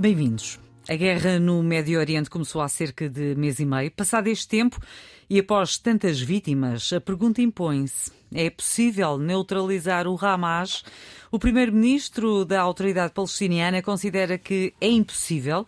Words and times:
Bem-vindos. 0.00 0.58
A 0.88 0.96
guerra 0.96 1.38
no 1.38 1.62
Médio 1.62 2.00
Oriente 2.00 2.30
começou 2.30 2.62
há 2.62 2.70
cerca 2.70 3.06
de 3.06 3.34
mês 3.34 3.60
e 3.60 3.66
meio. 3.66 3.90
Passado 3.90 4.28
este 4.28 4.48
tempo 4.48 4.80
e 5.28 5.38
após 5.38 5.76
tantas 5.76 6.18
vítimas, 6.18 6.90
a 6.94 7.02
pergunta 7.02 7.42
impõe-se: 7.42 8.10
é 8.32 8.48
possível 8.48 9.18
neutralizar 9.18 10.08
o 10.08 10.16
Hamas? 10.18 10.82
O 11.30 11.38
primeiro-ministro 11.38 12.46
da 12.46 12.62
autoridade 12.62 13.12
palestiniana 13.12 13.82
considera 13.82 14.38
que 14.38 14.72
é 14.80 14.88
impossível 14.88 15.66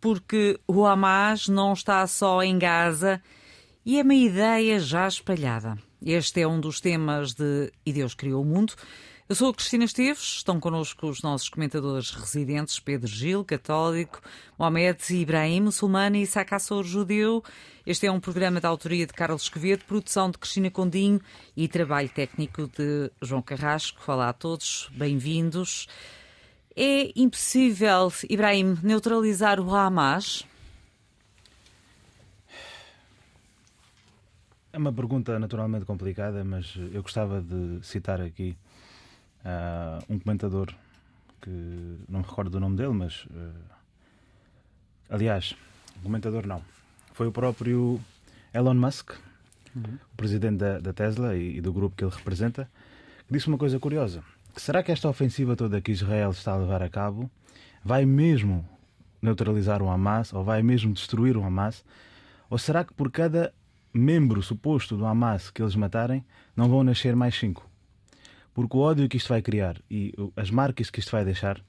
porque 0.00 0.60
o 0.68 0.86
Hamas 0.86 1.48
não 1.48 1.72
está 1.72 2.06
só 2.06 2.40
em 2.40 2.56
Gaza 2.60 3.20
e 3.84 3.98
é 3.98 4.02
uma 4.04 4.14
ideia 4.14 4.78
já 4.78 5.08
espalhada. 5.08 5.76
Este 6.00 6.40
é 6.40 6.46
um 6.46 6.60
dos 6.60 6.80
temas 6.80 7.34
de 7.34 7.72
E 7.84 7.92
Deus 7.92 8.14
Criou 8.14 8.42
o 8.42 8.46
Mundo. 8.46 8.74
Eu 9.28 9.36
sou 9.36 9.50
a 9.50 9.54
Cristina 9.54 9.84
Esteves, 9.84 10.38
estão 10.38 10.58
connosco 10.58 11.06
os 11.06 11.22
nossos 11.22 11.48
comentadores 11.48 12.10
residentes 12.10 12.80
Pedro 12.80 13.06
Gil, 13.06 13.44
católico, 13.44 14.20
Mohamed 14.58 14.98
Ibrahim, 15.14 15.60
muçulmano 15.60 16.16
e 16.16 16.26
Sakassor, 16.26 16.82
judeu. 16.82 17.42
Este 17.86 18.06
é 18.06 18.10
um 18.10 18.18
programa 18.18 18.60
da 18.60 18.68
autoria 18.68 19.06
de 19.06 19.12
Carlos 19.12 19.44
Esquevedo, 19.44 19.84
produção 19.84 20.28
de 20.28 20.38
Cristina 20.38 20.70
Condinho 20.72 21.20
e 21.56 21.68
trabalho 21.68 22.08
técnico 22.08 22.66
de 22.66 23.12
João 23.22 23.40
Carrasco. 23.40 24.02
Olá 24.10 24.28
a 24.28 24.32
todos, 24.32 24.90
bem-vindos. 24.92 25.86
É 26.74 27.12
impossível, 27.14 28.12
Ibrahim, 28.28 28.76
neutralizar 28.82 29.60
o 29.60 29.72
Hamas? 29.74 30.44
É 34.72 34.78
uma 34.78 34.92
pergunta 34.92 35.38
naturalmente 35.38 35.84
complicada, 35.84 36.42
mas 36.44 36.74
eu 36.92 37.02
gostava 37.02 37.40
de 37.40 37.78
citar 37.86 38.20
aqui 38.20 38.56
uh, 39.44 40.04
um 40.08 40.18
comentador 40.18 40.72
que 41.40 41.50
não 42.08 42.20
me 42.20 42.26
recordo 42.26 42.50
do 42.50 42.60
nome 42.60 42.76
dele, 42.76 42.92
mas 42.92 43.24
uh, 43.26 43.72
aliás, 45.10 45.54
um 45.98 46.02
comentador 46.02 46.46
não, 46.46 46.62
foi 47.12 47.26
o 47.26 47.32
próprio 47.32 48.00
Elon 48.54 48.74
Musk, 48.74 49.12
uhum. 49.74 49.98
o 50.12 50.16
presidente 50.16 50.58
da, 50.58 50.78
da 50.78 50.92
Tesla 50.92 51.36
e, 51.36 51.58
e, 51.58 51.60
do 51.60 51.72
grupo 51.72 51.96
que 51.96 52.04
ele 52.04 52.14
representa, 52.14 52.68
que 53.26 53.32
disse 53.32 53.48
uma 53.48 53.58
coisa 53.58 53.78
curiosa: 53.78 54.22
que 54.54 54.62
será 54.62 54.82
que 54.82 54.92
esta 54.92 55.08
ofensiva 55.08 55.56
toda 55.56 55.80
que 55.80 55.92
Israel 55.92 56.30
está 56.30 56.52
a 56.52 56.56
levar 56.56 56.82
a 56.82 56.88
cabo 56.88 57.30
vai 57.84 58.04
mesmo 58.04 58.66
neutralizar 59.20 59.82
o 59.82 59.88
Hamas 59.88 60.32
ou 60.32 60.44
vai 60.44 60.62
mesmo 60.62 60.92
destruir 60.92 61.36
o 61.36 61.44
Hamas? 61.44 61.84
Ou 62.48 62.58
será 62.58 62.84
que 62.84 62.92
por 62.92 63.10
cada 63.10 63.52
membro 63.94 64.42
suposto 64.42 64.96
do 64.96 65.06
Hamas 65.06 65.50
que 65.50 65.62
eles 65.62 65.74
matarem 65.74 66.24
não 66.56 66.68
vão 66.68 66.84
nascer 66.84 67.16
mais 67.16 67.34
cinco? 67.34 67.71
Porque 68.54 68.76
o 68.76 68.80
ódio 68.80 69.08
que 69.08 69.16
isto 69.16 69.28
vai 69.28 69.42
criar 69.42 69.76
e 69.90 70.14
as 70.36 70.50
marcas 70.50 70.90
que 70.90 71.00
isto 71.00 71.10
vai 71.12 71.24
deixar 71.24 71.60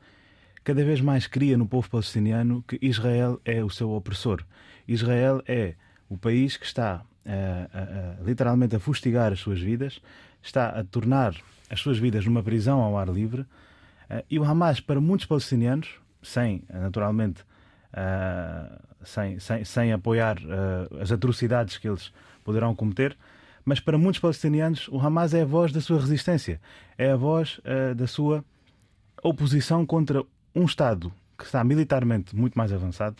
cada 0.63 0.83
vez 0.83 1.01
mais 1.01 1.27
cria 1.27 1.57
no 1.57 1.67
povo 1.67 1.89
palestiniano 1.89 2.63
que 2.67 2.79
Israel 2.81 3.39
é 3.43 3.63
o 3.63 3.69
seu 3.69 3.91
opressor. 3.91 4.43
Israel 4.87 5.41
é 5.47 5.75
o 6.09 6.17
país 6.17 6.57
que 6.57 6.65
está 6.65 7.01
a, 7.25 8.19
a, 8.19 8.23
literalmente 8.23 8.75
a 8.75 8.79
fustigar 8.79 9.33
as 9.33 9.39
suas 9.39 9.59
vidas, 9.59 10.01
está 10.41 10.69
a 10.69 10.83
tornar 10.83 11.35
as 11.69 11.79
suas 11.79 11.97
vidas 11.97 12.25
numa 12.25 12.43
prisão 12.43 12.79
ao 12.81 12.97
ar 12.97 13.09
livre. 13.09 13.45
Eh, 14.09 14.25
e 14.31 14.39
o 14.39 14.43
Hamas, 14.43 14.79
para 14.79 15.01
muitos 15.01 15.25
palestinianos, 15.25 15.95
sem, 16.21 16.63
naturalmente, 16.71 17.41
uh, 17.93 18.79
sem, 19.03 19.39
sem, 19.39 19.65
sem 19.65 19.91
apoiar 19.91 20.37
as 21.01 21.11
atrocidades 21.11 21.77
que 21.77 21.89
eles 21.89 22.13
poderão 22.43 22.73
cometer, 22.73 23.17
mas 23.65 23.79
para 23.79 23.97
muitos 23.97 24.19
palestinianos 24.19 24.87
o 24.89 24.99
Hamas 24.99 25.33
é 25.33 25.41
a 25.41 25.45
voz 25.45 25.71
da 25.71 25.81
sua 25.81 25.99
resistência, 25.99 26.59
é 26.97 27.11
a 27.11 27.15
voz 27.15 27.59
uh, 27.59 27.95
da 27.95 28.07
sua 28.07 28.43
oposição 29.23 29.85
contra 29.85 30.23
um 30.53 30.65
Estado 30.65 31.11
que 31.37 31.45
está 31.45 31.63
militarmente 31.63 32.35
muito 32.35 32.57
mais 32.57 32.71
avançado. 32.71 33.17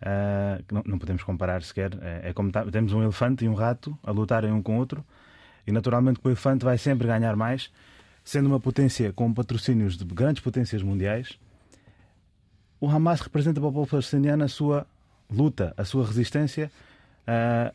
Uh, 0.00 0.62
não, 0.72 0.82
não, 0.86 0.98
podemos 0.98 1.22
comparar 1.22 1.62
sequer. 1.62 1.90
É, 2.00 2.30
é 2.30 2.32
como 2.32 2.52
tá, 2.52 2.64
temos 2.64 2.92
um 2.92 3.02
elefante 3.02 3.44
e 3.44 3.48
um 3.48 3.54
rato 3.54 3.98
a 4.02 4.10
lutarem 4.10 4.52
um 4.52 4.62
com 4.62 4.76
o 4.76 4.78
outro, 4.78 5.04
e 5.66 5.72
naturalmente 5.72 6.20
o 6.22 6.28
elefante 6.28 6.64
vai 6.64 6.78
sempre 6.78 7.06
ganhar 7.06 7.34
mais, 7.36 7.70
sendo 8.24 8.46
uma 8.46 8.60
potência 8.60 9.12
com 9.12 9.32
patrocínios 9.32 9.96
de 9.96 10.04
grandes 10.04 10.42
potências 10.42 10.82
mundiais. 10.82 11.38
O 12.80 12.88
Hamas 12.88 13.20
representa 13.20 13.60
para 13.60 13.68
o 13.68 13.72
povo 13.72 13.90
palestiniano 13.90 14.44
a 14.44 14.48
sua 14.48 14.86
luta, 15.28 15.74
a 15.76 15.84
sua 15.84 16.06
resistência 16.06 16.70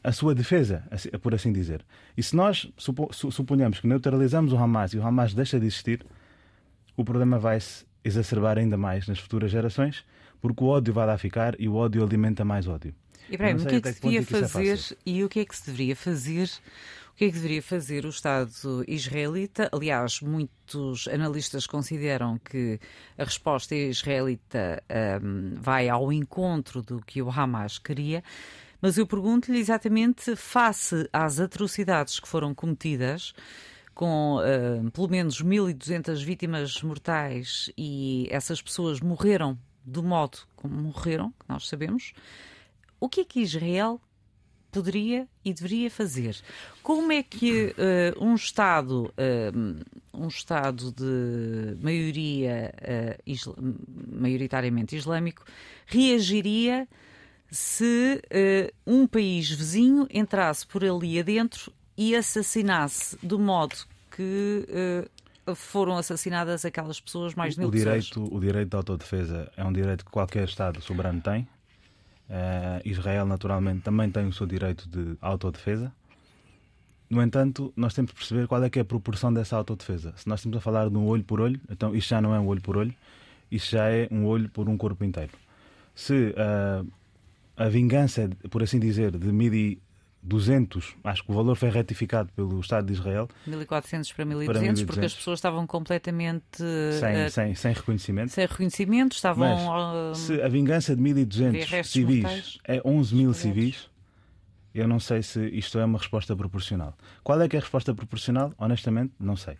a 0.03 0.11
sua 0.11 0.33
defesa, 0.33 0.83
por 1.21 1.35
assim 1.35 1.53
dizer. 1.53 1.85
E 2.17 2.23
se 2.23 2.35
nós 2.35 2.71
suponhamos 3.31 3.79
que 3.79 3.87
neutralizamos 3.87 4.51
o 4.51 4.57
Hamas 4.57 4.93
e 4.93 4.97
o 4.97 5.05
Hamas 5.05 5.33
deixa 5.33 5.59
de 5.59 5.67
existir, 5.67 6.03
o 6.97 7.03
problema 7.03 7.37
vai 7.37 7.59
se 7.59 7.85
exacerbar 8.03 8.57
ainda 8.57 8.77
mais 8.77 9.07
nas 9.07 9.19
futuras 9.19 9.51
gerações, 9.51 10.03
porque 10.41 10.63
o 10.63 10.67
ódio 10.67 10.93
vai 10.93 11.05
lá 11.05 11.17
ficar 11.17 11.59
e 11.59 11.69
o 11.69 11.75
ódio 11.75 12.03
alimenta 12.03 12.43
mais 12.43 12.67
ódio. 12.67 12.93
Ibrahim, 13.29 13.55
o 13.55 13.65
que 13.65 13.75
é 13.75 13.81
que 13.81 13.93
se 13.93 14.01
devia 14.01 14.19
é 14.19 14.23
fazer 14.23 14.77
é 14.77 14.95
e 15.05 15.23
o 15.23 15.29
que 15.29 15.39
é 15.39 15.45
que 15.45 15.55
se 15.55 15.65
deveria 15.67 15.95
fazer? 15.95 16.49
O 17.13 17.15
que 17.15 17.25
é 17.25 17.27
que 17.27 17.33
deveria 17.35 17.61
fazer 17.61 18.05
o 18.05 18.09
Estado 18.09 18.83
israelita? 18.87 19.69
Aliás, 19.71 20.19
muitos 20.19 21.07
analistas 21.07 21.67
consideram 21.67 22.39
que 22.39 22.79
a 23.17 23.23
resposta 23.23 23.75
israelita 23.75 24.83
um, 25.23 25.53
vai 25.61 25.87
ao 25.87 26.11
encontro 26.11 26.81
do 26.81 26.99
que 26.99 27.21
o 27.21 27.29
Hamas 27.29 27.77
queria. 27.77 28.23
Mas 28.83 28.97
eu 28.97 29.07
pergunto-lhe 29.07 29.59
exatamente, 29.59 30.35
face 30.35 31.07
às 31.13 31.39
atrocidades 31.39 32.19
que 32.19 32.27
foram 32.27 32.53
cometidas, 32.53 33.33
com 33.95 34.39
uh, 34.39 34.91
pelo 34.91 35.07
menos 35.07 35.41
1.200 35.41 36.21
vítimas 36.21 36.81
mortais 36.81 37.71
e 37.77 38.27
essas 38.29 38.61
pessoas 38.61 38.99
morreram 38.99 39.57
do 39.85 40.03
modo 40.03 40.39
como 40.57 40.75
morreram, 40.75 41.31
que 41.31 41.45
nós 41.47 41.69
sabemos, 41.69 42.11
o 42.99 43.07
que 43.07 43.21
é 43.21 43.23
que 43.23 43.39
Israel 43.39 44.01
poderia 44.69 45.29
e 45.45 45.53
deveria 45.53 45.89
fazer? 45.89 46.35
Como 46.81 47.09
é 47.13 47.23
que 47.23 47.73
uh, 47.77 48.21
um 48.21 48.35
Estado, 48.35 49.13
uh, 49.13 49.83
um 50.13 50.27
Estado 50.27 50.91
de 50.91 51.81
maioria 51.81 52.73
isla 53.25 53.55
maioritariamente 54.11 54.93
islâmico, 54.93 55.45
reagiria 55.85 56.85
se 57.53 58.19
uh, 58.25 58.73
um 58.91 59.05
país 59.05 59.47
vizinho 59.51 60.07
entrasse 60.11 60.65
por 60.65 60.83
ali 60.83 61.19
adentro 61.19 61.71
e 61.95 62.15
assassinasse 62.15 63.15
do 63.21 63.37
modo 63.37 63.75
que 64.09 64.67
uh, 65.47 65.55
foram 65.55 65.95
assassinadas 65.95 66.65
aquelas 66.65 66.99
pessoas, 66.99 67.35
mais 67.35 67.53
de 67.53 67.59
mil 67.59 67.69
o 67.69 67.71
direito, 67.71 68.07
pessoas. 68.07 68.29
O 68.31 68.39
direito 68.39 68.69
de 68.69 68.75
autodefesa 68.75 69.51
é 69.55 69.63
um 69.63 69.71
direito 69.71 70.03
que 70.03 70.09
qualquer 70.09 70.45
Estado 70.45 70.81
soberano 70.81 71.21
tem. 71.21 71.47
Uh, 72.27 72.81
Israel, 72.85 73.27
naturalmente, 73.27 73.81
também 73.81 74.09
tem 74.09 74.25
o 74.25 74.33
seu 74.33 74.47
direito 74.47 74.89
de 74.89 75.15
autodefesa. 75.21 75.93
No 77.07 77.21
entanto, 77.21 77.71
nós 77.75 77.93
temos 77.93 78.09
de 78.09 78.17
perceber 78.17 78.47
qual 78.47 78.63
é 78.63 78.69
que 78.71 78.79
é 78.79 78.81
a 78.81 78.85
proporção 78.85 79.31
dessa 79.31 79.55
autodefesa. 79.55 80.11
Se 80.17 80.27
nós 80.27 80.39
estamos 80.39 80.57
a 80.57 80.61
falar 80.61 80.89
de 80.89 80.97
um 80.97 81.05
olho 81.05 81.23
por 81.23 81.39
olho, 81.39 81.61
então 81.69 81.95
isto 81.95 82.09
já 82.09 82.19
não 82.19 82.33
é 82.33 82.39
um 82.39 82.47
olho 82.47 82.61
por 82.61 82.77
olho, 82.77 82.95
isto 83.51 83.69
já 83.69 83.91
é 83.91 84.07
um 84.09 84.25
olho 84.25 84.49
por 84.49 84.67
um 84.67 84.75
corpo 84.75 85.05
inteiro. 85.05 85.33
Se 85.93 86.33
uh, 86.33 86.91
a 87.55 87.69
vingança, 87.69 88.29
por 88.49 88.63
assim 88.63 88.79
dizer, 88.79 89.17
de 89.17 89.31
1200, 89.31 90.95
acho 91.03 91.23
que 91.23 91.31
o 91.31 91.33
valor 91.33 91.55
foi 91.55 91.69
retificado 91.69 92.31
pelo 92.33 92.59
Estado 92.59 92.87
de 92.87 92.93
Israel. 92.93 93.27
1400 93.45 94.11
para 94.11 94.25
1200, 94.25 94.53
para 94.53 94.61
1200. 94.61 94.83
porque 94.83 95.05
as 95.05 95.13
pessoas 95.13 95.39
estavam 95.39 95.67
completamente. 95.67 96.57
Sem, 96.57 97.25
uh, 97.25 97.29
sem, 97.29 97.55
sem 97.55 97.73
reconhecimento. 97.73 98.31
Sem 98.31 98.45
reconhecimento, 98.45 99.15
estavam. 99.15 99.67
Mas, 99.67 100.19
uh, 100.19 100.21
se 100.21 100.41
a 100.41 100.47
vingança 100.47 100.95
de 100.95 101.01
1200 101.01 101.89
civis 101.89 102.23
mortais, 102.23 102.57
é 102.65 102.81
11 102.83 103.15
mil 103.15 103.33
civis, 103.33 103.89
eu 104.73 104.87
não 104.87 104.99
sei 104.99 105.21
se 105.21 105.45
isto 105.49 105.77
é 105.77 105.85
uma 105.85 105.99
resposta 105.99 106.35
proporcional. 106.35 106.97
Qual 107.23 107.39
é 107.39 107.47
que 107.47 107.55
é 107.55 107.59
a 107.59 107.61
resposta 107.61 107.93
proporcional? 107.93 108.51
Honestamente, 108.57 109.13
não 109.19 109.35
sei. 109.35 109.57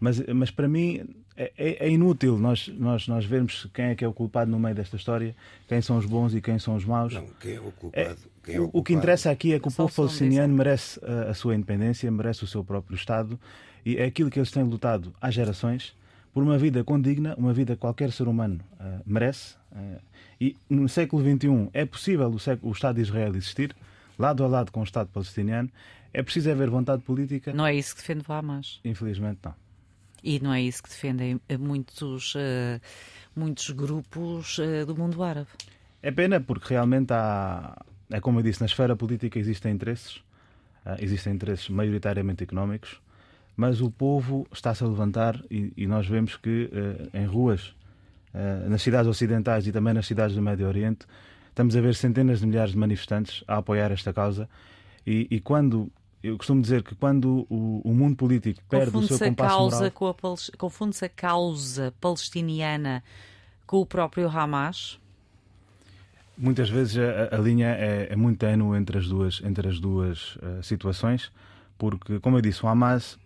Mas, 0.00 0.20
mas 0.26 0.50
para 0.50 0.68
mim 0.68 1.06
é, 1.36 1.52
é, 1.56 1.86
é, 1.86 1.90
inútil 1.90 2.38
nós, 2.38 2.68
nós, 2.68 3.06
nós 3.06 3.24
vermos 3.24 3.68
quem 3.74 3.86
é 3.86 3.94
que 3.94 4.04
é 4.04 4.08
o 4.08 4.12
culpado 4.12 4.50
no 4.50 4.58
meio 4.58 4.74
desta 4.74 4.96
história, 4.96 5.36
quem 5.68 5.82
são 5.82 5.98
os 5.98 6.06
bons 6.06 6.34
e 6.34 6.40
quem 6.40 6.58
são 6.58 6.74
os 6.74 6.84
maus. 6.84 7.12
Não, 7.12 7.26
quem 7.40 7.54
é 7.54 7.60
o 7.60 7.70
culpado? 7.72 8.18
É, 8.46 8.54
é 8.54 8.60
o, 8.60 8.70
o, 8.72 8.82
que 8.82 8.94
interessa 8.94 9.30
aqui 9.30 9.52
é 9.52 9.60
que 9.60 9.68
o 9.68 9.72
povo 9.72 9.94
palestiniano 9.94 10.54
merece 10.54 10.98
a, 11.04 11.30
a, 11.30 11.34
sua 11.34 11.54
independência, 11.54 12.10
merece 12.10 12.44
o 12.44 12.46
seu 12.46 12.64
próprio 12.64 12.94
Estado 12.94 13.38
e 13.84 13.96
é 13.96 14.04
aquilo 14.04 14.30
que 14.30 14.38
eles 14.38 14.50
têm 14.50 14.62
lutado 14.62 15.12
há 15.20 15.30
gerações 15.30 15.94
por 16.32 16.42
uma 16.42 16.58
vida 16.58 16.82
condigna, 16.84 17.34
uma 17.36 17.52
vida 17.52 17.74
que 17.74 17.80
qualquer 17.80 18.12
ser 18.12 18.28
humano 18.28 18.60
uh, 18.78 19.02
merece. 19.06 19.54
Uh, 19.72 20.00
e 20.40 20.56
no 20.68 20.88
século 20.88 21.22
XXI 21.22 21.70
é 21.72 21.84
possível 21.84 22.28
o, 22.28 22.38
século, 22.38 22.70
o, 22.70 22.74
Estado 22.74 22.96
de 22.96 23.02
Israel 23.02 23.34
existir, 23.34 23.74
lado 24.18 24.44
a 24.44 24.46
lado 24.46 24.70
com 24.70 24.80
o 24.80 24.84
Estado 24.84 25.08
palestiniano. 25.12 25.70
É 26.12 26.22
preciso 26.22 26.50
haver 26.50 26.70
vontade 26.70 27.02
política. 27.02 27.52
Não 27.52 27.66
é 27.66 27.74
isso 27.74 27.94
que 27.94 28.00
defende 28.00 28.24
o 28.26 28.32
Hamas? 28.32 28.80
Infelizmente, 28.84 29.38
não. 29.44 29.54
E 30.26 30.40
não 30.40 30.52
é 30.52 30.60
isso 30.60 30.82
que 30.82 30.88
defendem 30.88 31.40
muitos, 31.58 32.34
uh, 32.34 32.80
muitos 33.34 33.70
grupos 33.70 34.58
do 34.86 34.96
mundo 34.96 35.22
árabe? 35.22 35.48
É 36.02 36.10
pena 36.10 36.40
porque 36.40 36.74
realmente 36.74 37.12
há, 37.12 37.80
é 38.10 38.20
como 38.20 38.40
eu 38.40 38.42
disse, 38.42 38.60
na 38.60 38.66
esfera 38.66 38.96
política 38.96 39.38
existem 39.38 39.72
interesses, 39.72 40.20
existem 40.98 41.32
interesses 41.32 41.68
maioritariamente 41.68 42.42
económicos 42.42 43.00
mas 43.56 43.80
o 43.80 43.90
povo 43.90 44.46
está-se 44.52 44.84
a 44.84 44.86
levantar 44.86 45.42
e, 45.50 45.72
e, 45.76 45.86
nós 45.86 46.06
vemos 46.06 46.36
que 46.36 46.70
em 47.14 47.24
ruas, 47.24 47.74
nas 48.68 48.82
cidades 48.82 49.08
ocidentais 49.08 49.66
e 49.66 49.72
também 49.72 49.94
nas 49.94 50.06
cidades 50.06 50.36
do 50.36 50.42
Médio 50.42 50.68
Oriente, 50.68 51.06
estamos 51.56 51.74
a 51.74 51.80
ver 51.80 51.94
centenas 51.94 52.40
de 52.40 52.46
milhares 52.46 52.72
de 52.72 52.78
manifestantes 52.78 53.42
a 53.48 53.56
apoiar 53.56 53.90
esta 53.90 54.12
causa. 54.12 54.46
E, 55.06 55.26
e 55.30 55.40
quando 55.40 55.90
eu 56.26 56.36
costumo 56.36 56.60
dizer 56.60 56.82
que 56.82 56.94
quando 56.94 57.46
o, 57.48 57.80
o 57.84 57.94
mundo 57.94 58.16
político 58.16 58.62
perde 58.68 58.96
o 58.96 59.02
seu 59.02 59.18
compasso 59.18 59.58
moral... 59.58 60.36
Confunde-se 60.58 61.04
a 61.04 61.08
causa 61.08 61.94
palestiniana 62.00 63.02
com 63.66 63.80
o 63.80 63.86
próprio 63.86 64.28
Hamas? 64.28 64.98
Muitas 66.36 66.68
vezes 66.68 66.98
a, 66.98 67.34
a 67.34 67.38
linha 67.38 67.68
é, 67.68 68.08
é, 68.10 68.16
muito 68.16 68.38
ténue 68.38 68.76
entre 68.76 68.98
as 68.98 69.08
duas, 69.08 69.40
entre 69.42 69.68
as 69.68 69.80
duas 69.80 70.36
uh, 70.36 70.62
situações, 70.62 71.32
porque, 71.78 72.20
como 72.20 72.36
eu 72.36 72.42
disse, 72.42 72.64
o 72.64 72.68
Hamas 72.68 73.18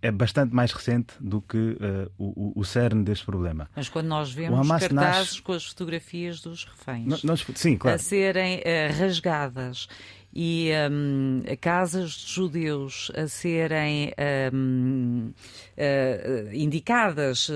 é 0.00 0.10
bastante 0.10 0.54
mais 0.54 0.70
recente 0.70 1.14
do 1.18 1.40
que 1.40 1.56
uh, 1.56 2.10
o, 2.16 2.52
o 2.54 2.64
cerne 2.64 3.02
deste 3.02 3.26
problema. 3.26 3.68
Mas 3.74 3.88
quando 3.88 4.06
nós 4.06 4.32
vemos 4.32 4.68
cartazes 4.68 4.94
nasce... 4.94 5.42
com 5.42 5.52
as 5.52 5.64
fotografias 5.64 6.40
dos 6.40 6.64
reféns 6.64 7.22
nós, 7.24 7.44
sim, 7.54 7.76
claro. 7.76 7.96
a 7.96 7.98
serem 7.98 8.58
uh, 8.58 8.96
rasgadas 8.96 9.88
e 10.34 10.70
um, 10.90 11.42
casas 11.60 12.10
de 12.10 12.32
judeus 12.32 13.10
a 13.16 13.26
serem 13.26 14.12
um, 14.52 15.30
uh, 15.30 15.34
eh, 15.76 16.50
indicadas 16.52 17.50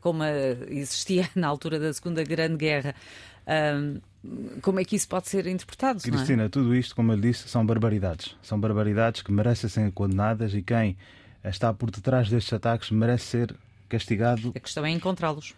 como 0.00 0.22
existia 0.68 1.28
na 1.34 1.48
altura 1.48 1.78
da 1.78 1.92
Segunda 1.92 2.22
Grande 2.22 2.56
Guerra, 2.56 2.94
um, 3.74 4.00
como 4.60 4.80
é 4.80 4.84
que 4.84 4.96
isso 4.96 5.08
pode 5.08 5.28
ser 5.28 5.46
interpretado? 5.46 5.98
É? 5.98 6.02
Cristina, 6.02 6.44
é? 6.44 6.48
tudo 6.48 6.74
isto, 6.74 6.94
como 6.94 7.12
eu 7.12 7.16
disse, 7.16 7.48
são 7.48 7.64
barbaridades. 7.64 8.36
São 8.42 8.60
barbaridades 8.60 9.22
que 9.22 9.32
merecem 9.32 9.68
ser 9.68 9.90
condenadas 9.92 10.54
e 10.54 10.62
quem 10.62 10.96
está 11.44 11.72
por 11.72 11.90
detrás 11.90 12.28
destes 12.28 12.52
ataques 12.52 12.90
merece 12.90 13.24
ser 13.24 13.56
castigado. 13.88 14.52
A 14.54 14.60
questão 14.60 14.84
é 14.84 14.90
encontrá-los. 14.90 15.54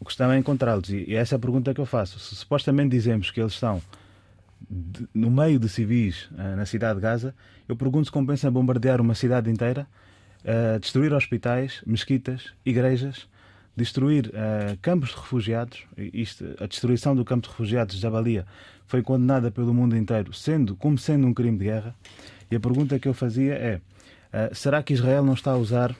A 0.00 0.04
questão 0.04 0.30
é 0.30 0.38
encontrá-los. 0.38 0.88
E 0.90 1.14
essa 1.14 1.34
é 1.34 1.36
a 1.36 1.38
pergunta 1.38 1.74
que 1.74 1.80
eu 1.80 1.86
faço. 1.86 2.18
Se 2.18 2.34
supostamente 2.36 2.90
dizemos 2.90 3.30
que 3.30 3.40
eles 3.40 3.52
estão 3.52 3.82
de, 4.70 5.08
no 5.12 5.30
meio 5.30 5.58
de 5.58 5.68
civis 5.68 6.28
uh, 6.30 6.56
na 6.56 6.64
cidade 6.64 6.96
de 6.96 7.02
Gaza, 7.02 7.34
eu 7.68 7.74
pergunto 7.74 8.06
se 8.06 8.12
compensa 8.12 8.50
bombardear 8.50 9.00
uma 9.00 9.14
cidade 9.14 9.50
inteira, 9.50 9.86
uh, 10.44 10.78
destruir 10.78 11.12
hospitais, 11.12 11.82
mesquitas, 11.84 12.52
igrejas, 12.64 13.28
destruir 13.76 14.28
uh, 14.28 14.78
campos 14.80 15.10
de 15.10 15.16
refugiados. 15.16 15.84
Isto, 15.96 16.44
a 16.60 16.66
destruição 16.66 17.16
do 17.16 17.24
campo 17.24 17.42
de 17.42 17.48
refugiados 17.48 17.96
de 17.96 18.00
Jabalia 18.00 18.46
foi 18.86 19.02
condenada 19.02 19.50
pelo 19.50 19.74
mundo 19.74 19.96
inteiro, 19.96 20.32
sendo 20.32 20.76
como 20.76 20.96
sendo 20.96 21.26
um 21.26 21.34
crime 21.34 21.58
de 21.58 21.64
guerra. 21.64 21.94
E 22.48 22.54
a 22.54 22.60
pergunta 22.60 22.98
que 22.98 23.08
eu 23.08 23.14
fazia 23.14 23.54
é: 23.54 23.80
será 24.52 24.82
que 24.82 24.92
Israel 24.92 25.24
não 25.24 25.34
está 25.34 25.52
a 25.52 25.56
usar 25.56 25.96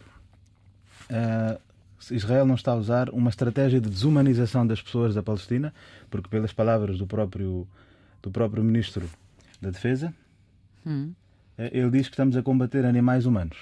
Israel 2.11 2.47
não 2.47 2.55
está 2.55 2.73
a 2.73 2.77
usar 2.77 3.11
uma 3.11 3.31
estratégia 3.31 3.81
de 3.81 3.91
desumanização 3.91 4.67
das 4.67 4.81
pessoas 4.81 5.15
da 5.15 5.23
Palestina, 5.23 5.75
porque 6.09 6.29
pelas 6.29 6.53
palavras 6.53 6.99
do 6.99 7.07
próprio 7.07 7.67
do 8.23 8.31
próprio 8.31 8.63
ministro 8.63 9.09
da 9.61 9.71
Defesa, 9.71 10.13
hum. 10.87 11.13
Eh, 11.59 11.71
ele 11.79 11.91
diz 11.91 12.09
que 12.09 12.15
estamos 12.15 12.37
a 12.37 12.43
combater 12.43 12.85
animais 12.87 13.27
humanos. 13.27 13.59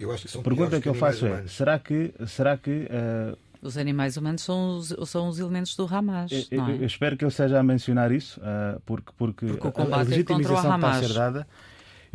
Eu 0.00 0.12
acho 0.12 0.24
que 0.24 0.30
são 0.30 0.40
a 0.40 0.44
pergunta 0.44 0.80
que 0.80 0.88
eu 0.88 0.94
faço 0.94 1.26
é: 1.26 1.46
será 1.46 1.78
que 1.78 2.12
será 2.26 2.56
que 2.56 2.88
uh, 2.90 3.36
os 3.62 3.76
animais 3.76 4.16
humanos 4.16 4.42
são 4.42 4.76
os, 4.76 4.94
são 5.08 5.28
os 5.28 5.38
elementos 5.38 5.74
do 5.76 5.86
Hamas. 5.86 6.30
Eu, 6.50 6.64
é? 6.64 6.70
eu, 6.72 6.84
espero 6.84 7.16
que 7.16 7.24
ele 7.24 7.32
seja 7.32 7.58
a 7.58 7.62
mencionar 7.62 8.12
isso, 8.12 8.40
porque, 8.84 9.12
porque, 9.16 9.46
porque 9.54 9.80
a, 9.80 9.96
a 9.96 10.02
legitimização 10.02 10.76
está 10.76 10.90
a 10.90 11.02
ser 11.02 11.12
dada 11.12 11.46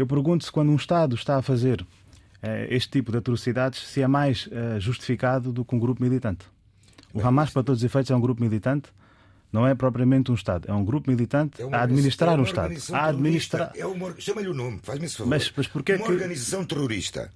eu 0.01 0.07
pergunto 0.07 0.43
se 0.43 0.51
quando 0.51 0.71
um 0.71 0.75
Estado 0.75 1.15
está 1.15 1.37
a 1.37 1.41
fazer 1.41 1.81
uh, 1.81 1.87
este 2.69 2.89
tipo 2.89 3.11
de 3.11 3.19
atrocidades, 3.19 3.87
se 3.87 4.01
é 4.01 4.07
mais 4.07 4.47
uh, 4.47 4.79
justificado 4.79 5.51
do 5.51 5.63
que 5.63 5.75
um 5.75 5.79
grupo 5.79 6.01
militante. 6.01 6.45
O 7.13 7.17
Bem, 7.17 7.27
Hamas, 7.27 7.51
para 7.51 7.63
todos 7.63 7.81
os 7.81 7.83
efeitos, 7.83 8.09
é 8.09 8.15
um 8.15 8.21
grupo 8.21 8.41
militante, 8.41 8.89
não 9.51 9.67
é 9.67 9.75
propriamente 9.75 10.31
um 10.31 10.35
Estado, 10.35 10.69
é 10.69 10.73
um 10.73 10.83
grupo 10.83 11.09
militante 11.09 11.61
é 11.61 11.65
a 11.75 11.83
administrar 11.83 12.37
é 12.37 12.41
um 12.41 12.43
Estado. 12.43 12.73
A 12.93 13.07
administrar... 13.07 13.71
É 13.75 13.85
uma... 13.85 14.13
Chama-lhe 14.17 14.47
o 14.47 14.53
nome, 14.53 14.79
faz-me 14.81 15.05
esse 15.05 15.17
favor. 15.17 15.29
Mas, 15.29 15.51
mas 15.55 15.67
porquê 15.67 15.95
uma 15.95 16.05
que... 16.05 16.11
organização 16.11 16.63
terrorista. 16.63 17.31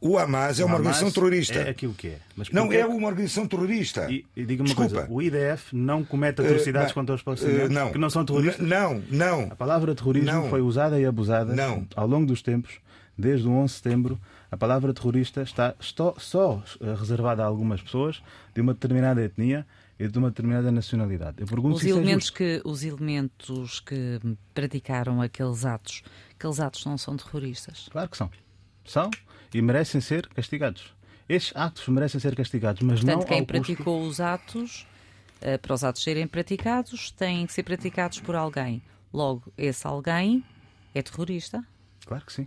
O 0.00 0.16
Hamas 0.16 0.60
é 0.60 0.64
uma 0.64 0.76
organização 0.76 1.10
terrorista. 1.10 1.58
É 1.58 1.70
aquilo 1.70 1.92
que 1.92 2.08
é. 2.08 2.18
Mas 2.36 2.50
não 2.50 2.72
é 2.72 2.86
uma 2.86 3.08
organização 3.08 3.48
terrorista. 3.48 4.06
E, 4.10 4.24
e 4.36 4.44
diga 4.44 4.62
uma 4.62 4.66
Desculpa. 4.66 5.06
coisa: 5.06 5.12
o 5.12 5.20
IDF 5.20 5.74
não 5.74 6.04
comete 6.04 6.40
atrocidades 6.40 6.92
uh, 6.92 6.94
contra 6.94 7.16
os 7.16 7.22
palestinianos 7.22 7.70
uh, 7.70 7.72
não. 7.72 7.90
que 7.90 7.98
não 7.98 8.08
são 8.08 8.24
terroristas? 8.24 8.64
Não, 8.64 9.02
não. 9.10 9.48
A 9.50 9.56
palavra 9.56 9.94
terrorismo 9.96 10.30
não. 10.30 10.50
foi 10.50 10.60
usada 10.60 11.00
e 11.00 11.04
abusada 11.04 11.52
não. 11.52 11.84
ao 11.96 12.06
longo 12.06 12.26
dos 12.26 12.42
tempos, 12.42 12.78
desde 13.16 13.48
o 13.48 13.50
11 13.50 13.74
de 13.74 13.76
setembro. 13.76 14.20
A 14.50 14.56
palavra 14.56 14.94
terrorista 14.94 15.42
está 15.42 15.74
só, 15.78 16.14
só 16.16 16.62
eh, 16.80 16.94
reservada 16.94 17.42
a 17.42 17.46
algumas 17.46 17.82
pessoas 17.82 18.22
de 18.54 18.62
uma 18.62 18.72
determinada 18.72 19.22
etnia 19.22 19.66
e 19.98 20.06
de 20.06 20.18
uma 20.18 20.30
determinada 20.30 20.70
nacionalidade. 20.70 21.40
Eu 21.40 21.46
pergunto 21.46 21.76
os 21.76 21.82
se 21.82 21.90
elementos 21.90 22.30
é 22.30 22.32
que 22.34 22.62
os 22.64 22.84
elementos 22.84 23.80
que 23.80 24.20
praticaram 24.54 25.20
aqueles 25.20 25.64
atos, 25.64 26.02
aqueles 26.38 26.60
atos 26.60 26.84
não 26.84 26.96
são 26.96 27.16
terroristas? 27.16 27.88
Claro 27.90 28.08
que 28.08 28.16
são. 28.16 28.30
São 28.84 29.10
e 29.52 29.60
merecem 29.60 30.00
ser 30.00 30.28
castigados. 30.28 30.94
Estes 31.28 31.54
atos 31.56 31.86
merecem 31.88 32.20
ser 32.20 32.34
castigados, 32.34 32.82
mas 32.82 33.00
Portanto, 33.00 33.20
não 33.20 33.26
quem 33.26 33.44
praticou 33.44 33.98
custo... 33.98 34.10
os 34.10 34.20
atos, 34.20 34.86
uh, 35.42 35.58
para 35.58 35.74
os 35.74 35.84
atos 35.84 36.02
serem 36.02 36.26
praticados, 36.26 37.10
têm 37.10 37.46
que 37.46 37.52
ser 37.52 37.62
praticados 37.62 38.20
por 38.20 38.34
alguém. 38.34 38.82
Logo, 39.12 39.52
esse 39.56 39.86
alguém 39.86 40.44
é 40.94 41.02
terrorista? 41.02 41.64
Claro 42.06 42.24
que 42.24 42.32
sim. 42.32 42.46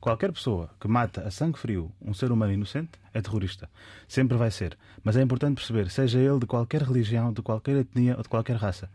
Qualquer 0.00 0.32
pessoa 0.32 0.70
que 0.80 0.86
mata 0.86 1.22
a 1.22 1.30
sangue 1.30 1.58
frio 1.58 1.90
um 2.00 2.14
ser 2.14 2.30
humano 2.30 2.52
inocente 2.52 2.92
é 3.12 3.20
terrorista. 3.20 3.68
Sempre 4.06 4.36
vai 4.36 4.50
ser. 4.50 4.78
Mas 5.02 5.16
é 5.16 5.22
importante 5.22 5.56
perceber, 5.56 5.90
seja 5.90 6.18
ele 6.18 6.38
de 6.38 6.46
qualquer 6.46 6.82
religião, 6.82 7.32
de 7.32 7.42
qualquer 7.42 7.76
etnia 7.76 8.16
ou 8.16 8.22
de 8.22 8.28
qualquer 8.28 8.56
raça. 8.56 8.88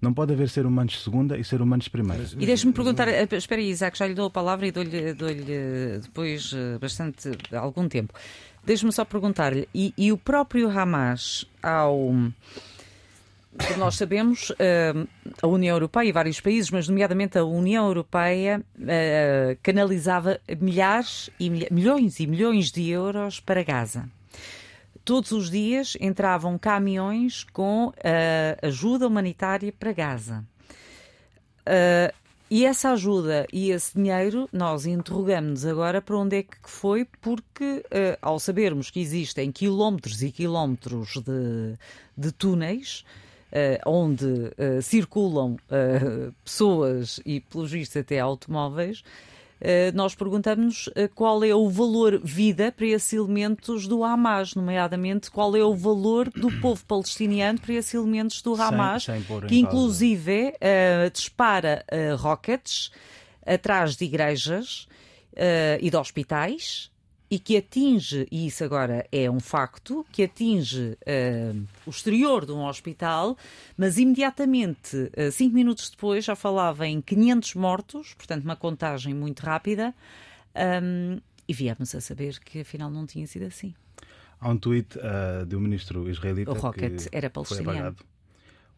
Não 0.00 0.12
pode 0.12 0.32
haver 0.32 0.48
ser 0.48 0.66
humanos 0.66 0.92
de 0.92 0.98
segunda 1.00 1.38
e 1.38 1.42
ser 1.42 1.62
humanos 1.62 1.86
de 1.86 1.90
primeira. 1.90 2.22
Mas, 2.22 2.34
mas, 2.34 2.42
e 2.42 2.46
deixe-me 2.46 2.72
perguntar, 2.72 3.08
eh, 3.08 3.26
espera 3.32 3.60
aí, 3.60 3.70
Isaac, 3.70 3.96
já 3.96 4.06
lhe 4.06 4.14
dou 4.14 4.26
a 4.26 4.30
palavra 4.30 4.66
e 4.66 4.70
dou-lhe 4.70 5.14
dou 5.14 5.28
depois 6.02 6.52
eh, 6.54 6.78
bastante 6.78 7.30
algum 7.52 7.88
tempo. 7.88 8.12
Deixe-me 8.64 8.92
só 8.92 9.04
perguntar-lhe, 9.04 9.68
e, 9.74 9.92
e, 9.96 10.12
o 10.12 10.16
próprio 10.18 10.70
Hamas, 10.70 11.46
ao. 11.62 12.12
Nós 13.78 13.96
sabemos, 13.96 14.52
eh, 14.58 14.92
a 15.40 15.46
União 15.46 15.76
Europeia 15.76 16.08
e 16.08 16.12
vários 16.12 16.40
países, 16.40 16.70
mas 16.70 16.88
nomeadamente 16.88 17.38
a 17.38 17.44
União 17.44 17.86
Europeia, 17.86 18.62
canalizava 19.62 20.40
milhares 20.60 21.30
e 21.38 21.48
milhões 21.50 22.18
e 22.18 22.26
milhões 22.26 22.72
de 22.72 22.88
euros 22.90 23.40
para 23.40 23.62
Gaza 23.62 24.08
todos 25.04 25.32
os 25.32 25.50
dias 25.50 25.96
entravam 26.00 26.58
caminhões 26.58 27.44
com 27.52 27.88
uh, 27.88 27.92
ajuda 28.66 29.06
humanitária 29.06 29.72
para 29.72 29.92
Gaza. 29.92 30.44
E 32.50 32.66
essa 32.66 32.90
ajuda 32.90 33.46
e 33.52 33.70
esse 33.70 33.94
dinheiro, 33.94 34.48
nós 34.52 34.86
interrogamos-nos 34.86 35.64
agora 35.64 36.00
para 36.00 36.16
onde 36.16 36.36
é 36.36 36.42
que 36.42 36.56
foi, 36.62 37.06
porque 37.20 37.82
ao 38.20 38.38
sabermos 38.38 38.90
que 38.90 39.00
existem 39.00 39.50
quilómetros 39.50 40.22
e 40.22 40.30
quilómetros 40.30 41.14
de, 41.14 41.74
de 42.16 42.30
túneis, 42.30 43.04
onde 43.86 44.24
uh, 44.24 44.82
circulam 44.82 45.54
uh, 45.54 46.32
pessoas 46.44 47.20
e, 47.24 47.40
pelos 47.40 47.70
vistos, 47.70 47.96
até 47.96 48.18
automóveis, 48.18 49.04
eh, 49.66 49.92
nós 49.92 50.14
perguntamos 50.14 50.90
eh, 50.94 51.08
qual 51.08 51.42
é 51.42 51.54
o 51.54 51.70
valor 51.70 52.20
vida 52.22 52.70
para 52.70 52.86
esses 52.86 53.12
elementos 53.14 53.86
do 53.86 54.04
Hamas, 54.04 54.54
nomeadamente 54.54 55.30
qual 55.30 55.56
é 55.56 55.64
o 55.64 55.74
valor 55.74 56.28
do 56.28 56.50
povo 56.60 56.84
palestiniano 56.84 57.58
para 57.58 57.72
esses 57.72 57.94
elementos 57.94 58.42
do 58.42 58.60
Hamas, 58.60 59.04
sem, 59.04 59.22
sem 59.22 59.40
que 59.46 59.58
inclusive 59.58 60.48
uh, 60.48 61.10
dispara 61.10 61.82
uh, 61.90 62.14
rockets 62.16 62.90
atrás 63.46 63.96
de 63.96 64.04
igrejas 64.04 64.86
uh, 65.32 65.78
e 65.80 65.88
de 65.88 65.96
hospitais 65.96 66.90
e 67.34 67.38
que 67.40 67.56
atinge, 67.56 68.28
e 68.30 68.46
isso 68.46 68.62
agora 68.62 69.04
é 69.10 69.28
um 69.28 69.40
facto, 69.40 70.06
que 70.12 70.22
atinge 70.22 70.96
uh, 71.00 71.66
o 71.84 71.90
exterior 71.90 72.46
de 72.46 72.52
um 72.52 72.64
hospital, 72.64 73.36
mas 73.76 73.98
imediatamente, 73.98 75.10
uh, 75.18 75.32
cinco 75.32 75.52
minutos 75.52 75.90
depois, 75.90 76.24
já 76.24 76.36
falava 76.36 76.86
em 76.86 77.00
500 77.00 77.54
mortos, 77.56 78.14
portanto, 78.14 78.44
uma 78.44 78.54
contagem 78.54 79.12
muito 79.12 79.40
rápida, 79.40 79.92
um, 80.80 81.20
e 81.48 81.52
viemos 81.52 81.92
a 81.92 82.00
saber 82.00 82.38
que 82.38 82.60
afinal 82.60 82.88
não 82.88 83.04
tinha 83.04 83.26
sido 83.26 83.46
assim. 83.46 83.74
Há 84.40 84.48
um 84.48 84.56
tweet 84.56 84.96
uh, 84.96 85.44
de 85.44 85.56
um 85.56 85.60
ministro 85.60 86.08
israelita. 86.08 86.52
O 86.52 86.54
Rocket 86.54 87.08
era 87.10 87.28
palestiniano. 87.28 87.96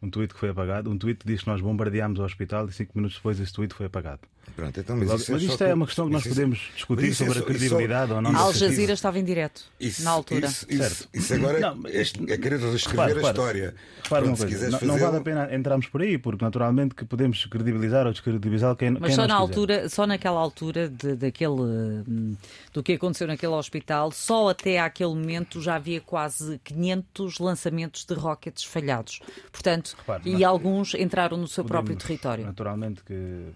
Um 0.01 0.09
tweet 0.09 0.33
que 0.33 0.41
foi 0.41 0.49
apagado. 0.49 0.91
Um 0.91 0.97
tweet 0.97 1.21
que 1.21 1.27
diz 1.27 1.43
que 1.43 1.49
nós 1.49 1.61
bombardeámos 1.61 2.19
o 2.21 2.25
hospital 2.25 2.67
e 2.71 2.73
cinco 2.73 2.93
minutos 2.95 3.19
depois 3.19 3.39
esse 3.39 3.53
tweet 3.53 3.75
foi 3.75 3.85
apagado. 3.85 4.23
Pronto, 4.55 4.79
então, 4.79 4.97
mas, 4.97 5.09
mas, 5.09 5.29
é, 5.29 5.37
isto 5.47 5.65
é, 5.65 5.75
uma 5.75 5.87
questão 5.87 6.07
que 6.07 6.13
nós 6.13 6.25
isso, 6.25 6.35
podemos 6.35 6.59
discutir 6.75 7.15
sobre 7.15 7.39
a 7.39 7.43
credibilidade 7.43 8.13
ou 8.13 8.23
não. 8.23 8.37
Al 8.37 8.53
Jazeera 8.53 8.93
estava 8.93 9.19
em 9.19 9.25
direto 9.25 9.65
isso, 9.79 10.03
na 10.03 10.11
altura. 10.11 10.47
Isso, 10.47 10.67
isso, 10.69 11.09
isso 11.13 11.35
agora 11.35 11.61
não, 11.61 11.83
é, 11.87 12.01
é, 12.01 12.39
querer 12.39 12.59
reescrever 12.61 13.09
repara, 13.09 13.27
a 13.27 13.31
história. 13.31 13.75
Repara 14.03 14.25
uma 14.25 14.37
coisa, 14.37 14.71
não, 14.71 14.81
não, 14.81 14.99
vale 14.99 15.17
a 15.17 15.21
pena 15.21 15.55
entrarmos 15.55 15.87
por 15.89 16.01
aí, 16.01 16.17
porque 16.17 16.45
naturalmente 16.45 16.95
que 16.95 17.05
podemos 17.05 17.45
credibilizar 17.47 18.07
ou 18.07 18.13
descredibilizar 18.13 18.75
quem 18.77 18.93
Mas 18.93 19.03
quem 19.03 19.15
só, 19.17 19.23
na 19.23 19.27
quiser. 19.27 19.41
altura, 19.41 19.89
só 19.89 20.07
naquela 20.07 20.41
altura 20.41 20.89
de, 20.89 21.17
daquele, 21.17 21.51
hum, 21.51 22.37
do 22.73 22.83
que 22.83 22.93
aconteceu 22.95 23.27
naquele 23.27 23.53
hospital, 23.53 24.13
só 24.13 24.49
até 24.49 24.79
àquele 24.79 25.11
momento 25.11 25.61
já 25.61 25.75
havia 25.75 26.01
quase 26.01 26.59
500 26.65 27.39
lançamentos 27.39 28.05
de 28.05 28.15
rockets 28.15 28.65
falhados. 28.65 29.21
Portanto, 29.53 29.95
repara, 29.99 30.23
e 30.25 30.45
alguns 30.45 30.95
entraram 30.95 31.37
no 31.37 31.49
seu 31.49 31.65
próprio 31.65 31.97
território. 31.97 32.45
Naturalmente 32.45 33.03
que 33.03 33.53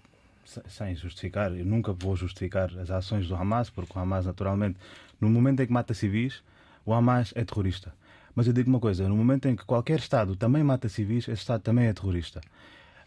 sem 0.67 0.95
justificar, 0.95 1.51
eu 1.55 1.65
nunca 1.65 1.93
vou 1.93 2.15
justificar 2.15 2.71
as 2.79 2.89
ações 2.89 3.27
do 3.27 3.35
Hamas, 3.35 3.69
porque 3.69 3.97
o 3.97 4.01
Hamas, 4.01 4.25
naturalmente, 4.25 4.77
no 5.19 5.29
momento 5.29 5.61
em 5.61 5.67
que 5.67 5.73
mata 5.73 5.93
civis, 5.93 6.41
o 6.85 6.93
Hamas 6.93 7.31
é 7.35 7.43
terrorista. 7.43 7.93
Mas 8.35 8.47
eu 8.47 8.53
digo 8.53 8.69
uma 8.69 8.79
coisa: 8.79 9.07
no 9.07 9.15
momento 9.15 9.47
em 9.47 9.55
que 9.55 9.65
qualquer 9.65 9.99
Estado 9.99 10.35
também 10.35 10.63
mata 10.63 10.89
civis, 10.89 11.27
esse 11.27 11.41
Estado 11.41 11.61
também 11.61 11.87
é 11.87 11.93
terrorista. 11.93 12.41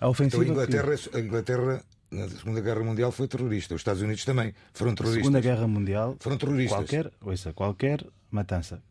A 0.01 0.09
ofensiva. 0.09 0.43
Então, 0.45 0.61
a, 0.61 0.65
Inglaterra, 0.65 0.97
que... 0.97 1.17
a 1.17 1.21
Inglaterra, 1.21 1.85
na 2.11 2.29
Segunda 2.29 2.61
Guerra 2.61 2.85
Mundial, 2.85 3.13
foi 3.13 3.27
terrorista. 3.27 3.75
Os 3.75 3.81
Estados 3.81 4.03
Unidos 4.03 4.25
também 4.25 4.55
foram 4.73 4.95
terroristas. 4.95 5.31
Na 5.31 5.39
Segunda 5.39 5.41
Guerra 5.41 5.69
Mundial, 5.69 6.17
foram 6.21 6.37
terroristas. 6.37 6.79
Qualquer, 6.79 7.11
ouça, 7.23 7.53
qualquer 7.53 8.07
matança 8.31 8.83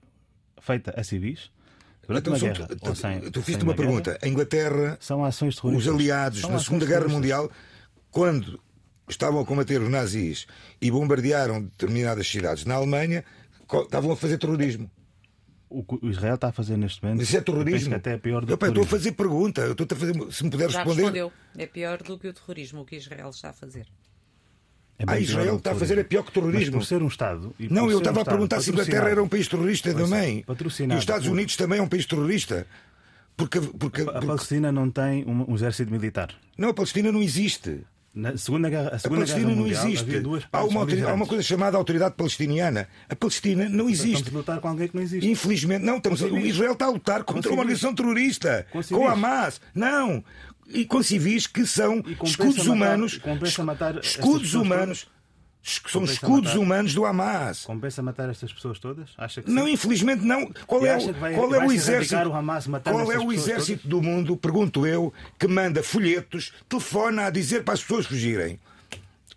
feita 0.61 0.93
a 0.97 1.03
civis. 1.03 1.51
Durante 2.07 2.29
então, 2.29 2.33
uma 2.33 2.39
guerra, 2.39 2.67
tu, 2.67 2.75
tu, 2.75 2.95
sem, 2.95 3.19
tu 3.31 3.41
fizeste 3.41 3.63
uma 3.63 3.75
pergunta. 3.75 4.11
Guerra, 4.11 4.19
a 4.23 4.27
Inglaterra, 4.27 4.97
são 4.99 5.23
ações 5.23 5.55
terroristas. 5.55 5.87
Os 5.87 5.93
aliados 5.93 6.41
são 6.41 6.51
na 6.51 6.59
Segunda 6.59 6.85
Guerra 6.85 7.07
Mundial 7.07 7.49
quando 8.13 8.61
estavam 9.09 9.41
a 9.41 9.45
combater 9.45 9.81
os 9.81 9.89
nazis 9.89 10.45
e 10.79 10.91
bombardearam 10.91 11.63
determinadas 11.63 12.27
cidades 12.27 12.63
na 12.63 12.75
Alemanha, 12.75 13.25
estavam 13.59 14.11
a 14.11 14.15
fazer 14.15 14.37
terrorismo. 14.37 14.89
O 15.67 15.83
que 15.83 16.05
Israel 16.07 16.35
está 16.35 16.49
a 16.49 16.51
fazer 16.51 16.77
neste 16.77 17.03
momento. 17.03 17.23
Isso 17.23 17.35
é 17.35 17.41
terrorismo. 17.41 17.95
até 17.95 18.13
é 18.13 18.17
pior 18.17 18.45
do 18.45 18.53
eu, 18.53 18.57
que 18.57 18.65
Estou 18.65 18.83
a 18.83 18.87
fazer 18.87 19.11
pergunta. 19.13 19.61
Eu 19.61 19.71
estou 19.71 19.87
a 19.91 19.95
fazer, 19.95 20.13
se 20.31 20.43
me 20.43 20.51
puder 20.51 20.69
Já 20.69 20.83
responder. 20.83 21.01
respondeu. 21.01 21.31
É 21.57 21.65
pior 21.65 21.97
do 22.03 22.19
que 22.19 22.27
o 22.27 22.33
terrorismo, 22.33 22.81
o 22.81 22.85
que 22.85 22.95
Israel 22.95 23.31
está 23.31 23.49
a 23.49 23.53
fazer. 23.53 23.87
É 24.99 25.05
ah, 25.07 25.19
Israel 25.19 25.55
está 25.55 25.71
a 25.71 25.75
fazer 25.75 25.97
é 25.97 26.03
pior 26.03 26.21
que 26.21 26.31
terrorismo. 26.31 26.77
Mas 26.77 26.85
por 26.85 26.87
ser 26.87 27.01
um 27.01 27.07
Estado. 27.07 27.55
não, 27.57 27.89
eu 27.89 27.97
estava 27.97 28.19
um 28.19 28.21
a 28.21 28.25
perguntar 28.25 28.61
se 28.61 28.69
a 28.69 28.73
Inglaterra 28.73 29.09
era 29.09 29.23
um 29.23 29.27
país 29.27 29.47
terrorista 29.47 29.91
também. 29.91 30.45
E 30.47 30.93
os 30.93 30.99
Estados 30.99 31.27
Unidos 31.27 31.57
também 31.57 31.79
é 31.79 31.81
um 31.81 31.89
país 31.89 32.05
terrorista. 32.05 32.67
Porque, 33.35 33.59
porque, 33.59 34.01
a, 34.03 34.19
a 34.19 34.21
Palestina 34.21 34.71
não 34.71 34.91
tem 34.91 35.25
um, 35.25 35.51
um 35.51 35.55
exército 35.55 35.91
militar. 35.91 36.35
Não, 36.55 36.69
a 36.69 36.73
Palestina 36.73 37.11
não 37.11 37.23
existe. 37.23 37.81
Na 38.15 38.37
Segunda 38.37 38.69
Guerra, 38.69 38.89
a, 38.93 38.99
segunda 38.99 39.23
a 39.23 39.25
Palestina 39.25 39.39
guerra 39.39 39.55
não 39.55 39.63
mundial, 39.63 39.87
existe. 39.87 40.19
Duas 40.19 40.43
há, 40.51 40.63
uma 40.63 40.81
há 40.81 41.13
uma 41.13 41.25
coisa 41.25 41.41
chamada 41.41 41.77
Autoridade 41.77 42.13
Palestiniana. 42.15 42.87
A 43.09 43.15
Palestina 43.15 43.67
não 43.67 43.89
existe. 43.89 44.17
Estamos 44.17 44.35
a 44.35 44.37
lutar 44.37 44.59
com 44.59 44.67
alguém 44.67 44.87
que 44.87 44.95
não 44.95 45.01
existe. 45.01 45.27
Infelizmente, 45.27 45.83
não. 45.83 45.97
Estamos, 45.97 46.21
o 46.21 46.37
Israel 46.37 46.73
está 46.73 46.85
a 46.85 46.89
lutar 46.91 47.23
contra 47.23 47.51
uma 47.51 47.61
organização 47.61 47.95
terrorista. 47.95 48.67
Com, 48.71 48.83
com 48.83 49.07
a 49.07 49.13
Hamas. 49.13 49.59
Não. 49.73 50.23
E 50.69 50.85
com 50.85 51.01
civis 51.01 51.47
que 51.47 51.65
são 51.65 52.03
escudos 52.23 52.57
matar, 52.57 52.71
humanos. 52.71 53.19
Escudos 54.03 54.53
humanos 54.53 55.07
são 55.63 56.03
escudos 56.03 56.51
matar, 56.51 56.59
humanos 56.59 56.93
do 56.93 57.05
Hamas. 57.05 57.63
Compensa 57.63 58.03
matar 58.03 58.29
estas 58.29 58.51
pessoas 58.51 58.79
todas? 58.79 59.11
Acha 59.17 59.41
que 59.41 59.49
não, 59.49 59.65
sim? 59.65 59.71
infelizmente 59.71 60.23
não. 60.23 60.51
Qual 60.67 60.85
e 60.85 60.89
é, 60.89 60.97
o, 60.97 61.13
vai, 61.13 61.33
qual 61.33 61.55
é 61.55 61.65
o 61.65 61.71
exército? 61.71 62.29
O 62.29 62.33
Hamas 62.33 62.67
qual 62.67 63.11
é 63.11 63.17
o 63.17 63.31
exército 63.31 63.87
todas? 63.87 63.89
do 63.89 64.01
mundo, 64.01 64.35
pergunto 64.35 64.85
eu, 64.85 65.13
que 65.39 65.47
manda 65.47 65.81
folhetos, 65.81 66.51
telefona 66.67 67.27
a 67.27 67.29
dizer 67.29 67.63
para 67.63 67.75
as 67.75 67.81
pessoas 67.81 68.05
fugirem? 68.05 68.59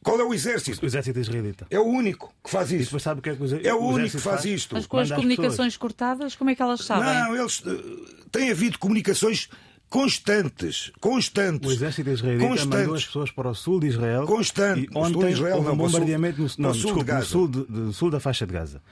Qual 0.03 0.21
é 0.21 0.25
o 0.25 0.33
exército? 0.33 0.85
O 0.85 0.87
exército 0.87 1.19
israelita. 1.19 1.67
É 1.71 1.81
o 1.81 1.85
único 1.85 2.33
que 2.43 2.51
faz 2.51 2.71
isto. 2.71 2.99
sabe 3.01 3.19
o 3.21 3.23
que 3.23 3.31
é, 3.31 3.35
que 3.35 3.43
o 3.43 3.67
é 3.67 3.75
o 3.75 3.79
único 3.79 4.17
que 4.17 4.23
faz, 4.23 4.43
faz 4.43 4.45
isto. 4.45 4.75
Mas 4.77 4.87
com 4.87 4.99
as 4.99 5.11
comunicações 5.11 5.77
cortadas, 5.77 6.37
como 6.37 6.51
é 6.51 6.55
que 6.55 6.63
elas 6.63 6.85
sabem? 6.85 7.13
Não, 7.13 7.37
eles 7.37 7.59
uh, 7.61 8.07
têm 8.31 8.51
havido 8.51 8.79
comunicações 8.79 9.49
constantes, 9.89 10.93
constantes. 11.01 11.69
O 11.69 11.73
exército 11.73 12.11
israelita 12.11 12.49
constantes. 12.49 12.79
mandou 12.79 12.95
as 12.95 13.05
pessoas 13.05 13.31
para 13.31 13.49
o 13.49 13.55
sul 13.55 13.81
de 13.81 13.89
Israel 13.89 14.27
Constante. 14.27 14.89
ontem 14.95 15.31
Israel, 15.31 15.57
houve 15.57 15.71
um 15.71 15.77
bombardeamento 15.77 16.43
no, 16.43 16.49
não, 16.59 16.75
sul, 16.75 16.95
desculpa, 16.95 17.15
no 17.15 17.25
sul, 17.25 17.49
de, 17.49 17.65
de, 17.65 17.93
sul 17.93 18.11
da 18.11 18.21
faixa 18.21 18.47
de 18.47 18.53
Gaza. 18.53 18.83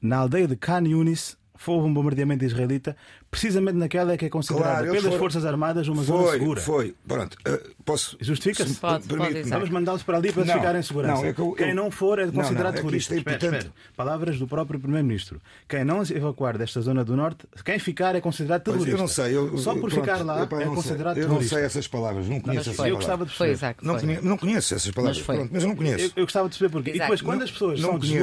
Na 0.00 0.18
aldeia 0.18 0.46
de 0.46 0.56
Khan 0.56 0.86
Yunis 0.86 1.36
houve 1.66 1.88
um 1.88 1.94
bombardeamento 1.94 2.44
israelita, 2.44 2.96
precisamente 3.30 3.76
naquela 3.76 4.16
que 4.16 4.26
é 4.26 4.28
considerada 4.28 4.78
claro, 4.78 4.86
pelas 4.86 5.02
foram... 5.04 5.18
Forças 5.18 5.44
Armadas 5.44 5.88
uma 5.88 6.02
foi, 6.02 6.04
zona 6.04 6.32
segura. 6.32 6.60
Foi, 6.60 6.94
pronto. 7.06 7.36
Uh, 7.46 7.74
posso... 7.84 8.16
Justifica-se? 8.20 8.74
Pode, 8.74 9.06
pode 9.06 9.42
Vamos 9.42 9.70
mandá-los 9.70 10.02
para 10.02 10.18
ali 10.18 10.32
para 10.32 10.42
eles 10.42 10.52
ficarem 10.52 10.80
em 10.80 10.82
segurança. 10.82 11.22
Não, 11.22 11.24
é 11.24 11.34
eu, 11.36 11.52
Quem 11.52 11.74
não 11.74 11.90
for 11.90 12.18
é 12.18 12.26
considerado 12.26 12.54
não, 12.54 12.62
não, 12.62 12.70
é 12.70 12.72
terrorista. 12.72 13.14
É 13.14 13.18
espera, 13.18 13.36
espera. 13.36 13.72
Palavras 13.96 14.38
do 14.38 14.46
próprio 14.46 14.80
Primeiro-Ministro. 14.80 15.40
Quem 15.68 15.84
não 15.84 16.04
se 16.04 16.14
evacuar 16.14 16.58
desta 16.58 16.80
zona 16.80 17.04
do 17.04 17.16
Norte, 17.16 17.46
quem 17.64 17.78
ficar 17.78 18.14
é 18.14 18.20
considerado 18.20 18.62
terrorista. 18.62 18.90
eu 18.90 18.98
não 18.98 19.08
sei. 19.08 19.36
Eu, 19.36 19.56
Só 19.58 19.72
por 19.72 19.90
pronto, 19.90 19.94
ficar 19.94 20.24
lá 20.24 20.48
eu, 20.50 20.60
é 20.60 20.64
considerado 20.66 21.14
terrorista. 21.14 21.20
Eu 21.20 21.28
não 21.28 21.42
sei 21.42 21.64
essas 21.64 21.88
palavras, 21.88 22.28
não 22.28 22.40
conheço 22.40 22.70
essas 22.70 22.72
eu 22.72 22.76
palavras. 22.76 22.96
gostava 22.98 23.26
de 23.26 23.34
Foi, 23.34 23.50
Isaac, 23.50 23.84
não, 23.84 23.98
conheço, 23.98 24.24
não 24.24 24.36
conheço 24.36 24.74
essas 24.74 24.90
palavras, 24.90 25.18
mas, 25.18 25.26
pronto, 25.26 25.50
mas 25.52 25.62
eu 25.62 25.68
não 25.68 25.76
conheço. 25.76 26.04
Eu, 26.04 26.10
eu 26.16 26.24
gostava 26.24 26.48
de 26.48 26.56
saber 26.56 26.70
porquê. 26.70 26.90
E 26.90 26.98
depois, 26.98 27.22
quando 27.22 27.42
as 27.42 27.50
pessoas 27.50 27.80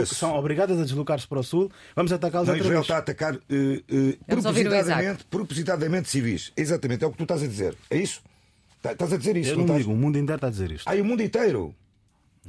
são, 0.08 0.36
obrigadas 0.36 0.80
a 0.80 0.84
deslocar-se 0.84 1.28
para 1.28 1.40
o 1.40 1.44
Sul, 1.44 1.72
vamos 1.96 2.12
atacá-los 2.12 2.48
outra 2.50 2.64
Israel 2.64 2.80
vez. 2.80 2.86
está 2.86 2.98
a 2.98 3.02
atacar 3.22 3.36
uh, 3.36 3.40
uh, 3.40 4.26
propositadamente, 4.26 5.26
propositadamente 5.26 6.10
civis. 6.10 6.52
Exatamente, 6.58 7.04
é 7.04 7.08
o 7.08 7.12
que 7.12 7.18
tu 7.18 7.24
estás 7.24 7.44
a 7.44 7.48
dizer. 7.48 7.76
É 7.90 7.98
isso? 7.98 8.22
Tá, 8.82 8.94
estás 8.94 9.14
a 9.14 9.18
dizer 9.18 9.38
isso? 9.38 9.52
Eu 9.52 9.58
não, 9.58 9.66
não 9.66 9.78
digo, 9.78 9.92
o 9.92 9.96
mundo 9.96 10.18
inteiro 10.18 10.38
está 10.38 10.48
a 10.48 10.50
dizer 10.50 10.72
isto. 10.72 10.90
Ah, 10.90 10.96
e 10.96 11.02
o 11.02 11.06
mundo 11.06 11.22
inteiro? 11.22 11.76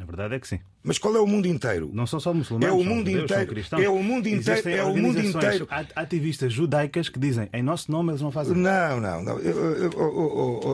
A 0.00 0.06
verdade 0.06 0.34
é 0.34 0.40
que 0.40 0.48
sim. 0.48 0.58
Mas 0.82 0.96
qual 0.96 1.14
é 1.14 1.20
o 1.20 1.26
mundo 1.26 1.46
inteiro? 1.46 1.90
Não 1.92 2.06
são 2.06 2.18
só 2.18 2.32
muçulmanos. 2.32 2.74
É 2.74 2.80
o 2.80 2.82
mundo 2.82 3.10
inteiro. 3.10 3.54
É 3.78 3.88
o 3.90 4.02
mundo 4.02 4.26
inteiro. 4.26 4.68
É 4.70 4.82
o 4.82 4.96
mundo 4.96 5.20
inteiro. 5.20 5.68
Ativistas 5.94 6.50
judaicas 6.50 7.10
que 7.10 7.18
dizem 7.18 7.46
em 7.52 7.62
nosso 7.62 7.92
nome 7.92 8.10
eles 8.10 8.22
não 8.22 8.32
fazem. 8.32 8.56
Não, 8.56 8.98
não, 8.98 9.22
não. 9.22 9.38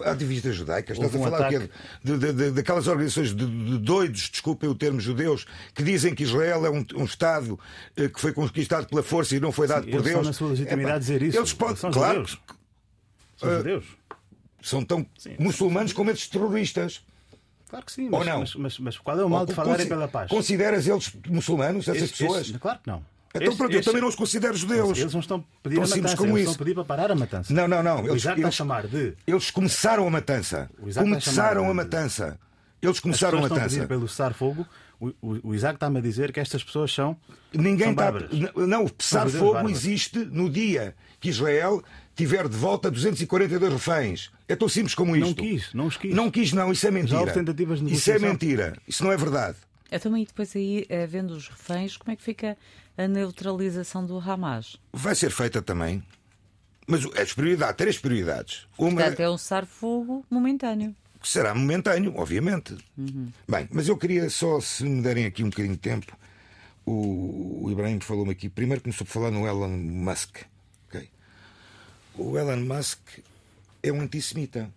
Ativistas 0.05 0.55
judaicas. 0.55 0.97
Estás 0.97 1.15
a 1.17 1.19
falar 1.19 1.49
ataque... 1.49 1.69
de, 2.03 2.17
de, 2.17 2.33
de, 2.33 2.51
daquelas 2.53 2.87
organizações 2.87 3.35
de, 3.35 3.45
doidos, 3.79 4.31
desculpem 4.31 4.71
o 4.71 4.75
termo 4.75 5.01
judeus, 5.01 5.47
que 5.75 5.83
dizem 5.83 6.15
que 6.15 6.23
Israel 6.23 6.65
é 6.65 6.71
um, 6.71 6.87
um 6.95 7.05
Estado 7.05 7.59
eh, 7.97 8.09
que 8.09 8.21
foi 8.21 8.33
conquistado 8.33 8.87
pela 8.87 9.03
força 9.03 9.35
e 9.35 9.41
não 9.41 9.51
foi 9.51 9.67
dado 9.67 9.85
Sim, 9.85 9.91
por 9.91 9.97
eles 9.97 10.13
Deus. 10.13 10.17
São 10.17 10.25
na 10.25 10.33
sua 10.33 10.49
legitimidade 10.51 10.97
é, 10.97 10.99
dizer 11.01 11.23
isso. 11.23 11.39
Eles 11.39 11.53
podem, 11.53 11.77
são 11.77 11.91
claro. 11.91 12.25
Judeus. 12.25 12.39
São 13.37 13.49
uh, 13.49 13.57
judeus. 13.57 13.85
São 14.63 14.85
tão 14.85 15.07
sim, 15.19 15.35
muçulmanos 15.41 15.93
como 15.93 16.11
esses 16.11 16.29
terroristas. 16.29 17.03
Claro 17.69 17.85
que 17.85 17.93
sim, 17.93 18.09
mas, 18.09 18.27
mas, 18.27 18.55
mas, 18.55 18.79
mas, 18.79 18.99
qual 18.99 19.19
é 19.19 19.25
o 19.25 19.29
mal 19.29 19.45
de 19.45 19.55
falarem 19.55 19.87
pela 19.87 20.09
paz? 20.09 20.31
Consideras 20.31 20.87
eles 20.87 21.13
muçulmanos, 21.29 21.87
essas 21.87 22.05
estes, 22.05 22.19
pessoas? 22.19 22.43
Estes, 22.43 22.57
claro 22.57 22.79
que 22.83 22.89
não. 22.89 23.05
Então, 23.35 23.57
pronto, 23.57 23.75
eu 23.75 23.83
também 23.83 24.01
não 24.01 24.09
os 24.09 24.15
considero 24.15 24.57
judeus. 24.57 24.99
Eles 24.99 25.13
não 25.13 25.21
estão 25.21 25.39
a 25.39 25.63
pedir 25.63 25.77
a 25.77 25.81
matança, 25.83 26.17
como 26.17 26.31
eles 26.31 26.43
isso. 26.43 26.51
estão 26.51 26.55
a 26.55 26.59
pedir 26.59 26.75
para 26.75 26.85
parar 26.85 27.11
a 27.11 27.15
matança. 27.15 27.53
Não, 27.53 27.69
não, 27.69 27.83
não. 27.83 28.07
Eles, 28.07 28.25
eles, 28.25 28.55
chamar 28.55 28.87
de... 28.87 29.15
Eles 29.27 29.51
começaram 29.51 30.07
a 30.07 30.11
matança. 30.11 30.71
Começaram 30.81 31.67
a, 31.67 31.71
a 31.71 31.75
matança. 31.75 32.41
Eles 32.81 33.01
começaram 33.01 33.39
a 33.39 33.43
matança. 33.43 33.67
Estão 33.67 33.67
a 33.67 33.81
pedir 33.81 33.89
pelo 33.89 34.09
cessar-fogo. 34.09 34.67
O, 35.01 35.09
o, 35.21 35.49
o, 35.51 35.55
Isaac 35.55 35.77
está-me 35.77 35.99
a 35.99 36.03
dizer 36.03 36.33
que 36.33 36.41
estas 36.41 36.65
pessoas 36.65 36.93
são. 36.93 37.17
Ninguém 37.53 37.95
são 37.95 38.19
está. 38.19 38.67
Não, 38.67 38.85
o 38.85 38.91
cessar-fogo 38.99 39.69
existe 39.69 40.19
no 40.19 40.51
dia 40.51 40.95
que 41.21 41.29
Israel 41.29 41.83
tiver 42.19 42.49
de 42.49 42.57
volta 42.57 42.91
242 42.91 43.73
reféns. 43.73 44.31
É 44.49 44.57
tão 44.57 44.69
simples 44.69 44.93
como 44.93 45.15
isto. 45.15 45.27
Não 45.27 45.35
quis, 45.35 45.73
não 45.73 45.87
os 45.87 45.97
quis. 45.97 46.15
Não 46.15 46.31
quis, 46.31 46.53
não, 46.53 46.73
isso 46.73 46.87
é 46.87 46.91
mentira. 46.91 47.13
Já 47.13 47.21
houve 47.21 47.33
tentativas 47.33 47.81
de 47.81 47.93
Isso 47.93 48.11
é 48.11 48.19
mentira, 48.19 48.77
isso 48.89 49.05
não 49.05 49.13
é 49.13 49.17
verdade. 49.17 49.57
Eu 49.91 50.01
também, 50.01 50.25
depois 50.25 50.55
aí, 50.57 50.87
vendo 51.09 51.31
os 51.31 51.49
reféns, 51.49 51.97
como 51.97 52.13
é 52.13 52.17
que 52.17 52.23
fica 52.23 52.59
a 52.97 53.07
neutralização 53.07 54.05
do 54.05 54.19
Hamas? 54.19 54.77
Vai 54.93 55.15
ser 55.15 55.31
feita 55.31 55.63
também. 55.63 56.03
Mas 56.87 57.05
as 57.17 57.33
prioridades, 57.33 57.77
três 57.77 57.99
prioridades. 57.99 58.67
Uma... 58.77 58.91
Portanto, 58.91 59.21
é 59.21 59.31
um 59.31 59.39
cessar-fogo 59.39 60.27
momentâneo. 60.29 60.95
Que 61.21 61.29
será 61.29 61.55
momentâneo, 61.55 62.15
obviamente. 62.17 62.77
Uhum. 62.97 63.29
Bem, 63.49 63.69
mas 63.71 63.89
eu 63.89 63.97
queria 63.97 64.29
só, 64.29 64.61
se 64.61 64.85
me 64.85 65.03
derem 65.03 65.27
aqui 65.27 65.45
um 65.45 65.51
bocadinho 65.51 65.75
de 65.75 65.81
tempo, 65.81 66.17
o, 66.85 67.65
o 67.65 67.71
Ibrahim 67.71 68.01
falou-me 68.01 68.33
aqui. 68.33 68.49
Primeiro 68.49 68.83
começou 68.83 69.05
a 69.05 69.09
falar 69.09 69.31
no 69.31 69.47
Elon 69.47 69.69
Musk. 69.69 70.39
O 72.19 72.37
Elon 72.37 72.65
Musk 72.65 72.99
é 73.81 73.93
um 73.93 74.01
antissemita. 74.01 74.69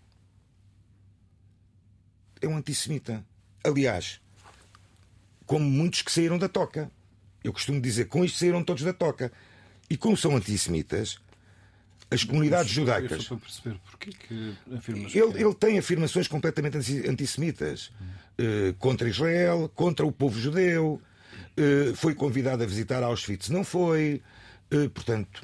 É 2.40 2.48
um 2.48 2.56
antissemita. 2.56 3.26
Aliás, 3.64 4.22
como 5.48 5.66
muitos 5.66 6.04
que 6.04 6.12
saíram 6.12 6.38
da 6.38 6.48
toca. 6.48 6.92
Eu 7.44 7.52
costumo 7.52 7.82
dizer, 7.82 8.06
com 8.06 8.24
isto 8.24 8.38
saíram 8.38 8.64
todos 8.64 8.84
da 8.84 8.94
toca. 8.94 9.32
E 9.90 9.98
como 9.98 10.16
são 10.16 10.36
antissemitas, 10.36 11.20
as 12.12 12.24
comunidades 12.24 12.72
judaicas. 12.72 13.28
Para 13.28 13.38
perceber 13.38 13.80
porquê 13.90 14.12
que 14.12 14.56
afirmas 14.76 15.16
ele, 15.16 15.34
que... 15.34 15.44
ele 15.44 15.56
tem 15.56 15.80
afirmações 15.80 16.28
completamente 16.28 16.78
antissemitas 17.08 17.92
hum. 18.00 18.06
uh, 18.70 18.74
contra 18.76 19.10
Israel, 19.10 19.70
contra 19.74 20.06
o 20.06 20.12
povo 20.12 20.40
judeu. 20.40 21.02
Uh, 21.58 21.96
foi 21.96 22.14
convidado 22.14 22.62
a 22.62 22.68
visitar 22.68 23.02
Auschwitz, 23.02 23.50
não 23.50 23.64
foi. 23.64 24.22
Uh, 24.72 24.90
portanto, 24.92 25.44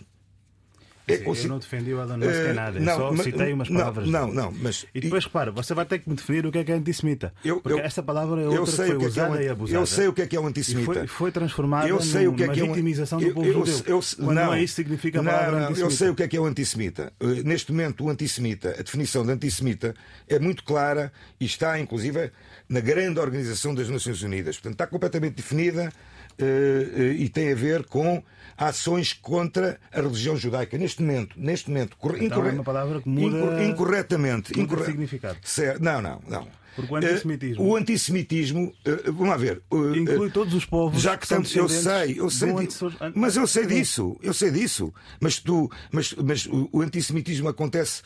é 1.14 1.18
consigo... 1.18 1.48
Eu 1.48 1.50
não 1.52 1.60
defendi 1.60 1.94
o 1.94 2.02
Elon 2.02 2.18
Musk 2.18 2.50
em 2.50 2.54
nada, 2.54 2.80
não, 2.80 2.96
só 2.96 3.12
mas, 3.12 3.24
citei 3.24 3.54
umas 3.54 3.70
palavras. 3.70 4.10
Não, 4.10 4.28
não, 4.34 4.52
mas. 4.52 4.86
E 4.94 5.00
depois, 5.00 5.24
repara, 5.24 5.52
você 5.52 5.74
vai 5.74 5.86
ter 5.86 6.00
que 6.00 6.10
me 6.10 6.16
definir 6.16 6.46
o 6.46 6.52
que 6.52 6.58
é 6.58 6.64
que 6.64 6.72
é 6.72 6.76
antissemita. 6.76 7.34
Eu, 7.44 7.62
porque 7.62 7.80
eu, 7.80 7.84
esta 7.84 8.04
palavra 8.04 8.42
é 8.42 8.48
outra 8.48 8.66
que 8.66 8.72
foi 8.72 8.98
que 8.98 9.06
usada 9.06 9.42
é, 9.42 9.46
e 9.46 9.50
abusada. 9.50 9.80
Eu 9.80 9.86
sei 9.86 10.08
o 10.08 10.14
que 10.14 10.22
é 10.22 10.28
que 10.28 10.36
é 10.36 10.40
um 10.40 10.48
antissemita. 10.48 10.92
E 10.92 10.96
foi, 10.96 11.08
foi 11.08 11.32
transformada 11.32 11.88
eu 11.88 12.02
sei 12.02 12.28
o 12.28 12.34
que 12.34 12.44
é 12.44 12.48
que 12.48 12.60
é 12.60 12.68
vitimização 12.68 13.20
do 13.20 13.34
povo 13.34 13.66
judeu. 13.66 13.84
Eu, 13.86 14.02
quando 14.18 14.34
não, 14.34 14.46
não 14.46 14.54
é 14.54 14.64
isso 14.64 14.76
significa 14.76 15.22
a 15.22 15.24
palavra 15.24 15.52
não, 15.52 15.58
antissemita. 15.68 15.86
Eu 15.86 15.92
sei 15.92 16.10
o 16.10 16.16
que 16.16 16.24
é 16.24 16.28
que 16.28 16.38
é 16.38 16.40
o 16.40 16.46
antissemita. 16.46 17.14
Uh, 17.22 17.28
neste 17.44 17.72
momento, 17.72 18.04
o 18.04 18.10
antissemita, 18.10 18.76
a 18.78 18.82
definição 18.84 19.26
de 19.26 19.32
antissemita 19.32 19.94
é 20.28 20.40
muito 20.40 20.64
clara 20.64 21.12
e 21.40 21.46
está, 21.46 21.80
inclusive, 21.80 22.32
na 22.68 22.80
grande 22.80 23.20
organização 23.20 23.74
das 23.74 23.90
Nações 23.90 24.22
Unidas. 24.22 24.58
Portanto, 24.58 24.74
está 24.74 24.88
completamente 24.88 25.36
definida 25.36 25.90
uh, 25.90 25.90
uh, 25.90 26.17
e 26.40 27.30
tem 27.30 27.52
a 27.52 27.56
ver 27.56 27.86
com 27.86 28.24
ações 28.58 29.14
contra 29.14 29.80
a 29.92 30.02
religião 30.02 30.36
judaica. 30.36 30.78
Neste 30.78 31.02
momento, 31.02 31.36
neste 31.38 31.70
momento, 31.70 31.98
então 32.02 32.26
incorre... 32.26 32.50
é 32.50 32.54
uma 32.54 32.64
palavra 32.64 33.02
que 33.02 33.10
muda 33.10 33.64
incorretamente, 33.64 34.58
muda 34.58 34.84
significado. 34.86 35.38
Certo. 35.44 35.84
Não, 35.84 36.02
não, 36.02 36.22
não. 36.28 36.48
Porque 36.76 36.94
o 36.94 36.96
antissemitismo. 36.96 37.64
Uh, 37.64 37.68
o 37.68 37.76
antissemitismo, 37.76 38.68
uh, 38.68 39.12
vamos 39.12 39.30
lá 39.30 39.38
ver. 39.38 39.64
Uh, 39.72 39.96
Inclui 39.96 40.30
todos 40.30 40.54
os 40.54 40.64
povos. 40.64 41.02
Já 41.02 41.18
que 41.18 41.26
estamos, 41.26 41.56
eu 41.56 41.68
sei, 41.68 42.20
eu 42.20 42.30
sei, 42.30 42.54
di... 42.54 42.68
mas 43.16 43.36
eu 43.36 43.48
sei 43.48 43.66
disso, 43.66 44.16
eu 44.22 44.32
sei 44.32 44.52
disso. 44.52 44.94
Mas 45.20 45.40
tu, 45.40 45.72
mas, 45.92 46.14
mas 46.14 46.46
o, 46.46 46.70
o 46.72 46.82
antissemitismo 46.82 47.50
acontece 47.50 48.04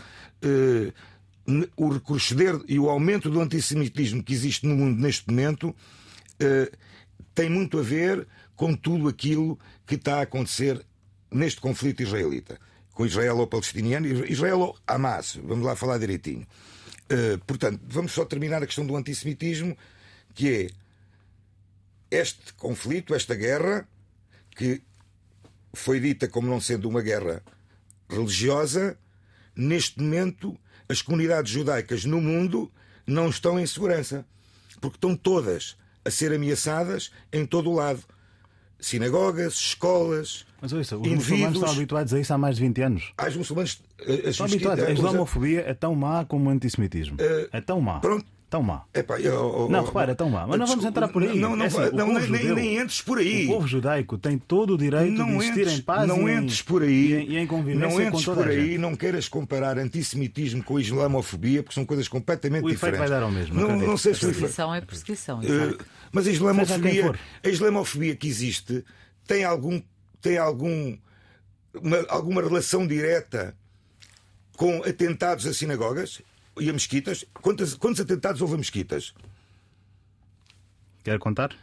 o 1.76 1.90
recrudescer 1.90 2.62
e 2.68 2.80
o 2.80 2.90
aumento 2.90 3.30
do 3.30 3.42
antissemitismo 3.42 4.24
que 4.24 4.32
existe 4.32 4.66
no 4.66 4.76
mundo 4.76 5.02
neste 5.02 5.28
momento 5.28 5.76
tem 7.34 7.50
muito 7.50 7.80
a 7.80 7.82
ver 7.82 8.28
com 8.56 8.76
tudo 8.76 9.08
aquilo 9.08 9.58
que 9.86 9.96
está 9.96 10.20
a 10.20 10.22
acontecer 10.22 10.86
neste 11.32 11.62
conflito 11.62 12.04
israelita, 12.04 12.60
com 12.94 13.06
Israel 13.06 13.38
ou 13.38 13.48
palestiniano, 13.48 14.08
Israel 14.26 14.60
ou 14.60 14.78
Hamas. 14.86 15.40
Vamos 15.44 15.66
lá 15.66 15.76
falar 15.76 15.98
direitinho. 15.98 16.46
Uh, 17.12 17.38
portanto, 17.46 17.80
vamos 17.88 18.12
só 18.12 18.26
terminar 18.26 18.62
a 18.62 18.66
questão 18.66 18.86
do 18.86 18.96
antissemitismo, 18.96 19.78
que 20.34 20.50
é 20.50 20.70
este 22.20 22.54
conflito, 22.54 23.16
esta 23.16 23.36
guerra, 23.36 23.88
que 24.56 24.82
foi 25.74 26.00
dita 26.00 26.28
como 26.28 26.48
não 26.48 26.60
sendo 26.60 26.90
uma 26.90 27.02
guerra 27.02 27.42
religiosa, 28.10 28.98
neste 29.56 30.02
momento 30.02 30.58
as 30.90 31.02
comunidades 31.02 31.52
judaicas 31.52 32.04
no 32.04 32.20
mundo 32.20 32.72
não 33.08 33.30
estão 33.30 33.60
em 33.60 33.66
segurança, 33.66 34.26
porque 34.82 34.98
estão 34.98 35.16
todas 35.16 35.78
a 36.03 36.12
ser 36.12 36.34
ameaçadas 36.34 37.12
em 37.31 37.46
todo 37.46 37.70
o 37.70 37.75
lado 37.75 38.03
sinagogas, 38.81 39.53
escolas. 39.53 40.46
Mas 40.60 40.74
ouça, 40.74 40.98
os 40.98 41.08
muçulmanos 41.08 41.58
estão 41.58 41.72
habituados 41.72 42.13
a 42.13 42.20
isso 42.20 42.34
há 42.34 42.38
mais 42.38 42.55
de 42.55 42.62
20 42.63 42.81
anos. 42.81 43.13
Há 43.17 43.27
os 43.27 43.38
muçulmanos. 43.38 43.81
Eh, 44.00 44.29
estão 44.29 44.46
habituados. 44.46 44.84
A 44.84 44.91
islamofobia 44.91 45.62
é 45.62 45.74
tão 45.74 45.96
má 45.96 46.25
como 46.25 46.50
o 46.50 46.51
antissemitismo. 46.51 47.15
Uh, 47.15 47.48
é 47.51 47.62
tão 47.62 47.79
má. 47.79 48.00
Pronto. 48.00 48.25
Tão 48.51 48.62
má. 48.62 48.84
Epá, 48.93 49.17
eu, 49.17 49.70
não, 49.70 49.86
repara, 49.86 50.12
é 50.12 50.13
tão 50.13 50.29
má. 50.29 50.46
Mas 50.46 50.60
não 50.60 50.67
vamos 50.67 50.84
entrar 50.84 51.08
por 51.08 51.24
aí. 51.24 51.39
Não, 51.39 51.55
não, 51.55 51.63
é 51.63 51.67
assim, 51.67 51.77
não, 51.93 52.12
nem, 52.12 52.22
judeu, 52.22 52.55
nem, 52.55 52.77
entres 52.79 53.01
por 53.01 53.17
aí. 53.17 53.46
O 53.46 53.53
povo 53.53 53.65
judaico 53.65 54.17
tem 54.17 54.38
todo 54.38 54.74
o 54.74 54.77
direito 54.77 55.13
não 55.13 55.27
de 55.27 55.36
existir 55.36 55.62
entres, 55.62 55.79
em 55.79 55.81
paz 55.81 56.05
não 56.05 56.27
e, 56.27 56.34
entres 56.34 56.62
por 56.62 56.84
aí, 56.84 57.29
e, 57.29 57.38
em, 57.38 57.48
convivência 57.48 57.88
não 57.88 58.01
entres 58.01 58.25
com 58.25 58.36
por 58.36 58.50
aí, 58.50 58.77
não 58.77 58.93
queiras 58.93 59.29
comparar 59.29 59.77
antissemitismo 59.77 60.62
com 60.65 60.77
islamofobia, 60.77 61.63
porque 61.63 61.74
são 61.74 61.86
coisas 61.86 62.10
completamente 62.10 62.65
o 62.65 62.70
diferentes. 62.70 63.00
Vai 63.00 63.10
dar 63.10 63.24
ao 63.24 63.31
mesmo. 63.31 63.55
Não, 63.55 63.77
não 63.77 63.96
sei 63.96 64.13
se 64.13 64.20
perseguição 64.20 64.75
é 64.75 64.81
perseguição. 64.81 65.39
Uh, 65.39 65.77
mas 66.12 66.27
a 66.27 66.31
islamofobia, 66.31 67.13
a 67.41 67.48
islamofobia 67.48 68.17
que 68.17 68.27
existe 68.27 68.84
tem 69.25 69.46
algum 69.46 69.81
tem 70.20 70.38
algum 70.38 70.98
uma, 71.74 72.05
alguma 72.10 72.41
relação 72.41 72.86
direta 72.86 73.55
com 74.58 74.84
atentados 74.84 75.48
a 75.48 75.53
sinagogas 75.53 76.22
e 76.60 76.70
a 76.70 76.74
mesquitas? 76.74 77.25
Quantos, 77.34 77.75
quantos 77.75 78.01
atentados 78.01 78.41
houve 78.41 78.55
a 78.55 78.58
mesquitas? 78.58 79.13
Quer 81.03 81.18
contar? 81.20 81.55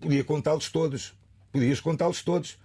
Podia 0.00 0.24
contá-los 0.24 0.70
todos. 0.70 1.14
Podias 1.52 1.80
contá-los 1.80 2.22
todos. 2.22 2.58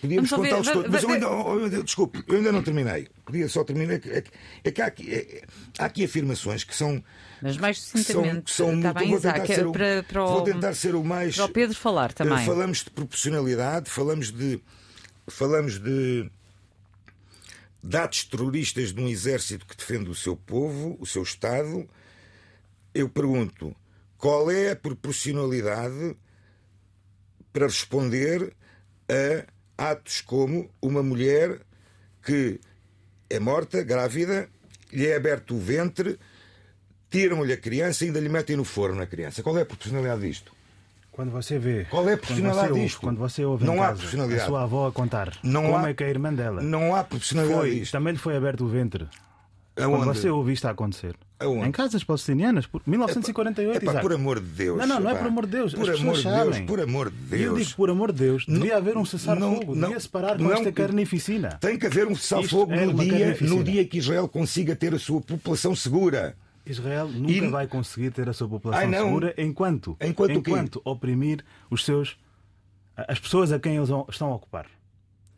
Podíamos 0.00 0.30
contá-los 0.30 0.68
todos. 0.70 0.90
Mas 0.90 1.02
eu 1.02 1.10
ainda, 1.10 1.26
eu 1.26 1.64
ainda, 1.64 1.82
desculpe, 1.82 2.22
eu 2.28 2.36
ainda 2.36 2.52
não 2.52 2.62
terminei. 2.62 3.08
Podia 3.24 3.48
só 3.48 3.64
terminar. 3.64 3.94
É 3.94 3.98
que, 3.98 4.30
é 4.64 4.70
que 4.70 4.82
há, 4.82 4.86
aqui, 4.86 5.14
é, 5.14 5.42
há 5.78 5.84
aqui 5.86 6.04
afirmações 6.04 6.62
que 6.62 6.74
são. 6.74 7.02
Mas 7.42 7.56
mais 7.56 7.80
sucintamente. 7.80 8.50
São, 8.50 8.66
são 8.66 8.76
muito, 8.76 8.84
vou, 8.84 9.20
tentar 9.20 9.44
Isaac, 9.44 9.60
o, 9.62 9.72
para, 9.72 10.02
para 10.02 10.24
o, 10.24 10.28
vou 10.28 10.42
tentar 10.42 10.74
ser 10.74 10.94
o 10.94 11.02
mais. 11.02 11.36
Para 11.36 11.46
o 11.46 11.48
Pedro 11.48 11.76
falar 11.76 12.12
também. 12.12 12.44
Falamos 12.44 12.84
de 12.84 12.90
proporcionalidade, 12.90 13.90
falamos 13.90 14.30
de. 14.30 14.60
Falamos 15.26 15.78
de. 15.78 16.30
De 17.88 17.96
atos 17.96 18.22
terroristas 18.24 18.92
de 18.92 19.00
um 19.00 19.08
exército 19.08 19.64
que 19.64 19.74
defende 19.74 20.10
o 20.10 20.14
seu 20.14 20.36
povo, 20.36 20.98
o 21.00 21.06
seu 21.06 21.22
Estado. 21.22 21.88
Eu 22.92 23.08
pergunto 23.08 23.74
qual 24.18 24.50
é 24.50 24.72
a 24.72 24.76
proporcionalidade 24.76 26.14
para 27.50 27.64
responder 27.64 28.54
a 29.78 29.90
atos 29.90 30.20
como 30.20 30.70
uma 30.82 31.02
mulher 31.02 31.62
que 32.22 32.60
é 33.30 33.40
morta, 33.40 33.82
grávida, 33.82 34.50
lhe 34.92 35.06
é 35.06 35.16
aberto 35.16 35.54
o 35.54 35.58
ventre, 35.58 36.18
tiram-lhe 37.08 37.54
a 37.54 37.56
criança 37.56 38.04
e 38.04 38.08
ainda 38.08 38.20
lhe 38.20 38.28
metem 38.28 38.54
no 38.54 38.64
forno 38.64 39.00
a 39.00 39.06
criança. 39.06 39.42
Qual 39.42 39.56
é 39.56 39.62
a 39.62 39.64
proporcionalidade 39.64 40.28
disto? 40.28 40.57
Quando 41.18 41.32
você 41.32 41.58
vê. 41.58 41.84
Qual 41.90 42.08
é 42.08 42.12
a 42.12 42.16
quando 42.16 42.74
disto? 42.74 43.00
Quando 43.00 43.18
você 43.18 43.44
ouve 43.44 43.64
não 43.64 43.82
há 43.82 43.88
casa 43.88 44.36
a 44.36 44.46
sua 44.46 44.62
avó 44.62 44.86
a 44.86 44.92
contar 44.92 45.32
não 45.42 45.64
como 45.64 45.84
há, 45.84 45.88
é 45.88 45.92
que 45.92 46.04
a 46.04 46.08
irmã 46.08 46.32
dela. 46.32 46.62
Não 46.62 46.94
há 46.94 47.02
proporcionalidade 47.02 47.60
foi, 47.60 47.74
disto. 47.80 47.90
Também 47.90 48.12
lhe 48.12 48.20
foi 48.20 48.36
aberto 48.36 48.64
o 48.64 48.68
ventre. 48.68 49.08
Aonde? 49.76 49.96
Quando 49.96 50.14
você 50.14 50.30
ouve 50.30 50.52
isto 50.52 50.66
a 50.66 50.70
acontecer. 50.70 51.16
Aonde? 51.40 51.66
Em 51.66 51.72
casas 51.72 52.04
palestinianas, 52.04 52.68
por 52.68 52.82
1948. 52.86 53.82
É 53.82 53.92
pá, 53.92 54.00
por 54.00 54.12
amor 54.12 54.38
de 54.38 54.46
Deus. 54.46 54.78
Não, 54.78 54.86
não, 54.86 55.00
não 55.00 55.10
é 55.10 55.14
por 55.16 55.26
amor 55.26 55.46
de 55.46 55.50
Deus. 55.50 55.74
Por 55.74 55.90
As 55.90 56.00
amor 56.00 56.14
de 56.14 56.22
sabem. 56.22 56.52
Deus, 56.52 56.60
por 56.60 56.80
amor 56.80 57.10
de 57.10 57.16
Deus. 57.16 57.42
Eu 57.42 57.56
digo 57.56 57.76
por 57.76 57.90
amor 57.90 58.12
de 58.12 58.18
Deus, 58.20 58.46
devia 58.46 58.76
haver 58.76 58.96
um 58.96 59.04
cessar-fogo, 59.04 59.74
devia 59.74 59.98
separar 59.98 60.36
com 60.36 60.44
não, 60.44 60.52
esta 60.52 60.70
carnificina. 60.70 61.58
Tem 61.60 61.76
que 61.76 61.86
haver 61.86 62.06
um 62.06 62.14
cessar-fogo 62.14 62.72
é 62.72 62.86
no, 62.86 62.94
dia, 62.94 63.36
no 63.40 63.64
dia 63.64 63.84
que 63.84 63.98
Israel 63.98 64.28
consiga 64.28 64.76
ter 64.76 64.94
a 64.94 64.98
sua 65.00 65.20
população 65.20 65.74
segura. 65.74 66.36
Israel 66.70 67.08
nunca 67.08 67.32
e... 67.32 67.48
vai 67.48 67.66
conseguir 67.66 68.10
ter 68.10 68.28
a 68.28 68.32
sua 68.32 68.48
população 68.48 68.88
Ai, 68.88 68.94
segura 68.94 69.34
enquanto, 69.38 69.96
enquanto, 70.00 70.32
enquanto 70.32 70.82
oprimir 70.84 71.44
os 71.70 71.84
seus 71.84 72.16
as 72.96 73.18
pessoas 73.20 73.52
a 73.52 73.60
quem 73.60 73.76
eles 73.76 73.88
estão 74.08 74.32
a 74.32 74.34
ocupar. 74.34 74.66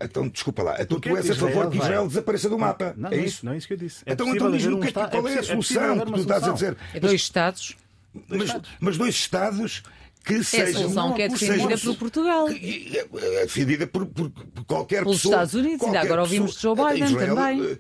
Então, 0.01 0.27
desculpa 0.29 0.63
lá. 0.63 0.81
Então, 0.81 0.99
tu 0.99 1.15
és 1.15 1.31
a 1.31 1.35
favor 1.35 1.71
que 1.71 1.77
Israel 1.77 2.01
vai... 2.01 2.09
desapareça 2.09 2.49
do 2.49 2.59
mapa. 2.59 2.95
Não, 2.97 3.11
é 3.11 3.17
não, 3.17 3.25
isso? 3.25 3.45
Não 3.45 3.53
é 3.53 3.59
isso 3.59 3.67
que 3.67 3.75
eu 3.75 3.77
disse. 3.77 4.03
É 4.07 4.15
então, 4.15 4.35
então 4.35 4.51
diz-me 4.51 4.75
um 4.75 4.81
qual 4.81 5.29
é, 5.29 5.35
é 5.35 5.39
a 5.41 5.43
solução 5.43 5.99
que 5.99 6.07
tu 6.07 6.21
estás 6.21 6.45
a 6.45 6.53
dizer. 6.53 6.77
É 6.95 7.01
dois 7.01 7.21
Estados. 7.21 7.77
Mas, 8.29 8.61
mas 8.81 8.97
dois 8.97 9.15
Estados 9.15 9.83
que 10.25 10.45
sejam. 10.45 10.67
É 10.67 10.71
a 10.71 10.75
solução 10.75 11.15
que 11.15 11.23
é 11.23 11.29
defendida 11.29 11.79
por 11.79 11.97
Portugal. 11.97 12.49
É 12.49 13.43
defendida 13.43 13.87
por, 13.87 14.07
por, 14.07 14.31
por 14.31 14.65
qualquer 14.65 15.03
Pelos 15.03 15.17
pessoa. 15.17 15.35
Estados 15.35 15.55
Unidos, 15.55 15.87
ainda 15.87 16.01
agora 16.01 16.21
ouvimos 16.23 16.55
de 16.55 16.63
Joe 16.63 16.77
Biden 16.77 17.05
Israel, 17.05 17.37
também. 17.37 17.61
Uh, 17.61 17.79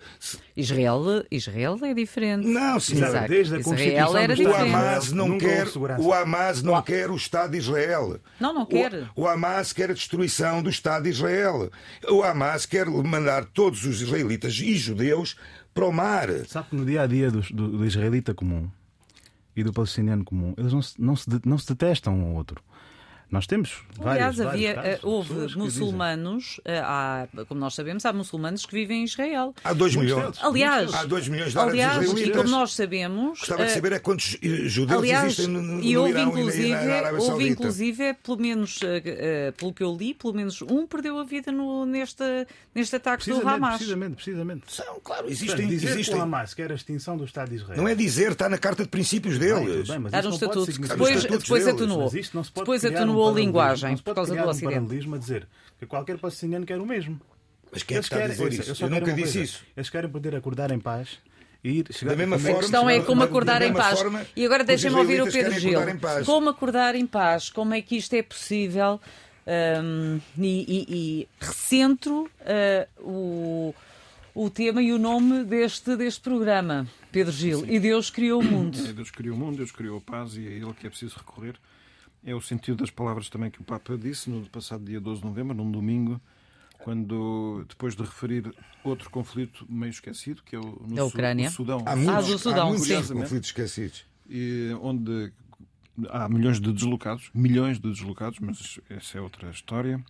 Israel, 0.57 1.03
Israel 1.31 1.79
é 1.83 1.94
diferente. 1.94 2.46
Não, 2.46 2.81
senhor. 2.81 3.29
Desde 3.29 3.57
a 3.57 3.59
Israel 3.59 4.16
era 4.16 4.35
do 4.35 4.37
diferente. 4.37 4.70
O 4.70 4.76
Hamas 4.76 5.12
não 5.12 5.38
quer, 5.38 5.66
o 5.98 6.12
Hamas 6.12 6.62
não 6.62 6.83
quer 6.83 7.11
o 7.11 7.16
Estado 7.16 7.53
de 7.53 7.59
Israel. 7.59 8.18
Não, 8.38 8.53
não 8.53 8.66
quer. 8.66 9.09
O, 9.14 9.22
o 9.22 9.29
Hamas 9.29 9.72
quer 9.72 9.90
a 9.90 9.94
destruição 9.94 10.62
do 10.62 10.70
Estado 10.70 11.05
de 11.05 11.11
Israel. 11.11 11.70
O 12.09 12.22
Hamas 12.22 12.66
quer 12.66 12.87
mandar 12.87 13.44
todos 13.44 13.85
os 13.85 14.00
israelitas 14.00 14.55
e 14.55 14.74
judeus 14.76 15.37
para 15.74 15.87
o 15.87 15.92
mar. 15.92 16.29
Sabe 16.46 16.70
que 16.70 16.76
no 16.76 16.85
dia 16.85 17.03
a 17.03 17.07
dia 17.07 17.31
do, 17.31 17.40
do, 17.42 17.79
do 17.79 17.87
israelita 17.87 18.35
comum 18.35 18.68
e 19.61 19.64
do 19.64 19.73
palestiniano 19.73 20.25
comum, 20.25 20.55
eles 20.57 20.73
não 20.73 20.83
se, 20.83 21.01
não 21.01 21.16
se, 21.16 21.27
não 21.44 21.59
se 21.59 21.68
detestam 21.68 22.18
um 22.18 22.29
ao 22.29 22.35
outro. 22.35 22.62
Nós 23.30 23.46
temos 23.46 23.84
Aliás, 24.00 24.36
vários, 24.36 24.40
havia, 24.40 24.74
vários 24.74 25.00
casos, 25.00 25.04
houve 25.04 25.56
muçulmanos, 25.56 26.60
eh, 26.64 26.80
há, 26.82 27.28
como 27.46 27.60
nós 27.60 27.74
sabemos, 27.74 28.04
há 28.04 28.12
muçulmanos 28.12 28.66
que 28.66 28.74
vivem 28.74 29.02
em 29.02 29.04
Israel. 29.04 29.54
Há 29.62 29.72
2 29.72 29.94
milhões. 29.94 30.36
Aliás, 30.42 30.92
há 30.92 31.04
2 31.04 31.28
milhões 31.28 31.52
de 31.52 31.58
aliás 31.58 32.02
israelitas. 32.02 32.28
e 32.28 32.32
como 32.32 32.48
nós 32.48 32.72
sabemos. 32.72 33.38
Gostava 33.38 33.66
de 33.66 33.72
saber 33.72 33.92
é 33.92 33.98
quantos 34.00 34.36
judeus 34.42 34.98
aliás, 34.98 35.26
existem 35.26 35.46
no, 35.46 35.62
no, 35.62 35.80
e 35.80 35.96
houve 35.96 36.10
Irão 36.10 36.28
inclusive, 36.28 36.66
e 36.66 36.70
na, 36.70 36.78
Arábia 36.80 37.20
houve 37.20 37.48
inclusive, 37.48 38.14
pelo 38.14 38.38
menos 38.38 38.80
uh, 38.82 38.86
uh, 38.86 39.52
pelo 39.52 39.72
que 39.72 39.84
eu 39.84 39.96
li, 39.96 40.12
pelo 40.12 40.34
menos 40.34 40.60
um 40.62 40.84
perdeu 40.84 41.16
a 41.18 41.24
vida 41.24 41.52
no, 41.52 41.86
neste, 41.86 42.24
neste 42.74 42.96
ataque 42.96 43.30
do 43.30 43.48
Hamas. 43.48 43.76
Precisamente, 43.76 44.14
precisamente. 44.16 44.62
São, 44.66 45.00
claro, 45.04 45.26
existem. 45.28 45.48
Portanto, 45.50 45.68
dizer 45.68 45.90
existem. 45.90 46.14
que 46.14 46.20
o 46.20 46.22
Hamas 46.24 46.52
quer 46.52 46.72
a 46.72 46.74
extinção 46.74 47.16
do 47.16 47.24
Estado 47.24 47.50
de 47.50 47.56
Israel. 47.56 47.76
Não 47.76 47.86
é 47.86 47.94
dizer, 47.94 48.32
está 48.32 48.48
na 48.48 48.58
carta 48.58 48.82
de 48.82 48.88
princípios 48.88 49.38
deles. 49.38 49.88
Bem, 49.88 50.04
Está 50.06 50.22
no 50.22 50.30
estatuto. 50.30 50.72
Depois, 50.72 51.24
depois 51.24 51.68
atenuou. 51.68 52.10
Depois 52.10 52.84
atenuou 52.84 53.19
a 53.28 53.33
linguagem 53.33 53.96
por 53.98 54.14
causa 54.14 54.35
do 54.35 54.40
um 54.40 54.48
Ocidente. 54.48 54.74
paralelismo 54.74 55.14
a 55.14 55.18
dizer 55.18 55.48
que 55.78 55.87
qualquer 55.87 56.18
palestiniano 56.18 56.66
quer 56.66 56.80
o 56.80 56.87
mesmo. 56.87 57.20
Mas 57.72 57.83
quem 57.83 57.96
é 57.96 58.00
que 58.00 58.06
está 58.06 58.24
a 58.24 58.28
dizer 58.28 58.52
isso? 58.52 58.83
Eu, 58.83 58.88
eu 58.88 58.90
nunca 58.90 59.12
disse 59.12 59.33
coisa. 59.33 59.40
isso. 59.40 59.64
Eles 59.76 59.90
querem 59.90 60.11
poder 60.11 60.35
acordar 60.35 60.70
em 60.70 60.80
paz 60.80 61.18
Ir, 61.62 61.85
da 62.04 62.16
mesma 62.16 62.38
forma, 62.38 62.56
a 62.56 62.61
questão 62.61 62.88
é 62.88 63.00
como 63.00 63.22
acordar 63.22 63.61
em 63.61 63.70
paz. 63.70 64.02
e 64.35 64.46
agora 64.46 64.64
deixem-me 64.64 64.96
ouvir 64.96 65.20
o 65.20 65.30
Pedro 65.30 65.61
Gil. 65.61 65.78
Como 66.24 66.48
acordar 66.48 66.94
em 66.94 67.06
paz? 67.06 67.50
Como 67.50 67.74
é 67.74 67.83
que 67.83 67.96
isto 67.96 68.14
é 68.14 68.22
possível? 68.22 68.98
um, 69.50 70.20
e, 70.38 70.64
e, 70.68 70.87
e, 70.88 71.28
recentro 71.40 72.30
uh, 72.40 73.02
o, 73.02 73.74
o 74.35 74.50
tema 74.50 74.83
e 74.83 74.92
o 74.92 74.98
nome 74.98 75.44
deste, 75.44 75.96
deste 75.96 76.20
programa, 76.20 76.87
Pedro 77.11 77.33
Gil. 77.33 77.61
Sim. 77.61 77.72
E 77.72 77.80
Deus 77.80 78.11
criou 78.11 78.40
o 78.40 78.44
mundo. 78.44 78.78
É, 78.78 78.92
Deus 78.92 79.11
criou 79.11 79.37
o 79.37 79.38
mundo, 79.38 79.56
Deus 79.56 79.72
criou 79.72 79.98
a 79.98 80.00
paz 80.00 80.37
e 80.37 80.46
é 80.46 80.50
Ele 80.52 80.72
que 80.74 80.87
é 80.87 80.90
preciso 80.90 81.16
recorrer. 81.18 81.56
É 82.24 82.35
o 82.35 82.40
sentido 82.40 82.78
das 82.78 82.90
palavras 82.90 83.28
também 83.28 83.50
que 83.50 83.61
o 83.61 83.64
Papa 83.64 83.96
disse 83.96 84.28
no 84.28 84.44
passado 84.48 84.85
dia 84.85 85.00
12 85.00 85.20
de 85.20 85.26
novembro, 85.26 85.54
num 85.54 85.70
domingo, 85.70 86.20
quando, 86.78 87.64
depois 87.68 87.94
de 87.94 88.02
referir 88.02 88.54
outro 88.85 89.11
conflito 89.11 89.66
meio 89.68 89.90
esquecido, 89.90 90.42
que 90.42 90.54
é 90.54 90.59
o 90.59 90.83
no 90.87 91.00
a 91.00 91.04
Ucrânia. 91.04 91.48
Su, 91.50 91.56
Sudão. 91.56 91.83
Há 91.87 91.96
muitos, 91.96 92.14
ah, 92.14 92.33
do 92.33 92.38
Sudão, 92.38 92.66
há 92.66 92.70
muitos 92.70 93.11
conflitos 93.11 93.48
esquecidos. 93.48 94.06
E, 94.28 94.76
onde 94.83 95.33
há 96.09 96.28
milhões 96.28 96.61
de 96.61 96.72
deslocados, 96.72 97.30
milhões 97.35 97.78
de 97.78 97.90
deslocados, 97.90 98.38
mas 98.38 98.78
essa 98.88 99.18
é 99.18 99.20
outra 99.20 99.50
história. 99.50 100.02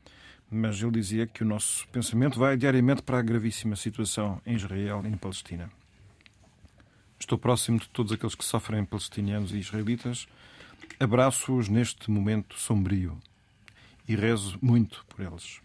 Mas 0.52 0.82
ele 0.82 0.90
dizia 0.90 1.28
que 1.28 1.44
o 1.44 1.46
nosso 1.46 1.86
pensamento 1.88 2.36
vai 2.36 2.56
diariamente 2.56 3.02
para 3.02 3.20
a 3.20 3.22
gravíssima 3.22 3.76
situação 3.76 4.40
em 4.44 4.56
Israel 4.56 5.02
e 5.04 5.08
em 5.08 5.16
Palestina. 5.16 5.70
Estou 7.20 7.38
próximo 7.38 7.78
de 7.78 7.88
todos 7.88 8.12
aqueles 8.12 8.34
que 8.34 8.44
sofrem 8.44 8.84
palestinianos 8.84 9.52
e 9.52 9.58
israelitas. 9.58 10.26
Abraço-os 10.98 11.68
neste 11.68 12.10
momento 12.10 12.58
sombrio 12.58 13.18
e 14.06 14.14
rezo 14.14 14.58
muito 14.60 15.04
por 15.06 15.20
eles. 15.20 15.60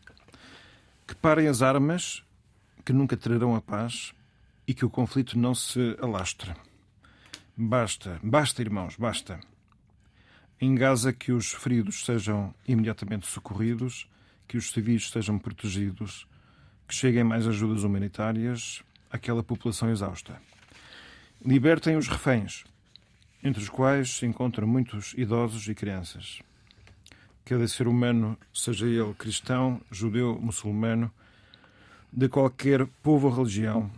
Que 1.07 1.15
parem 1.15 1.47
as 1.47 1.61
armas, 1.61 2.23
que 2.85 2.93
nunca 2.93 3.17
trarão 3.17 3.55
a 3.55 3.61
paz 3.61 4.13
e 4.67 4.73
que 4.73 4.85
o 4.85 4.89
conflito 4.89 5.37
não 5.37 5.53
se 5.53 5.97
alastre. 6.01 6.53
Basta, 7.57 8.19
basta, 8.23 8.61
irmãos, 8.61 8.95
basta. 8.97 9.39
Em 10.59 10.73
Gaza, 10.73 11.11
que 11.11 11.31
os 11.31 11.51
feridos 11.51 12.05
sejam 12.05 12.53
imediatamente 12.67 13.27
socorridos, 13.27 14.09
que 14.47 14.57
os 14.57 14.71
civis 14.71 15.09
sejam 15.09 15.37
protegidos, 15.37 16.27
que 16.87 16.95
cheguem 16.95 17.23
mais 17.23 17.47
ajudas 17.47 17.83
humanitárias 17.83 18.83
àquela 19.09 19.43
população 19.43 19.89
exausta. 19.89 20.41
Libertem 21.43 21.97
os 21.97 22.07
reféns, 22.07 22.63
entre 23.43 23.61
os 23.61 23.69
quais 23.69 24.17
se 24.17 24.25
encontram 24.25 24.67
muitos 24.67 25.13
idosos 25.17 25.67
e 25.67 25.75
crianças. 25.75 26.41
Cada 27.43 27.67
ser 27.67 27.87
humano, 27.87 28.37
seja 28.53 28.87
ele 28.87 29.13
cristão, 29.13 29.79
judeu, 29.91 30.39
muçulmano, 30.41 31.11
de 32.11 32.27
qualquer 32.27 32.85
povo 33.03 33.27
ou 33.27 33.33
religião, 33.33 33.91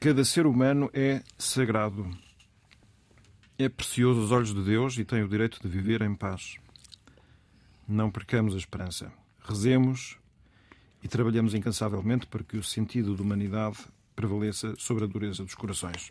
cada 0.00 0.24
ser 0.24 0.46
humano 0.46 0.90
é 0.92 1.22
sagrado 1.38 2.08
é 3.58 3.68
precioso 3.70 4.20
aos 4.20 4.32
olhos 4.32 4.54
de 4.54 4.62
Deus 4.62 4.98
e 4.98 5.04
tem 5.04 5.22
o 5.22 5.28
direito 5.28 5.58
de 5.62 5.68
viver 5.68 6.02
em 6.02 6.14
paz. 6.14 6.56
Não 7.88 8.10
percamos 8.10 8.54
a 8.54 8.58
esperança. 8.58 9.10
Rezemos 9.42 10.18
e 11.02 11.08
trabalhemos 11.08 11.54
incansavelmente 11.54 12.26
para 12.26 12.44
que 12.44 12.58
o 12.58 12.62
sentido 12.62 13.14
da 13.14 13.22
humanidade 13.22 13.78
prevaleça 14.16 14.74
sobre 14.78 15.04
a 15.04 15.06
dureza 15.06 15.44
dos 15.44 15.54
corações. 15.54 16.10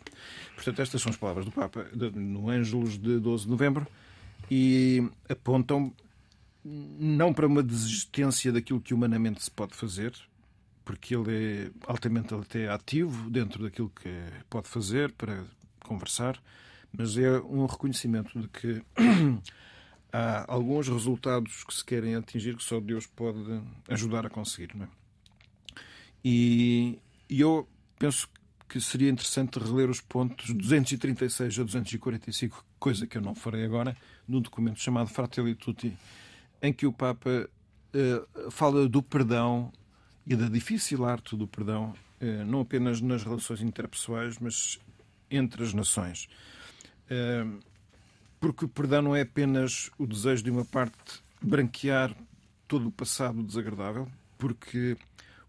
Portanto, 0.54 0.80
estas 0.80 1.02
são 1.02 1.10
as 1.10 1.16
palavras 1.16 1.44
do 1.44 1.52
Papa 1.52 1.86
no 2.14 2.48
Ângelos 2.48 2.96
de 2.96 3.18
12 3.18 3.44
de 3.44 3.50
novembro 3.50 3.86
e 4.50 5.06
apontam 5.28 5.92
não 6.64 7.32
para 7.34 7.46
uma 7.46 7.62
desistência 7.62 8.52
daquilo 8.52 8.80
que 8.80 8.94
humanamente 8.94 9.42
se 9.42 9.50
pode 9.50 9.74
fazer, 9.74 10.14
porque 10.84 11.14
ele 11.14 11.30
é 11.30 11.70
altamente 11.86 12.34
até 12.34 12.68
ativo 12.68 13.28
dentro 13.28 13.62
daquilo 13.62 13.90
que 13.90 14.10
pode 14.48 14.68
fazer 14.68 15.12
para 15.12 15.44
conversar, 15.80 16.40
mas 16.92 17.16
é 17.18 17.38
um 17.40 17.66
reconhecimento 17.66 18.40
de 18.40 18.48
que 18.48 18.82
há 20.12 20.44
alguns 20.52 20.88
resultados 20.88 21.64
que 21.64 21.74
se 21.74 21.84
querem 21.84 22.14
atingir 22.14 22.56
que 22.56 22.62
só 22.62 22.80
Deus 22.80 23.06
pode 23.06 23.60
ajudar 23.88 24.26
a 24.26 24.30
conseguir. 24.30 24.74
Não 24.74 24.86
é? 24.86 24.88
E, 26.24 26.98
eu 27.30 27.68
penso 27.98 28.28
que 28.68 28.80
seria 28.80 29.10
interessante 29.10 29.58
reler 29.58 29.88
os 29.88 30.00
pontos 30.00 30.52
236 30.52 31.58
a 31.58 31.62
245, 31.62 32.64
coisa 32.78 33.06
que 33.06 33.16
eu 33.16 33.22
não 33.22 33.34
farei 33.34 33.64
agora, 33.64 33.96
num 34.26 34.40
documento 34.40 34.80
chamado 34.80 35.08
Fratelli 35.08 35.54
Tutti, 35.54 35.96
em 36.60 36.72
que 36.72 36.86
o 36.86 36.92
Papa 36.92 37.48
uh, 37.94 38.50
fala 38.50 38.88
do 38.88 39.02
perdão 39.02 39.72
e 40.26 40.34
da 40.34 40.48
difícil 40.48 41.04
arte 41.04 41.36
do 41.36 41.46
perdão, 41.46 41.94
uh, 42.20 42.44
não 42.44 42.60
apenas 42.60 43.00
nas 43.00 43.22
relações 43.22 43.60
interpessoais, 43.62 44.38
mas 44.38 44.80
entre 45.30 45.62
as 45.62 45.74
nações. 45.74 46.28
Porque 48.40 48.64
o 48.64 48.68
perdão 48.68 49.02
não 49.02 49.16
é 49.16 49.22
apenas 49.22 49.90
o 49.98 50.06
desejo 50.06 50.42
de 50.42 50.50
uma 50.50 50.64
parte 50.64 51.20
branquear 51.42 52.14
todo 52.68 52.88
o 52.88 52.92
passado 52.92 53.42
desagradável, 53.42 54.08
porque 54.38 54.96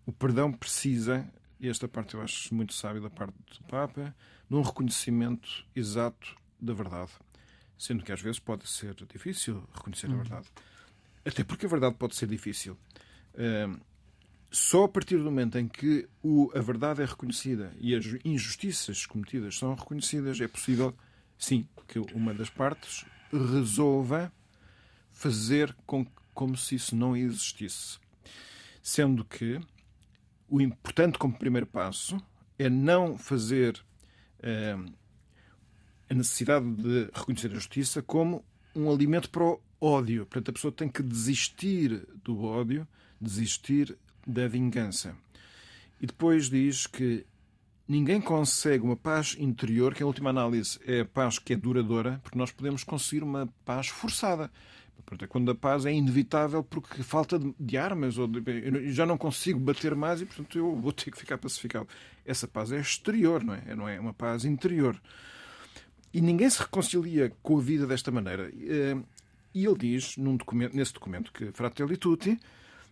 o 0.05 0.11
perdão 0.11 0.51
precisa, 0.51 1.27
e 1.59 1.67
esta 1.69 1.87
parte 1.87 2.13
eu 2.13 2.21
acho 2.21 2.53
muito 2.53 2.73
sábio 2.73 3.01
da 3.01 3.09
parte 3.09 3.33
do 3.33 3.63
Papa, 3.67 4.15
de 4.49 4.55
um 4.55 4.61
reconhecimento 4.61 5.65
exato 5.75 6.35
da 6.59 6.73
verdade. 6.73 7.11
Sendo 7.77 8.03
que 8.03 8.11
às 8.11 8.21
vezes 8.21 8.39
pode 8.39 8.67
ser 8.67 8.95
difícil 9.11 9.63
reconhecer 9.73 10.07
a 10.07 10.09
uhum. 10.09 10.17
verdade. 10.17 10.47
Até 11.25 11.43
porque 11.43 11.65
a 11.65 11.69
verdade 11.69 11.95
pode 11.95 12.15
ser 12.15 12.27
difícil. 12.27 12.77
Só 14.49 14.85
a 14.85 14.89
partir 14.89 15.17
do 15.17 15.25
momento 15.25 15.57
em 15.57 15.67
que 15.67 16.07
a 16.55 16.61
verdade 16.61 17.01
é 17.01 17.05
reconhecida 17.05 17.71
e 17.79 17.93
as 17.93 18.05
injustiças 18.23 19.05
cometidas 19.05 19.57
são 19.57 19.75
reconhecidas 19.75 20.39
é 20.39 20.47
possível 20.47 20.95
sim, 21.37 21.67
que 21.87 21.99
uma 21.99 22.33
das 22.33 22.49
partes 22.49 23.05
resolva 23.31 24.31
fazer 25.11 25.75
com, 25.85 26.05
como 26.33 26.55
se 26.55 26.75
isso 26.75 26.95
não 26.95 27.15
existisse. 27.15 27.99
Sendo 28.81 29.25
que 29.25 29.59
o 30.49 30.61
importante 30.61 31.17
como 31.17 31.37
primeiro 31.37 31.67
passo 31.67 32.17
é 32.57 32.69
não 32.69 33.17
fazer 33.17 33.83
eh, 34.39 34.77
a 36.09 36.13
necessidade 36.13 36.65
de 36.75 37.09
reconhecer 37.13 37.51
a 37.51 37.55
justiça 37.55 38.01
como 38.01 38.43
um 38.75 38.89
alimento 38.89 39.29
para 39.29 39.43
o 39.43 39.59
ódio. 39.79 40.25
Portanto, 40.25 40.49
a 40.49 40.53
pessoa 40.53 40.71
tem 40.71 40.89
que 40.89 41.03
desistir 41.03 42.07
do 42.23 42.43
ódio, 42.43 42.87
desistir 43.19 43.97
da 44.25 44.47
vingança. 44.47 45.15
E 45.99 46.05
depois 46.05 46.49
diz 46.49 46.87
que 46.87 47.25
ninguém 47.87 48.21
consegue 48.21 48.83
uma 48.83 48.95
paz 48.95 49.35
interior, 49.39 49.93
que 49.93 50.03
em 50.03 50.05
última 50.05 50.29
análise 50.29 50.79
é 50.85 51.01
a 51.01 51.05
paz 51.05 51.39
que 51.39 51.53
é 51.53 51.55
duradoura, 51.55 52.19
porque 52.23 52.37
nós 52.37 52.51
podemos 52.51 52.83
conseguir 52.83 53.23
uma 53.23 53.47
paz 53.65 53.87
forçada. 53.87 54.51
Quando 55.29 55.51
a 55.51 55.55
paz 55.55 55.85
é 55.85 55.93
inevitável 55.93 56.63
porque 56.63 57.01
falta 57.01 57.39
de 57.59 57.77
armas, 57.77 58.17
ou 58.17 58.27
de, 58.27 58.41
eu 58.63 58.91
já 58.91 59.05
não 59.05 59.17
consigo 59.17 59.59
bater 59.59 59.95
mais 59.95 60.21
e, 60.21 60.25
portanto, 60.25 60.57
eu 60.57 60.75
vou 60.75 60.91
ter 60.91 61.11
que 61.11 61.17
ficar 61.17 61.37
pacificado. 61.37 61.87
Essa 62.25 62.47
paz 62.47 62.71
é 62.71 62.79
exterior, 62.79 63.43
não 63.43 63.53
é? 63.53 63.75
Não 63.75 63.87
é 63.87 63.99
uma 63.99 64.13
paz 64.13 64.43
interior. 64.43 64.99
E 66.13 66.21
ninguém 66.21 66.49
se 66.49 66.59
reconcilia 66.59 67.31
com 67.41 67.57
a 67.57 67.61
vida 67.61 67.87
desta 67.87 68.11
maneira. 68.11 68.51
Eh, 68.59 68.97
e 69.53 69.65
ele 69.65 69.77
diz, 69.77 70.15
documento, 70.17 70.75
nesse 70.75 70.93
documento, 70.93 71.31
que 71.31 71.51
Fratelli 71.51 71.97
Tutti, 71.97 72.39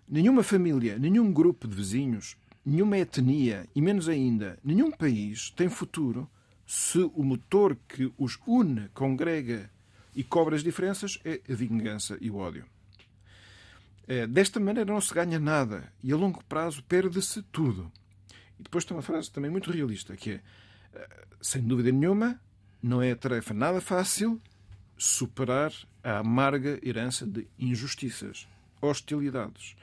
nenhuma 0.08 0.42
família, 0.42 0.98
nenhum 0.98 1.32
grupo 1.32 1.68
de 1.68 1.76
vizinhos, 1.76 2.38
nenhuma 2.66 2.98
etnia 2.98 3.68
e 3.76 3.82
menos 3.82 4.10
ainda 4.10 4.58
nenhum 4.64 4.92
país 4.92 5.52
tem 5.52 5.70
futuro 5.70 6.28
se 6.66 7.00
o 7.14 7.24
motor 7.24 7.78
que 7.88 8.12
os 8.18 8.40
une, 8.48 8.90
congrega 8.94 9.70
e 10.16 10.24
cobra 10.24 10.56
as 10.56 10.64
diferenças 10.64 11.20
é 11.26 11.42
a 11.50 11.54
vingança 11.54 12.18
e 12.22 12.32
o 12.32 12.38
ódio. 12.38 12.66
É, 14.08 14.26
desta 14.26 14.60
maneira 14.60 14.92
não 14.92 15.02
se 15.02 15.14
ganha 15.14 15.40
nada 15.40 15.92
e 16.02 16.14
a 16.14 16.16
longo 16.16 16.44
prazo 16.46 16.82
perde-se 16.84 17.42
tudo. 17.44 17.92
E 18.58 18.64
depois 18.64 18.86
tem 18.86 18.96
uma 18.96 19.04
frase 19.04 19.30
também 19.32 19.52
muito 19.52 19.72
realista 19.72 20.16
que 20.16 20.32
é 20.32 20.42
eh, 20.94 21.28
sem 21.42 21.62
dúvida 21.62 21.92
nenhuma 21.92 22.40
não 22.82 23.02
é 23.02 23.14
tarefa 23.14 23.54
nada 23.54 23.82
fácil 23.82 24.42
superar 24.98 25.74
a 26.04 26.20
amarga 26.20 26.80
herança 26.88 27.26
de 27.26 27.48
injustiças, 27.60 28.48
hostilidades 28.82 29.76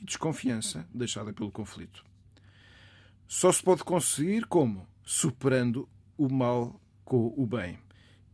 e 0.00 0.04
desconfiança 0.04 0.86
deixada 0.92 1.32
pelo 1.32 1.50
conflito. 1.50 2.04
Só 3.26 3.50
se 3.50 3.62
pode 3.62 3.84
conseguir 3.84 4.44
como? 4.46 4.86
Superando 5.04 5.88
o 6.18 6.28
mal 6.28 6.78
com 7.04 7.32
o 7.36 7.46
bem 7.46 7.78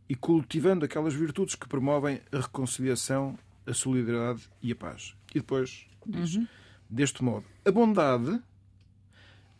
e 0.07 0.15
cultivando 0.15 0.85
aquelas 0.85 1.13
virtudes 1.13 1.55
que 1.55 1.67
promovem 1.67 2.21
a 2.31 2.37
reconciliação, 2.37 3.37
a 3.65 3.73
solidariedade 3.73 4.49
e 4.61 4.71
a 4.71 4.75
paz. 4.75 5.15
E 5.31 5.39
depois 5.39 5.87
diz, 6.05 6.35
uhum. 6.35 6.47
deste 6.89 7.23
modo, 7.23 7.45
a 7.65 7.71
bondade 7.71 8.41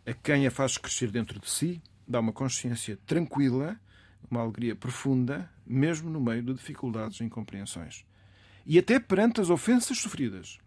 a 0.06 0.14
quem 0.14 0.46
a 0.46 0.52
faz 0.52 0.78
crescer 0.78 1.10
dentro 1.10 1.40
de 1.40 1.50
si 1.50 1.82
dá 2.08 2.20
uma 2.20 2.32
consciência 2.32 2.98
tranquila, 3.06 3.80
uma 4.30 4.42
alegria 4.42 4.76
profunda, 4.76 5.50
mesmo 5.66 6.10
no 6.10 6.22
meio 6.22 6.44
de 6.44 6.54
dificuldades 6.54 7.20
e 7.20 7.24
incompreensões. 7.24 8.06
E 8.66 8.78
até 8.78 9.00
perante 9.00 9.42
as 9.42 9.50
ofensas 9.50 9.98
sofridas. 9.98 10.60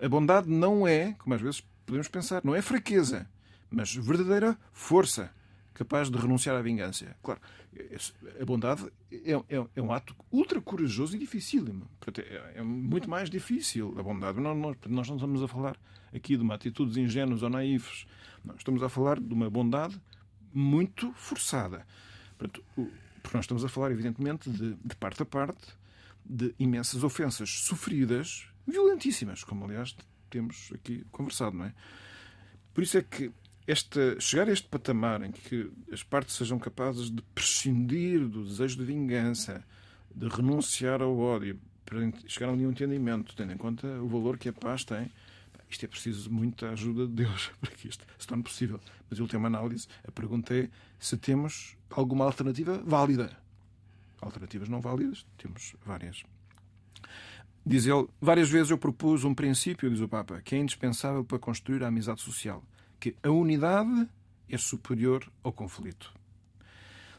A 0.00 0.08
bondade 0.08 0.48
não 0.48 0.86
é, 0.86 1.12
como 1.18 1.34
às 1.34 1.40
vezes 1.40 1.62
podemos 1.84 2.08
pensar, 2.08 2.42
não 2.42 2.54
é 2.54 2.62
fraqueza, 2.62 3.28
mas 3.70 3.94
verdadeira 3.94 4.56
força 4.72 5.30
capaz 5.74 6.08
de 6.08 6.16
renunciar 6.16 6.56
à 6.56 6.62
vingança. 6.62 7.16
Claro, 7.22 7.40
a 8.40 8.44
bondade 8.44 8.86
é, 9.10 9.32
é, 9.32 9.66
é 9.74 9.82
um 9.82 9.92
ato 9.92 10.14
ultra 10.30 10.60
corajoso 10.60 11.16
e 11.16 11.18
dificílimo. 11.18 11.90
É, 12.16 12.58
é, 12.58 12.62
muito 12.62 13.10
mais 13.10 13.28
difícil 13.28 13.94
a 13.98 14.02
bondade. 14.02 14.40
Nós, 14.40 14.56
nós, 14.56 14.76
nós 14.86 15.08
não 15.08 15.16
estamos 15.16 15.42
a 15.42 15.48
falar 15.48 15.76
aqui 16.14 16.36
de 16.36 16.42
uma 16.42 16.54
atitude 16.54 16.98
ingênuos 17.00 17.42
ou 17.42 17.50
naivos. 17.50 18.06
Não, 18.44 18.54
estamos 18.54 18.82
a 18.82 18.88
falar 18.88 19.20
de 19.20 19.34
uma 19.34 19.50
bondade 19.50 20.00
muito 20.52 21.12
forçada. 21.14 21.84
Portanto, 22.38 22.64
porque 22.74 23.36
nós 23.36 23.44
estamos 23.44 23.64
a 23.64 23.68
falar, 23.68 23.90
evidentemente, 23.90 24.48
de, 24.48 24.74
de 24.74 24.96
parte 24.96 25.22
a 25.22 25.26
parte, 25.26 25.74
de 26.24 26.54
imensas 26.58 27.02
ofensas 27.02 27.50
sofridas, 27.50 28.46
violentíssimas, 28.66 29.42
como 29.42 29.64
aliás 29.64 29.96
temos 30.30 30.70
aqui 30.74 31.04
conversado, 31.10 31.56
não 31.56 31.64
é? 31.66 31.74
Por 32.72 32.82
isso 32.82 32.98
é 32.98 33.02
que 33.02 33.30
esta, 33.66 34.20
chegar 34.20 34.48
a 34.48 34.52
este 34.52 34.68
patamar 34.68 35.22
em 35.22 35.32
que 35.32 35.70
as 35.90 36.02
partes 36.02 36.36
sejam 36.36 36.58
capazes 36.58 37.10
de 37.10 37.22
prescindir 37.34 38.28
do 38.28 38.44
desejo 38.44 38.76
de 38.76 38.84
vingança, 38.84 39.64
de 40.14 40.28
renunciar 40.28 41.00
ao 41.00 41.18
ódio, 41.18 41.58
para 41.84 41.98
chegar 42.26 42.48
a 42.48 42.52
um 42.52 42.70
entendimento, 42.70 43.34
tendo 43.36 43.52
em 43.52 43.56
conta 43.56 43.86
o 44.00 44.08
valor 44.08 44.38
que 44.38 44.48
a 44.48 44.52
paz 44.52 44.84
tem, 44.84 45.10
isto 45.68 45.84
é 45.84 45.88
preciso 45.88 46.30
muita 46.30 46.70
ajuda 46.70 47.06
de 47.06 47.12
Deus 47.12 47.50
para 47.60 47.70
que 47.72 47.88
isto 47.88 48.06
se 48.18 48.26
torne 48.26 48.42
possível. 48.42 48.80
Mas 49.08 49.18
a 49.18 49.22
última 49.22 49.46
análise, 49.46 49.88
a 50.06 50.12
pergunta 50.12 50.54
é 50.54 50.68
se 50.98 51.16
temos 51.16 51.76
alguma 51.90 52.24
alternativa 52.24 52.78
válida. 52.78 53.36
Alternativas 54.20 54.68
não 54.68 54.80
válidas, 54.80 55.26
temos 55.36 55.74
várias. 55.84 56.22
Diz 57.66 57.86
ele, 57.86 58.06
várias 58.20 58.50
vezes 58.50 58.70
eu 58.70 58.78
propus 58.78 59.24
um 59.24 59.34
princípio, 59.34 59.90
diz 59.90 60.00
o 60.00 60.08
Papa, 60.08 60.40
que 60.42 60.54
é 60.54 60.58
indispensável 60.58 61.24
para 61.24 61.38
construir 61.38 61.82
a 61.82 61.88
amizade 61.88 62.20
social, 62.20 62.62
que 63.04 63.14
a 63.22 63.28
unidade 63.28 64.08
é 64.48 64.56
superior 64.56 65.30
ao 65.42 65.52
conflito. 65.52 66.10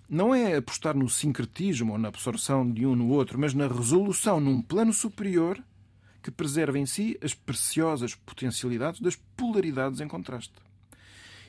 Não 0.10 0.34
é 0.34 0.56
apostar 0.56 0.98
no 0.98 1.08
sincretismo 1.08 1.92
ou 1.92 2.00
na 2.00 2.08
absorção 2.08 2.68
de 2.68 2.88
um 2.88 2.96
no 2.96 3.10
outro, 3.10 3.38
mas 3.38 3.54
na 3.54 3.68
resolução 3.68 4.40
num 4.40 4.64
plano 4.64 4.92
superior 4.92 5.64
que 6.24 6.32
preserva 6.32 6.80
em 6.80 6.88
si 6.88 7.20
as 7.22 7.36
preciosas 7.36 8.16
potencialidades 8.16 9.00
das 9.00 9.16
polaridades 9.16 10.02
em 10.02 10.08
contraste. 10.08 10.56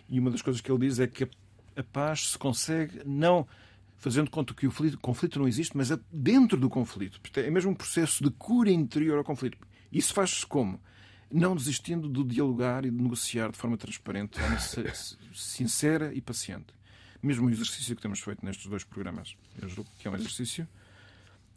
E 0.06 0.20
uma 0.20 0.30
das 0.30 0.42
coisas 0.42 0.60
que 0.60 0.70
ele 0.70 0.86
diz 0.86 0.98
é 0.98 1.06
que 1.06 1.26
a 1.74 1.82
paz 1.82 2.32
se 2.32 2.38
consegue 2.38 3.00
não 3.06 3.48
fazendo 3.96 4.30
conta 4.30 4.52
que 4.52 4.66
o 4.66 4.98
conflito 4.98 5.38
não 5.38 5.48
existe, 5.48 5.74
mas 5.74 5.90
é 5.90 5.98
dentro 6.12 6.60
do 6.60 6.68
conflito. 6.68 7.18
É 7.36 7.50
mesmo 7.50 7.70
um 7.70 7.74
processo 7.74 8.22
de 8.22 8.30
cura 8.32 8.70
interior 8.70 9.16
ao 9.16 9.24
conflito. 9.24 9.56
Isso 9.90 10.12
faz-se 10.12 10.44
como? 10.44 10.78
Não 11.38 11.54
desistindo 11.54 12.08
de 12.08 12.34
dialogar 12.34 12.84
e 12.84 12.90
de 12.90 12.96
negociar 12.96 13.50
de 13.50 13.58
forma 13.58 13.76
transparente, 13.76 14.38
sincera 15.34 16.12
e 16.14 16.20
paciente. 16.20 16.74
Mesmo 17.22 17.46
o 17.46 17.50
exercício 17.50 17.94
que 17.94 18.02
temos 18.02 18.20
feito 18.20 18.44
nestes 18.44 18.66
dois 18.66 18.84
programas, 18.84 19.36
eu 19.60 19.68
julgo 19.68 19.90
que 19.98 20.08
é 20.08 20.10
um 20.10 20.14
exercício. 20.14 20.66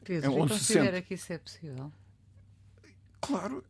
Pedro, 0.03 0.25
é 0.25 0.29
onde 0.29 0.53
considera 0.53 0.85
se 0.85 0.91
sente... 0.91 1.07
que 1.07 1.13
isso 1.13 1.33
é 1.33 1.37
possível? 1.37 1.91
Claro, 3.21 3.63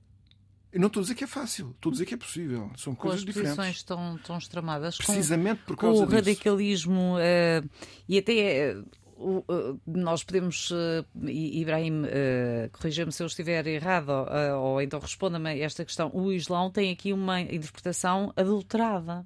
eu 0.71 0.79
não 0.79 0.87
estou 0.87 1.01
a 1.01 1.03
dizer 1.03 1.15
que 1.15 1.23
é 1.23 1.27
fácil, 1.27 1.71
estou 1.71 1.89
a 1.89 1.93
dizer 1.93 2.05
que 2.05 2.13
é 2.13 2.17
possível. 2.17 2.71
São 2.77 2.93
com 2.93 3.03
coisas 3.03 3.25
diferentes. 3.25 3.55
posições 3.55 3.75
estão 3.77 4.17
tão 4.19 4.37
extramadas. 4.37 4.97
Precisamente 4.97 5.61
com, 5.61 5.65
por 5.65 5.77
causa 5.77 5.97
com 5.97 6.03
o 6.03 6.05
disso. 6.05 6.15
radicalismo 6.15 7.15
uh, 7.17 7.69
e 8.07 8.17
até 8.17 8.75
uh, 8.75 8.85
nós 9.85 10.23
podemos, 10.23 10.71
Ibrahim, 11.23 12.03
corrija-me 12.71 13.11
se 13.11 13.21
eu 13.23 13.27
estiver 13.27 13.65
errado, 13.67 14.11
ou 14.59 14.81
então 14.81 14.99
responda-me 14.99 15.49
a 15.49 15.57
esta 15.57 15.83
questão. 15.83 16.11
O 16.13 16.31
Islão 16.31 16.71
tem 16.71 16.91
aqui 16.91 17.11
uma 17.11 17.41
interpretação 17.41 18.31
adulterada 18.35 19.25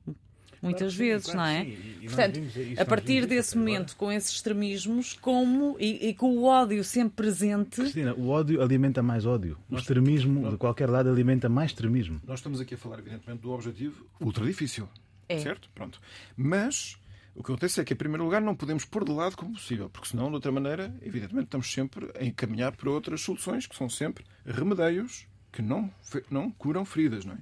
muitas 0.64 0.96
claro 0.96 1.12
vezes, 1.12 1.26
claro 1.26 1.40
não 1.40 1.46
é? 1.46 1.66
E, 1.66 1.98
e 2.02 2.08
Portanto, 2.08 2.40
a 2.78 2.86
partir 2.86 3.26
desse 3.26 3.58
momento, 3.58 3.94
agora. 3.94 3.98
com 3.98 4.12
esses 4.12 4.32
extremismos, 4.32 5.14
como 5.14 5.76
e, 5.78 6.10
e, 6.10 6.14
com 6.14 6.38
o 6.38 6.46
ódio 6.46 6.84
sempre 6.84 7.28
presente. 7.28 7.82
Cristina, 7.82 8.14
o 8.14 8.30
ódio 8.30 8.62
alimenta 8.62 9.04
mais 9.04 9.26
ódio. 9.26 9.58
O 9.70 9.76
extremismo 9.76 10.42
nós, 10.42 10.52
de 10.54 10.58
qualquer 10.58 10.90
lado 10.90 11.10
alimenta 11.10 11.50
mais 11.50 11.72
extremismo. 11.72 12.22
Nós 12.26 12.40
estamos 12.40 12.62
aqui 12.62 12.76
a 12.76 12.78
falar, 12.78 13.00
evidentemente, 13.00 13.42
do 13.42 13.52
objetivo 13.52 14.06
ultra 14.22 14.46
difícil. 14.46 14.88
É. 15.28 15.38
Certo? 15.38 15.70
Pronto. 15.76 16.00
Mas. 16.36 16.98
O 17.36 17.44
que 17.44 17.52
acontece 17.52 17.82
é 17.82 17.84
que, 17.84 17.94
em 17.94 17.98
primeiro 17.98 18.24
lugar, 18.24 18.42
não 18.42 18.56
podemos 18.56 18.86
pôr 18.86 19.04
de 19.04 19.12
lado 19.12 19.36
como 19.36 19.54
possível, 19.54 19.90
porque 19.90 20.10
senão, 20.10 20.28
de 20.28 20.36
outra 20.36 20.52
maneira, 20.52 20.96
evidentemente, 21.02 21.46
estamos 21.46 21.72
sempre 21.72 22.12
a 22.20 22.24
encaminhar 22.24 22.76
para 22.76 22.90
outras 22.90 23.22
soluções 23.22 23.66
que 23.66 23.76
são 23.76 23.90
sempre 23.90 24.24
remedeios 24.46 25.28
que 25.52 25.62
não, 25.62 25.92
não 26.30 26.52
curam 26.52 26.86
feridas. 26.86 27.26
Não 27.26 27.34
é? 27.34 27.38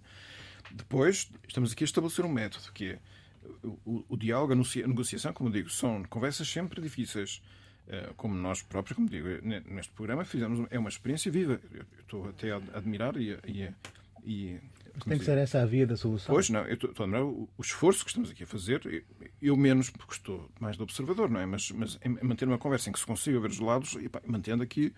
Depois, 0.71 1.30
estamos 1.47 1.73
aqui 1.73 1.84
a 1.84 1.86
estabelecer 1.86 2.23
um 2.23 2.30
método 2.32 2.71
que 2.73 2.91
é 2.91 2.99
o, 3.86 4.06
o 4.08 4.17
diálogo, 4.17 4.54
a 4.54 4.88
negociação, 4.88 5.34
como 5.34 5.49
digo, 5.49 5.69
são 5.69 6.04
conversas 6.04 6.47
sempre 6.47 6.82
difíceis. 6.82 7.41
Eh, 7.88 8.13
como 8.15 8.36
nós 8.36 8.62
próprios, 8.62 8.95
como 8.95 9.10
digo, 9.10 9.27
neste 9.43 9.91
programa 9.91 10.23
fizemos 10.23 10.67
é 10.69 10.80
uma 10.80 10.89
experiência 10.89 11.32
viva. 11.32 11.60
Eu 11.73 11.86
estou 11.99 12.30
até 12.30 12.51
a 12.51 12.58
admirar 12.73 13.17
e, 13.17 13.38
e, 13.45 13.69
e 14.23 14.60
tem 15.08 15.17
que 15.17 15.25
ser 15.25 15.38
essa 15.38 15.62
a 15.62 15.65
via 15.65 15.86
da 15.88 15.95
solução. 15.95 16.34
Pois, 16.34 16.49
não, 16.49 16.65
eu 16.65 16.73
estou 16.73 16.89
a 16.89 17.04
admirar 17.04 17.23
o, 17.25 17.49
o 17.58 17.62
esforço 17.62 18.04
que 18.04 18.12
estamos 18.12 18.30
aqui 18.30 18.43
a 18.43 18.47
fazer. 18.47 19.06
Eu 19.41 19.56
menos, 19.56 19.89
porque 19.89 20.13
estou 20.13 20.49
mais 20.60 20.77
de 20.77 20.84
observador, 20.84 21.30
não 21.30 21.39
é? 21.39 21.45
Mas, 21.45 21.71
mas 21.71 21.99
manter 22.21 22.47
uma 22.47 22.58
conversa 22.58 22.89
em 22.89 22.93
que 22.93 22.99
se 22.99 23.06
consiga 23.06 23.39
ver 23.39 23.49
os 23.49 23.60
lados 23.60 23.93
e 23.93 24.10
pá, 24.10 24.21
mantendo 24.25 24.63
aqui 24.63 24.93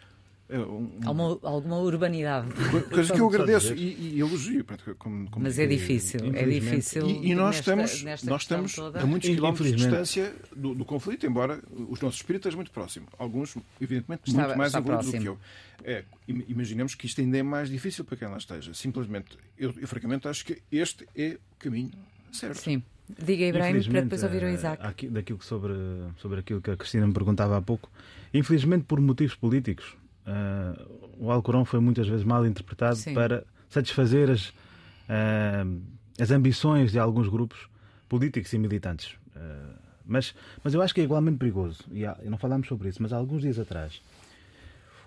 um, 0.60 1.00
alguma, 1.06 1.40
alguma 1.44 1.80
urbanidade. 1.80 2.48
Coisa 2.90 3.14
que 3.14 3.20
eu 3.20 3.28
agradeço 3.28 3.74
e, 3.74 4.16
e 4.16 4.20
elogio. 4.20 4.66
Como, 4.98 5.30
como 5.30 5.44
Mas 5.44 5.58
é 5.60 5.66
difícil, 5.66 6.20
é 6.34 6.46
difícil. 6.46 7.08
E, 7.08 7.32
e 7.32 7.36
nós 7.36 7.56
nesta, 7.56 7.72
estamos, 7.72 8.04
nesta 8.04 8.30
nós 8.30 8.42
estamos 8.42 8.76
toda. 8.76 9.02
a 9.02 9.06
muitos 9.06 9.30
quilómetros 9.30 9.68
de 9.68 9.76
distância 9.76 10.34
do, 10.56 10.76
do, 10.76 10.86
conflito, 10.86 11.26
embora 11.26 11.62
os 11.90 12.00
nossos 12.02 12.20
espíritos 12.20 12.54
muito 12.56 12.72
próximos. 12.72 13.10
Alguns, 13.18 13.56
evidentemente, 13.82 14.30
está, 14.30 14.46
muito 14.46 14.58
mais 14.58 14.74
evoluídos 14.74 15.12
do 15.12 15.20
que 15.20 15.26
eu. 15.26 15.38
É, 15.84 16.04
imaginemos 16.28 16.96
que 16.96 17.06
isto 17.06 17.20
ainda 17.20 17.38
é 17.38 17.44
mais 17.44 17.70
difícil 17.70 18.06
para 18.06 18.16
quem 18.16 18.28
lá 18.28 18.38
esteja. 18.38 18.74
Simplesmente, 18.74 19.38
eu, 19.58 19.74
eu 19.80 19.88
francamente 19.88 20.28
acho 20.28 20.46
que 20.46 20.62
este 20.72 21.08
é 21.16 21.38
o 21.54 21.56
caminho 21.58 21.92
certo. 22.32 22.60
Sim. 22.60 22.84
Diga, 23.10 23.46
Ibrahim, 23.46 23.84
para 23.84 24.02
depois 24.02 24.24
ouvir 24.24 24.44
o 24.44 24.48
eh, 24.48 24.54
Isaac. 24.54 24.86
Aqui, 24.86 25.08
daquilo 25.08 25.42
sobre, 25.42 25.74
sobre 26.18 26.40
aquilo 26.40 26.62
que 26.62 26.72
a 26.72 26.78
Cristina 26.78 27.06
me 27.06 27.14
perguntava 27.14 27.58
há 27.58 27.62
pouco, 27.62 27.92
infelizmente 28.34 28.86
por 28.86 29.00
motivos 29.02 29.36
políticos, 29.36 29.96
uh, 30.28 31.16
o 31.18 31.32
Alcorão 31.32 31.66
foi 31.66 31.80
muitas 31.80 32.08
vezes 32.08 32.24
mal 32.24 32.46
interpretado 32.46 32.96
Sim. 32.96 33.14
para 33.14 33.46
satisfazer 33.70 34.30
as, 34.30 34.50
uh, 34.50 35.82
as 36.20 36.32
ambições 36.32 36.92
de 36.92 37.00
alguns 37.00 37.28
grupos 37.28 37.68
políticos 38.08 38.52
e 38.54 38.58
militantes. 38.58 39.14
Uh, 39.36 39.74
mas, 40.06 40.36
mas 40.64 40.74
eu 40.74 40.82
acho 40.82 40.94
que 40.94 41.02
é 41.02 41.04
igualmente 41.04 41.38
perigoso, 41.38 41.84
e 41.92 42.06
há, 42.06 42.18
não 42.26 42.38
falámos 42.38 42.68
sobre 42.68 42.90
isso, 42.90 43.02
mas 43.02 43.14
há 43.14 43.18
alguns 43.18 43.42
dias 43.42 43.58
atrás, 43.58 44.02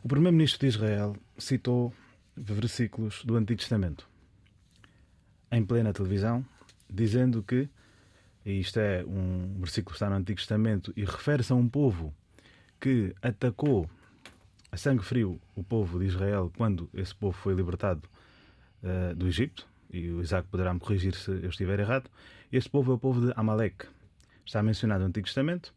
o 0.02 0.08
Primeiro-Ministro 0.08 0.60
de 0.60 0.66
Israel 0.66 1.16
citou 1.36 1.92
versículos 2.36 3.24
do 3.24 3.36
Antigo 3.36 3.58
Testamento 3.58 4.08
em 5.50 5.64
plena 5.64 5.92
televisão, 5.92 6.44
dizendo 6.88 7.42
que, 7.42 7.68
e 8.44 8.60
isto 8.60 8.78
é 8.78 9.04
um 9.04 9.56
versículo 9.58 9.92
que 9.92 9.96
está 9.96 10.10
no 10.10 10.16
Antigo 10.16 10.38
Testamento 10.38 10.92
e 10.96 11.04
refere-se 11.04 11.52
a 11.52 11.56
um 11.56 11.68
povo 11.68 12.14
que 12.80 13.14
atacou 13.22 13.88
a 14.76 14.78
sangue 14.78 15.02
frio 15.02 15.40
o 15.54 15.64
povo 15.64 15.98
de 15.98 16.04
Israel 16.04 16.52
quando 16.54 16.86
esse 16.92 17.14
povo 17.14 17.32
foi 17.32 17.54
libertado 17.54 18.02
uh, 18.82 19.14
do 19.14 19.26
Egito, 19.26 19.66
e 19.90 20.10
o 20.10 20.20
Isaac 20.20 20.46
poderá 20.48 20.74
me 20.74 20.78
corrigir 20.78 21.14
se 21.14 21.30
eu 21.30 21.48
estiver 21.48 21.80
errado. 21.80 22.10
Este 22.52 22.68
povo 22.68 22.92
é 22.92 22.94
o 22.94 22.98
povo 22.98 23.26
de 23.26 23.32
Amalek, 23.36 23.86
está 24.44 24.62
mencionado 24.62 25.00
no 25.00 25.06
Antigo 25.06 25.24
Testamento. 25.24 25.72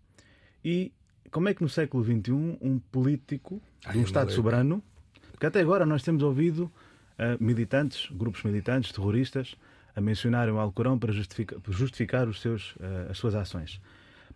E 0.66 0.92
como 1.32 1.48
é 1.48 1.54
que 1.54 1.62
no 1.62 1.70
século 1.70 2.04
XXI 2.04 2.58
um 2.60 2.78
político 2.92 3.62
de 3.90 4.00
um 4.00 4.02
Estado 4.02 4.34
soberano, 4.34 4.84
porque 5.32 5.46
até 5.46 5.62
agora 5.62 5.86
nós 5.86 6.04
temos 6.04 6.22
ouvido 6.22 6.64
uh, 6.64 7.42
militantes, 7.42 8.10
grupos 8.12 8.44
militantes, 8.44 8.92
terroristas, 8.92 9.56
a 9.96 10.02
mencionarem 10.02 10.54
o 10.54 10.60
Alcorão 10.60 11.00
para 11.00 11.14
justificar, 11.14 11.58
justificar 11.70 12.28
os 12.28 12.42
seus, 12.42 12.76
uh, 12.76 13.10
as 13.10 13.18
suas 13.18 13.34
ações. 13.34 13.80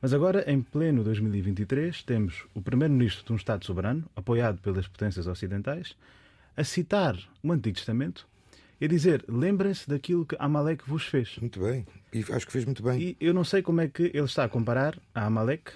Mas 0.03 0.13
agora, 0.13 0.43
em 0.51 0.61
pleno 0.61 1.01
2023, 1.01 2.03
temos 2.03 2.43
o 2.53 2.61
primeiro-ministro 2.61 3.23
de 3.25 3.31
um 3.31 3.37
Estado 3.37 3.63
soberano, 3.63 4.03
apoiado 4.13 4.59
pelas 4.59 4.85
potências 4.85 5.27
ocidentais, 5.27 5.95
a 6.57 6.63
citar 6.65 7.17
o 7.41 7.49
Antigo 7.53 7.77
Testamento 7.77 8.27
e 8.81 8.83
a 8.83 8.87
dizer: 8.89 9.23
lembrem-se 9.29 9.87
daquilo 9.87 10.25
que 10.25 10.35
Amalek 10.37 10.83
vos 10.85 11.05
fez. 11.05 11.37
Muito 11.37 11.61
bem, 11.61 11.87
e 12.11 12.19
acho 12.33 12.45
que 12.45 12.51
fez 12.51 12.65
muito 12.65 12.83
bem. 12.83 12.99
E 12.99 13.17
eu 13.17 13.33
não 13.33 13.45
sei 13.45 13.61
como 13.61 13.79
é 13.79 13.87
que 13.87 14.11
ele 14.13 14.25
está 14.25 14.43
a 14.43 14.49
comparar 14.49 14.99
a 15.15 15.25
Amalek 15.25 15.71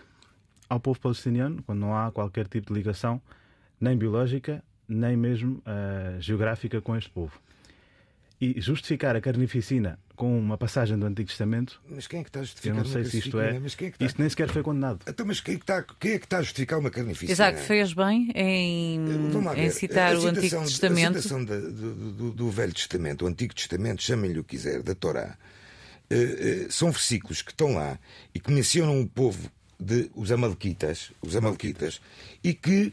ao 0.67 0.77
povo 0.77 0.99
palestiniano, 0.99 1.63
quando 1.63 1.79
não 1.79 1.95
há 1.95 2.11
qualquer 2.11 2.49
tipo 2.49 2.67
de 2.67 2.73
ligação, 2.73 3.21
nem 3.79 3.95
biológica, 3.95 4.61
nem 4.89 5.15
mesmo 5.15 5.59
uh, 5.59 6.19
geográfica 6.19 6.81
com 6.81 6.97
este 6.97 7.09
povo. 7.09 7.39
E 8.39 8.61
justificar 8.61 9.15
a 9.15 9.21
carnificina 9.21 9.97
com 10.15 10.37
uma 10.37 10.57
passagem 10.57 10.97
do 10.97 11.05
Antigo 11.05 11.27
Testamento. 11.27 11.81
Mas 11.89 12.07
quem 12.07 12.19
é 12.19 12.23
que 12.23 12.29
está 12.29 12.39
a 12.39 12.43
justificar 12.43 12.75
Eu 12.75 12.83
não 12.83 12.91
sei 12.91 13.05
se 13.05 13.19
isto 13.19 13.39
é. 13.39 13.55
é 13.55 13.59
que 13.59 13.85
está... 13.85 14.05
Isto 14.05 14.19
nem 14.19 14.29
sequer 14.29 14.49
foi 14.49 14.63
condenado. 14.63 14.99
Então, 15.07 15.25
mas 15.25 15.39
quem 15.39 15.55
é, 15.55 15.57
que 15.57 15.63
está, 15.63 15.83
quem 15.99 16.11
é 16.13 16.19
que 16.19 16.25
está 16.25 16.37
a 16.39 16.41
justificar 16.41 16.79
uma 16.79 16.89
carnificina? 16.89 17.31
Exato, 17.31 17.59
fez 17.59 17.93
bem 17.93 18.31
em, 18.35 18.99
em 19.57 19.69
citar 19.69 20.15
o 20.15 20.27
Antigo 20.27 20.59
Testamento. 20.61 21.17
A 21.17 21.21
citação 21.21 21.45
do, 21.45 21.71
do, 22.13 22.31
do, 22.31 22.49
Velho 22.49 22.73
Testamento, 22.73 23.25
o 23.25 23.27
Antigo 23.27 23.53
Testamento, 23.53 24.01
chamem-lhe 24.01 24.39
o 24.39 24.43
que 24.43 24.57
quiser, 24.57 24.81
da 24.81 24.95
Torá. 24.95 25.37
uh, 26.11 26.71
são 26.71 26.91
versículos 26.91 27.41
que 27.41 27.51
estão 27.51 27.73
lá 27.73 27.99
e 28.33 28.39
que 28.39 28.51
mencionam 28.51 28.99
o 28.99 29.07
povo 29.07 29.51
de 29.79 30.09
os 30.15 30.31
Amalequitas, 30.31 31.11
os 31.21 31.35
Amalequitas, 31.35 32.01
e 32.43 32.53
que 32.53 32.91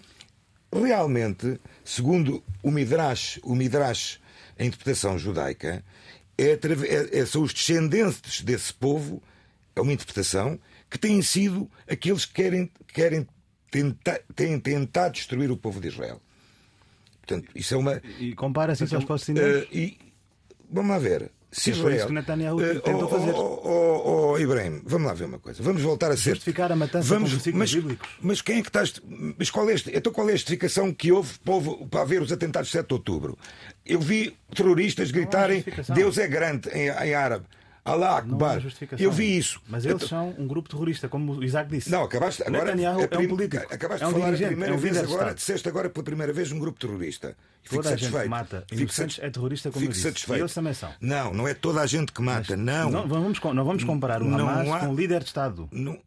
realmente, 0.71 1.59
segundo 1.85 2.43
o 2.63 2.71
Midrash, 2.71 3.41
o 3.43 3.55
Midrash, 3.55 4.21
a 4.59 4.65
interpretação 4.65 5.19
judaica, 5.19 5.85
é, 6.37 6.53
é, 6.53 7.19
é, 7.21 7.27
são 7.27 7.43
os 7.43 7.53
descendentes 7.53 8.41
desse 8.43 8.73
povo, 8.73 9.23
é 9.75 9.81
uma 9.81 9.93
interpretação, 9.93 10.59
que 10.91 10.99
têm 10.99 11.21
sido 11.23 11.71
aqueles 11.89 12.25
que 12.25 12.35
querem, 12.35 12.71
querem 12.89 13.27
tentar, 13.71 14.21
têm 14.35 14.59
tentado 14.59 15.15
destruir 15.15 15.51
o 15.51 15.57
povo 15.57 15.81
de 15.81 15.89
Israel. 15.89 16.21
Portanto, 17.21 17.51
isso 17.55 17.75
é 17.75 17.77
uma. 17.77 18.03
E 18.19 18.35
compara-se 18.35 18.85
isso 18.85 18.95
aos 18.95 19.05
palestinianos? 19.05 19.63
Uh, 19.65 19.69
e, 19.73 19.99
vamos 20.71 20.91
lá 20.91 20.99
ver. 20.99 21.31
Se 21.55 21.71
Israel, 21.71 21.87
foi 21.87 21.97
isso 21.97 22.07
que 22.09 22.13
Netanyahu 22.13 22.57
uh, 22.57 22.81
tentou 22.81 23.05
oh, 23.05 23.09
fazer. 23.09 23.31
Oh, 23.31 23.61
oh, 23.65 24.33
oh, 24.33 24.39
Ibrahim, 24.39 24.83
vamos 24.85 25.07
lá 25.07 25.15
ver 25.15 25.27
uma 25.27 25.39
coisa. 25.39 25.63
Vamos 25.63 25.83
voltar 25.83 26.11
a 26.11 26.17
ser. 26.17 26.31
Justificar 26.31 26.73
a 26.73 26.77
matança 26.77 27.09
vamos, 27.09 27.33
com 27.33 27.57
mas, 27.57 27.73
bíblicos. 27.73 28.09
Mas 28.21 28.43
quem 28.43 28.59
é 28.59 28.63
que 28.63 28.69
está. 28.69 28.83
Mas 29.39 29.51
qual 29.51 29.71
é, 29.71 29.75
então 29.93 30.13
qual 30.13 30.29
é 30.29 30.33
a 30.33 30.37
justificação 30.37 30.93
que 30.93 31.13
houve 31.13 31.39
para 31.89 32.01
haver 32.01 32.21
os 32.21 32.33
atentados 32.33 32.71
de 32.71 32.73
7 32.73 32.89
de 32.89 32.95
outubro? 32.95 33.39
Eu 33.87 34.01
vi 34.01 34.37
terroristas 34.53 35.13
gritarem 35.13 35.65
Deus 35.95 36.19
é 36.19 36.27
grande 36.27 36.69
em, 36.71 36.89
em 36.89 37.15
árabe. 37.15 37.47
Allah 37.87 38.17
Akbar. 38.17 38.63
Eu 38.99 39.13
vi 39.13 39.37
isso. 39.37 39.61
Mas 39.69 39.85
eles 39.85 40.05
são 40.05 40.35
um 40.39 40.47
grupo 40.47 40.71
terrorista, 40.71 41.07
como 41.07 41.35
o 41.35 41.45
Isaac 41.45 41.69
disse. 41.69 41.91
Não, 41.91 42.03
acabaste 42.03 42.43
agora. 42.43 42.65
Netanyahu 42.65 43.01
é, 43.03 43.19
um 43.19 43.29
político. 43.29 43.75
Acabaste 43.75 44.05
é 44.05 44.07
um 44.07 44.13
de 44.15 44.21
falar 44.21 44.33
a 44.35 44.37
primeira 44.47 44.73
é 44.73 44.77
um 44.77 44.79
vez 44.81 44.97
agora, 44.97 45.13
Estado. 45.23 45.35
disseste 45.37 45.69
agora 45.69 45.91
pela 45.91 46.05
primeira 46.05 46.33
vez 46.33 46.51
um 46.51 46.59
grupo 46.59 46.79
terrorista. 46.81 47.37
Fico 47.63 47.77
toda 47.77 47.91
satisfeito. 47.91 48.17
a 48.17 48.21
gente 48.23 48.31
mata 48.31 48.65
Fico 48.71 48.81
inocentes 48.83 49.19
é 49.23 49.29
terrorista, 49.29 49.71
como 49.71 49.81
Fico 49.81 49.91
eu 49.91 49.95
disse. 49.95 50.03
satisfeito. 50.09 50.39
E 50.39 50.41
eles 50.41 50.55
também 50.55 50.73
são. 50.73 50.91
Não, 50.99 51.35
não 51.35 51.47
é 51.47 51.53
toda 51.53 51.83
a 51.83 51.87
gente 51.87 52.11
que 52.11 52.23
mata, 52.23 52.57
Mas, 52.57 52.65
não. 52.65 52.91
Não 52.91 53.07
vamos, 53.07 53.39
não 53.43 53.65
vamos 53.65 53.85
comparar 53.85 54.23
o 54.23 54.35
Hamas 54.35 54.69
há- 54.71 54.81
com 54.81 54.89
o 54.89 54.97
líder 54.97 55.21
de 55.21 55.27
Estado. 55.27 55.69
Não- 55.71 55.99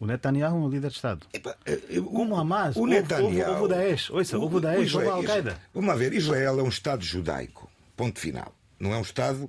O 0.00 0.06
Netanyahu 0.06 0.56
é 0.56 0.58
um 0.58 0.68
líder 0.68 0.88
de 0.90 0.96
Estado. 0.96 1.24
Epá, 1.32 1.54
eu- 1.88 2.04
Como 2.04 2.34
o 2.34 2.36
Hamas, 2.36 2.74
o 2.74 2.86
Netanyahu. 2.86 3.50
houve 3.52 3.62
o 3.62 3.68
Daesh. 3.68 4.10
Ouça, 4.10 4.38
houve 4.38 4.56
o 4.56 4.60
Daesh, 4.60 4.92
houve 4.94 5.06
a 5.06 5.12
Al-Qaeda. 5.12 5.56
Vamos 5.72 5.88
lá 5.88 5.94
ver, 5.94 6.12
Israel 6.14 6.58
é 6.58 6.62
um 6.64 6.68
Estado 6.68 7.04
judaico. 7.04 7.70
Ponto 7.96 8.18
final. 8.18 8.52
Não 8.80 8.92
é 8.92 8.96
um 8.96 9.02
Estado. 9.02 9.48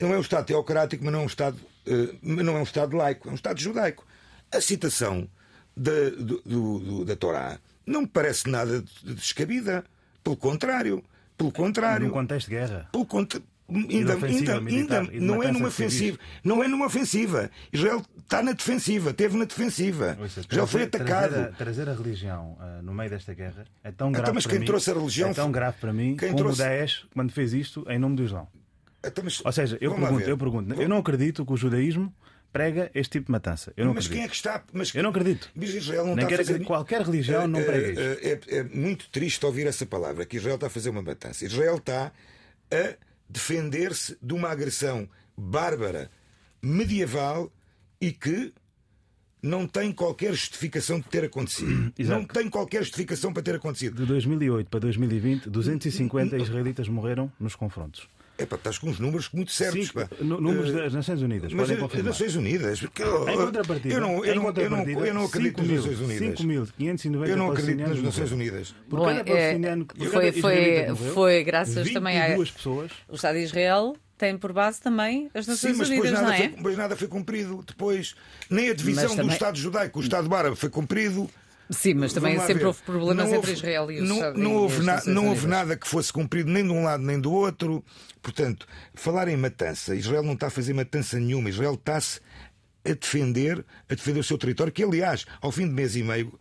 Não 0.00 0.12
é 0.12 0.18
um 0.18 0.20
Estado 0.20 0.46
teocrático, 0.46 1.04
mas 1.04 1.12
não 1.12 1.20
é 1.20 1.22
um 1.22 1.26
Estado, 1.26 1.56
eh, 1.86 2.14
mas 2.22 2.44
não 2.44 2.56
é 2.56 2.60
um 2.60 2.64
Estado 2.64 2.96
laico, 2.96 3.28
é 3.28 3.32
um 3.32 3.34
Estado 3.36 3.60
judaico. 3.60 4.06
A 4.52 4.60
citação 4.60 5.28
da, 5.76 6.10
do- 6.10 6.42
do- 6.44 7.04
da 7.04 7.16
Torá 7.16 7.58
não 7.86 8.02
me 8.02 8.06
parece 8.08 8.48
nada 8.48 8.82
de 9.02 9.14
descabida. 9.14 9.84
Pelo 10.22 10.36
contrário. 10.36 11.02
Pelo 11.36 11.52
contrário. 11.52 12.06
Num 12.06 12.12
contexto 12.12 12.48
de 12.48 12.54
guerra. 12.56 12.88
Pelo. 12.92 13.06
Ainda, 13.66 14.12
ainda, 14.26 14.60
militar 14.60 15.00
ainda 15.00 15.24
não 15.24 15.42
é 15.42 15.50
numa 15.50 15.68
ofensiva. 15.68 16.18
Não 16.44 16.62
é 16.62 16.68
numa 16.68 16.84
ofensiva. 16.84 17.50
Israel 17.72 18.04
está 18.18 18.42
na 18.42 18.52
defensiva, 18.52 19.10
esteve 19.10 19.38
na 19.38 19.46
defensiva. 19.46 20.18
Ouça, 20.20 20.42
Já 20.50 20.66
foi 20.66 20.82
atacado. 20.82 21.30
Trazer 21.32 21.48
a, 21.48 21.52
trazer 21.52 21.88
a 21.88 21.94
religião 21.94 22.56
ah, 22.60 22.80
no 22.82 22.92
meio 22.92 23.08
desta 23.08 23.32
guerra 23.32 23.64
é 23.82 23.90
tão 23.90 24.10
Então, 24.10 24.12
grave 24.12 24.32
mas 24.34 24.44
para 24.44 24.50
quem 24.50 24.60
mim. 24.60 24.66
trouxe 24.66 24.90
a 24.90 24.94
religião 24.94 25.30
é 25.30 25.34
tão 25.34 25.50
grave 25.50 25.78
para 25.80 25.92
mim 25.94 26.14
quem 26.14 26.28
como 26.28 26.42
trouxe- 26.42 26.60
o 26.60 26.64
Daesh 26.64 27.06
quando 27.14 27.32
fez 27.32 27.54
isto 27.54 27.86
em 27.88 27.98
nome 27.98 28.16
do 28.16 28.22
Islão. 28.24 28.46
Então, 29.06 29.24
mas- 29.24 29.40
Ou 29.44 29.52
seja, 29.52 29.78
eu 29.80 29.90
vamos 29.90 30.08
pergunto, 30.08 30.28
eu 30.30 30.38
pergunto, 30.38 30.80
eu 30.82 30.88
não 30.88 30.98
acredito 30.98 31.44
que 31.44 31.52
o 31.52 31.56
judaísmo 31.56 32.14
prega 32.52 32.90
este 32.94 33.12
tipo 33.12 33.26
de 33.26 33.32
matança. 33.32 33.72
Eu 33.76 33.84
não 33.86 33.94
Mas 33.94 34.04
acredito. 34.06 34.20
quem 34.20 34.24
é 34.26 34.28
que 34.28 34.36
está. 34.36 34.62
Mas, 34.72 34.94
Eu 34.94 35.02
não 35.02 35.10
acredito. 35.10 35.50
Mas 35.56 35.70
Israel 35.74 36.06
não 36.06 36.14
Nem 36.14 36.24
está 36.24 36.34
a 36.36 36.38
fazer. 36.38 36.58
que 36.60 36.64
qualquer 36.64 37.02
religião 37.02 37.48
não 37.48 37.58
Eh, 37.60 37.64
pregue 37.64 38.00
eh, 38.00 38.36
isto. 38.36 38.48
É, 38.54 38.58
é 38.58 38.62
muito 38.62 39.08
triste 39.10 39.44
ouvir 39.44 39.66
essa 39.66 39.84
palavra, 39.84 40.24
que 40.24 40.36
Israel 40.36 40.54
está 40.54 40.68
a 40.68 40.70
fazer 40.70 40.90
uma 40.90 41.02
matança. 41.02 41.44
Israel 41.44 41.76
está 41.78 42.12
a 42.70 42.94
defender-se 43.28 44.16
de 44.22 44.32
uma 44.34 44.50
agressão 44.50 45.08
bárbara, 45.36 46.10
medieval 46.62 47.52
e 48.00 48.12
que 48.12 48.52
não 49.42 49.66
tem 49.66 49.92
qualquer 49.92 50.32
justificação 50.32 51.00
de 51.00 51.06
ter 51.08 51.24
acontecido. 51.24 51.92
Exato. 51.98 52.20
Não 52.20 52.26
tem 52.26 52.48
qualquer 52.48 52.82
justificação 52.82 53.32
para 53.32 53.42
ter 53.42 53.56
acontecido. 53.56 53.96
De 53.96 54.06
2008 54.06 54.70
para 54.70 54.80
2020, 54.80 55.50
250 55.50 56.36
israelitas 56.38 56.88
morreram 56.88 57.30
nos 57.38 57.54
confrontos. 57.54 58.08
Epá, 58.36 58.56
estás 58.56 58.78
com 58.78 58.88
uns 58.88 58.98
números 58.98 59.30
muito 59.32 59.52
certos. 59.52 59.86
Sim, 59.86 59.92
pá. 59.92 60.08
números 60.20 60.70
Eh, 60.70 60.72
das 60.72 60.92
Nações 60.92 61.22
Unidas. 61.22 61.52
Mas 61.52 61.70
podem 61.70 62.00
as. 62.00 62.04
Nações 62.04 62.34
Unidas. 62.34 62.80
Porque, 62.80 63.02
eu, 63.02 63.28
Em 63.28 63.36
contrapartida, 63.36 63.94
eu 63.94 64.00
não, 64.00 64.24
eu 64.24 64.32
em 64.32 64.36
não, 64.36 64.50
eu 64.50 64.70
não, 64.70 64.88
eu 65.06 65.14
não 65.14 65.24
acredito 65.24 65.58
nas 65.62 65.66
5.000, 65.68 65.76
Nações 65.76 66.00
Unidas. 66.00 66.40
5.590 66.40 67.28
Eu 67.28 67.36
não 67.36 67.50
acredito 67.52 67.76
nas 67.78 67.86
palestinianos 67.88 68.02
Nações. 68.02 68.32
Unidas. 68.32 68.74
Por 68.90 68.98
Bom, 68.98 69.04
cada 69.06 69.20
é, 69.20 69.24
palestiniano 69.24 69.84
que- 69.86 70.06
foi, 70.08 70.32
foi, 70.32 70.86
morreu, 70.88 71.14
foi 71.14 71.44
graças 71.44 71.92
também 71.92 72.18
a. 72.20 72.24
22 72.26 72.50
pessoas 72.50 72.90
O 73.08 73.14
Estado 73.14 73.38
de 73.38 73.44
Israel 73.44 73.96
tem 74.18 74.36
por 74.36 74.52
base 74.52 74.80
também 74.80 75.30
as 75.32 75.46
Nações 75.46 75.72
Sim, 75.72 75.78
mas 75.78 75.88
depois 75.88 76.10
Unidas, 76.10 76.26
não 76.26 76.32
é? 76.34 76.48
foi, 76.50 76.54
mas 76.60 76.76
nada 76.76 76.96
foi 76.96 77.06
cumprido. 77.08 77.64
Depois, 77.66 78.16
nem 78.50 78.70
a 78.70 78.74
divisão 78.74 79.04
Mas 79.04 79.12
do 79.12 79.16
também- 79.16 79.32
Estado 79.32 79.58
judaico, 79.58 79.98
o 80.00 80.02
Estado 80.02 80.34
árabe 80.34 80.56
foi 80.56 80.68
cumprido. 80.68 81.30
Sim, 81.70 81.94
mas 81.94 82.12
também 82.12 82.38
sempre 82.40 82.54
ver. 82.54 82.66
houve 82.66 82.82
problemas 82.82 83.16
Não 83.16 83.24
entre 83.24 83.36
houve- 83.38 83.52
Israel 83.52 83.90
e 83.90 84.00
os 84.00 84.08
não, 84.08 84.16
Estados 84.16 84.40
não 84.42 84.54
houve, 84.54 84.82
na- 84.82 85.02
não 85.06 85.28
houve 85.28 85.46
nada 85.46 85.76
que 85.76 85.88
fosse 85.88 86.12
cumprido 86.12 86.50
nem 86.50 86.62
de 86.62 86.70
um 86.70 86.84
lado 86.84 87.02
nem 87.02 87.18
do 87.20 87.32
outro. 87.32 87.82
Portanto, 88.22 88.66
falar 88.94 89.28
em 89.28 89.36
matança, 89.36 89.94
Israel 89.96 90.22
não 90.22 90.34
está 90.34 90.48
a 90.48 90.50
fazer 90.50 90.74
matança 90.74 91.18
nenhuma. 91.18 91.48
Israel 91.48 91.74
está-se 91.74 92.20
a 92.84 92.92
defender, 92.92 93.64
a 93.88 93.94
defender 93.94 94.20
o 94.20 94.24
seu 94.24 94.36
território, 94.36 94.72
que 94.72 94.82
aliás, 94.84 95.24
ao 95.40 95.50
fim 95.50 95.66
de 95.66 95.72
mês 95.72 95.96
e 95.96 96.02
meio, 96.02 96.38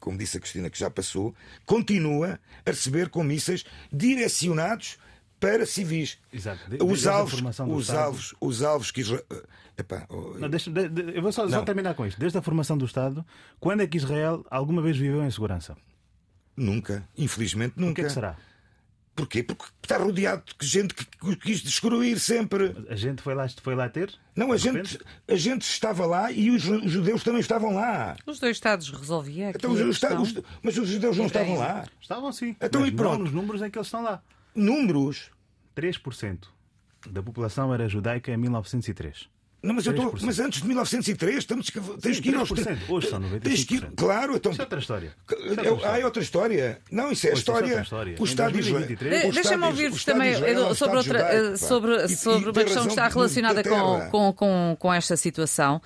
como 0.00 0.18
disse 0.18 0.36
a 0.36 0.40
Cristina, 0.40 0.68
que 0.68 0.78
já 0.78 0.90
passou, 0.90 1.34
continua 1.64 2.38
a 2.66 2.70
receber 2.70 3.08
com 3.08 3.22
mísseis 3.22 3.64
direcionados 3.92 4.98
para 5.40 5.66
civis. 5.66 6.18
Exato. 6.32 6.68
De- 6.70 6.82
Os 6.82 7.06
alvos, 7.06 7.40
os 7.40 7.82
Estado. 7.82 7.98
alvos, 8.00 8.34
os 8.40 8.62
alvos 8.62 8.90
que 8.90 9.00
Israel. 9.02 9.24
Epá, 9.76 10.06
oh, 10.08 10.38
Não, 10.38 10.48
deixa- 10.48 10.70
de- 10.70 10.88
de- 10.88 11.16
eu 11.16 11.20
vou 11.22 11.32
só, 11.32 11.48
só 11.48 11.62
terminar 11.62 11.94
com 11.94 12.06
isto. 12.06 12.18
Desde 12.18 12.38
a 12.38 12.42
formação 12.42 12.78
do 12.78 12.84
Estado, 12.84 13.24
quando 13.58 13.80
é 13.82 13.86
que 13.86 13.96
Israel 13.96 14.44
alguma 14.50 14.80
vez 14.80 14.96
viveu 14.96 15.22
em 15.24 15.30
segurança? 15.30 15.76
Nunca, 16.56 17.02
infelizmente 17.18 17.74
O 17.76 17.80
nunca. 17.80 17.94
que 17.96 18.00
é 18.02 18.04
que 18.04 18.10
será? 18.12 18.36
Porquê? 19.16 19.42
Porque 19.44 19.64
está 19.82 19.96
rodeado 19.96 20.42
de 20.58 20.66
gente 20.66 20.92
que 20.92 21.06
quis 21.36 21.60
destruir 21.60 22.18
sempre. 22.18 22.74
A 22.88 22.96
gente 22.96 23.22
foi 23.22 23.32
lá, 23.34 23.46
foi 23.62 23.74
lá 23.76 23.88
ter? 23.88 24.12
Não, 24.34 24.50
a 24.50 24.56
gente, 24.56 24.98
a 25.28 25.36
gente 25.36 25.62
estava 25.62 26.04
lá 26.04 26.32
e 26.32 26.50
os, 26.50 26.62
judeus 26.62 27.22
também 27.22 27.40
estavam 27.40 27.74
lá. 27.74 28.16
Os 28.26 28.40
dois 28.40 28.56
Estados 28.56 28.90
resolvia 28.90 29.50
aqui 29.50 29.58
Então, 29.58 29.70
a 29.70 29.74
os, 29.74 30.02
os- 30.32 30.42
mas 30.62 30.76
os 30.78 30.88
judeus 30.88 31.16
não 31.16 31.26
estavam 31.26 31.56
lá. 31.58 31.86
Estavam 32.00 32.32
sim. 32.32 32.56
Então, 32.60 32.80
mas 32.80 32.90
e 32.90 32.92
pronto. 32.92 33.18
Não 33.18 33.24
nos 33.24 33.32
números 33.32 33.62
em 33.62 33.70
que 33.70 33.78
eles 33.78 33.86
estão 33.86 34.02
lá. 34.02 34.20
Números. 34.54 35.30
3% 35.76 36.38
da 37.10 37.22
população 37.22 37.74
era 37.74 37.88
judaica 37.88 38.30
em 38.32 38.36
1903. 38.36 39.28
Não, 39.62 39.74
mas, 39.74 39.86
eu 39.86 39.92
estou- 39.92 40.10
3%. 40.12 40.26
mas 40.26 40.38
antes 40.38 40.60
de 40.60 40.68
1903 40.68 41.38
estamos, 41.38 41.70
que- 41.70 41.80
tens 41.80 42.16
Sim, 42.16 42.22
que 42.22 42.28
ir 42.28 42.34
aos. 42.36 42.50
3%. 42.50 42.78
Hoje 42.92 43.08
são 43.08 43.20
tens 43.40 43.64
que 43.64 43.76
ir, 43.76 43.80
95%. 43.80 43.94
Claro, 43.96 44.36
então. 44.36 44.52
Isso 44.52 44.60
é 44.60 44.64
outra 44.64 44.78
história. 44.78 45.16
É 45.30 45.34
outra 45.34 45.48
eu- 45.66 45.74
história. 45.74 45.90
Ah, 45.94 46.00
é 46.00 46.04
outra 46.04 46.22
história. 46.22 46.78
Não, 46.90 47.10
isso 47.10 47.26
é 47.26 47.30
a 47.30 47.32
Pois, 47.32 47.38
é 47.38 47.80
história. 47.82 48.16
O 48.20 48.24
Estado 48.24 48.52
de 48.52 48.58
Israel. 48.60 48.86
2023, 48.86 49.10
o 49.10 49.10
De- 49.10 49.16
Estado 49.16 49.34
Deixa-me 49.34 49.62
de- 49.62 49.68
ouvir-vos 49.70 50.04
também 50.04 50.32
Israel 50.32 50.66
é 50.66 50.70
eh, 50.70 50.74
sobre, 50.74 50.96
outra, 50.98 51.18
judaico, 51.18 51.46
eh, 51.54 51.56
sobre, 51.56 51.92
E- 51.92 52.04
e 52.04 52.16
sobre 52.16 52.38
tem 52.52 52.62
uma 52.62 52.64
questão 52.64 52.82
que 52.84 52.88
está 52.90 53.08
relacionada 53.08 53.62
da 53.62 53.70
com, 53.70 54.10
com, 54.10 54.32
com, 54.34 54.76
com 54.78 54.92
esta 54.94 55.16
situação. 55.16 55.80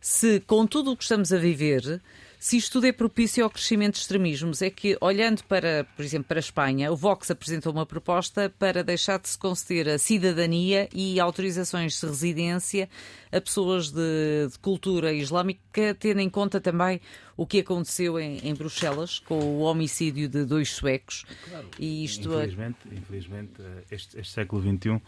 Se, 0.00 0.38
com 0.46 0.64
tudo 0.66 0.92
o 0.92 0.96
que 0.96 1.02
estamos 1.02 1.32
a 1.32 1.36
viver, 1.38 2.00
se 2.44 2.58
isto 2.58 2.72
tudo 2.72 2.86
é 2.86 2.92
propício 2.92 3.42
ao 3.42 3.48
crescimento 3.48 3.94
de 3.94 4.00
extremismos, 4.00 4.60
é 4.60 4.68
que, 4.68 4.98
olhando 5.00 5.42
para, 5.44 5.86
por 5.96 6.04
exemplo, 6.04 6.28
para 6.28 6.38
a 6.38 6.40
Espanha, 6.40 6.92
o 6.92 6.96
Vox 6.96 7.30
apresentou 7.30 7.72
uma 7.72 7.86
proposta 7.86 8.52
para 8.58 8.84
deixar 8.84 9.18
de 9.18 9.30
se 9.30 9.38
conceder 9.38 9.88
a 9.88 9.96
cidadania 9.96 10.86
e 10.92 11.18
autorizações 11.18 11.98
de 11.98 12.04
residência 12.06 12.86
a 13.32 13.40
pessoas 13.40 13.90
de, 13.90 14.46
de 14.52 14.58
cultura 14.58 15.10
islâmica, 15.10 15.96
tendo 15.98 16.20
em 16.20 16.28
conta 16.28 16.60
também 16.60 17.00
o 17.34 17.46
que 17.46 17.60
aconteceu 17.60 18.20
em, 18.20 18.36
em 18.46 18.52
Bruxelas 18.54 19.20
com 19.20 19.38
o 19.38 19.60
homicídio 19.60 20.28
de 20.28 20.44
dois 20.44 20.68
suecos. 20.70 21.24
E 21.78 22.04
isto 22.04 22.30
é- 22.34 22.44
Infelizmente, 22.44 22.76
infelizmente 22.92 23.52
eh, 23.58 23.84
este, 23.90 24.20
este 24.20 24.34
século 24.34 24.60
XXI 24.60 25.00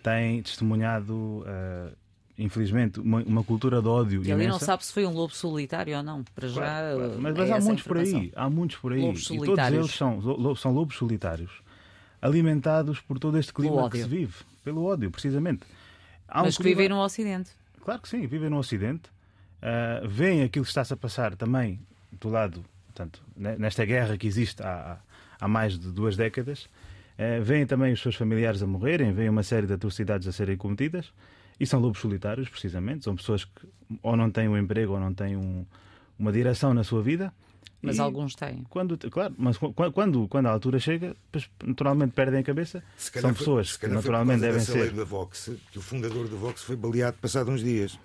tem 0.00 0.40
testemunhado, 0.42 1.42
eh, 1.44 1.90
infelizmente, 2.38 3.00
uma, 3.00 3.22
uma 3.24 3.42
cultura 3.44 3.82
de 3.82 3.88
ódio 3.88 4.22
E 4.24 4.30
ali 4.32 4.46
não 4.46 4.58
sabe 4.58 4.84
se 4.84 4.92
foi 4.92 5.04
um 5.04 5.12
lobo 5.12 5.34
solitário 5.34 5.96
ou 5.96 6.02
não. 6.02 6.22
Para 6.34 6.48
já. 6.48 6.54
Claro, 6.60 6.96
claro. 6.96 7.12
uh, 7.12 7.20
Mas, 7.20 7.34
é 7.34 7.38
mas 7.38 7.50
há 7.50 7.56
essa 7.56 7.64
a 7.64 7.68
muitos 7.68 7.84
por 7.84 7.98
aí, 7.98 8.32
há 8.36 8.50
muitos 8.50 8.76
por 8.76 8.92
aí. 8.92 9.00
Lobos 9.00 9.30
e 9.30 9.38
todos 9.38 9.66
eles 9.68 9.90
são, 9.94 10.54
são 10.56 10.72
lobos 10.72 10.96
solitários, 10.96 11.50
alimentados 12.22 13.00
por 13.00 13.18
todo 13.18 13.38
este 13.38 13.52
clima 13.52 13.88
que 13.90 13.98
se 14.02 14.08
vive, 14.08 14.34
pelo 14.64 14.84
ódio, 14.84 15.10
precisamente. 15.10 15.62
Há 16.28 16.42
um 16.42 16.44
Mas 16.46 16.56
que 16.56 16.62
clima- 16.62 16.76
vivem 16.76 16.88
no 16.90 17.02
Ocidente. 17.02 17.50
Claro 17.82 18.02
que 18.02 18.08
sim, 18.08 18.26
vivem 18.26 18.50
no 18.50 18.58
Ocidente, 18.58 19.10
ah, 19.62 20.02
veem 20.06 20.42
aquilo 20.42 20.64
que 20.64 20.70
está-se 20.70 20.92
a 20.92 20.96
passar 20.96 21.34
também 21.36 21.80
do 22.20 22.28
lado, 22.28 22.64
portanto, 22.86 23.22
ne- 23.36 23.56
nesta 23.56 23.84
guerra 23.84 24.16
que 24.18 24.26
existe 24.26 24.62
há, 24.62 24.92
há 25.02 25.08
há 25.40 25.46
mais 25.46 25.78
de 25.78 25.92
duas 25.92 26.16
décadas, 26.16 26.68
veem 27.44 27.64
também 27.64 27.92
os 27.92 28.00
seus 28.02 28.16
familiares 28.16 28.60
a 28.60 28.66
morrerem, 28.66 29.12
veem 29.12 29.28
uma 29.28 29.44
série 29.44 29.68
de 29.68 29.72
atrocidades 29.72 30.26
a 30.26 30.32
serem 30.32 30.56
cometidas, 30.56 31.12
e 31.58 31.66
são 31.66 31.80
lobos 31.80 32.00
solitários, 32.00 32.48
precisamente, 32.48 33.04
são 33.04 33.14
pessoas 33.16 33.44
que 33.44 33.66
ou 34.02 34.16
não 34.16 34.30
têm 34.30 34.48
um 34.48 34.56
emprego 34.56 34.92
ou 34.92 35.00
não 35.00 35.12
têm 35.14 35.36
um- 35.36 35.64
uma 36.18 36.30
direção 36.32 36.74
na 36.74 36.84
sua 36.84 37.02
vida, 37.02 37.32
Mas 37.80 37.96
e 37.96 38.00
alguns 38.00 38.34
têm. 38.34 38.64
Quando, 38.68 38.98
claro, 39.10 39.32
mas 39.38 39.56
quando, 39.94 40.26
quando 40.28 40.46
a 40.46 40.50
altura 40.50 40.78
chega, 40.80 41.14
naturalmente 41.64 42.12
perdem 42.12 42.40
a 42.40 42.42
cabeça. 42.42 42.82
São 42.96 43.32
pessoas 43.32 43.76
que 43.76 43.86
naturalmente 43.86 44.40
devem 44.40 44.60
ser. 44.60 44.80
Lei 44.82 44.90
da 44.90 45.04
Vox, 45.04 45.50
que 45.70 45.78
o 45.78 45.82
fundador 45.82 46.26
do 46.28 46.36
Vox 46.36 46.62
foi 46.62 46.74
baleado 46.76 47.16
passado 47.20 47.50
uns 47.50 47.60
dias. 47.62 47.98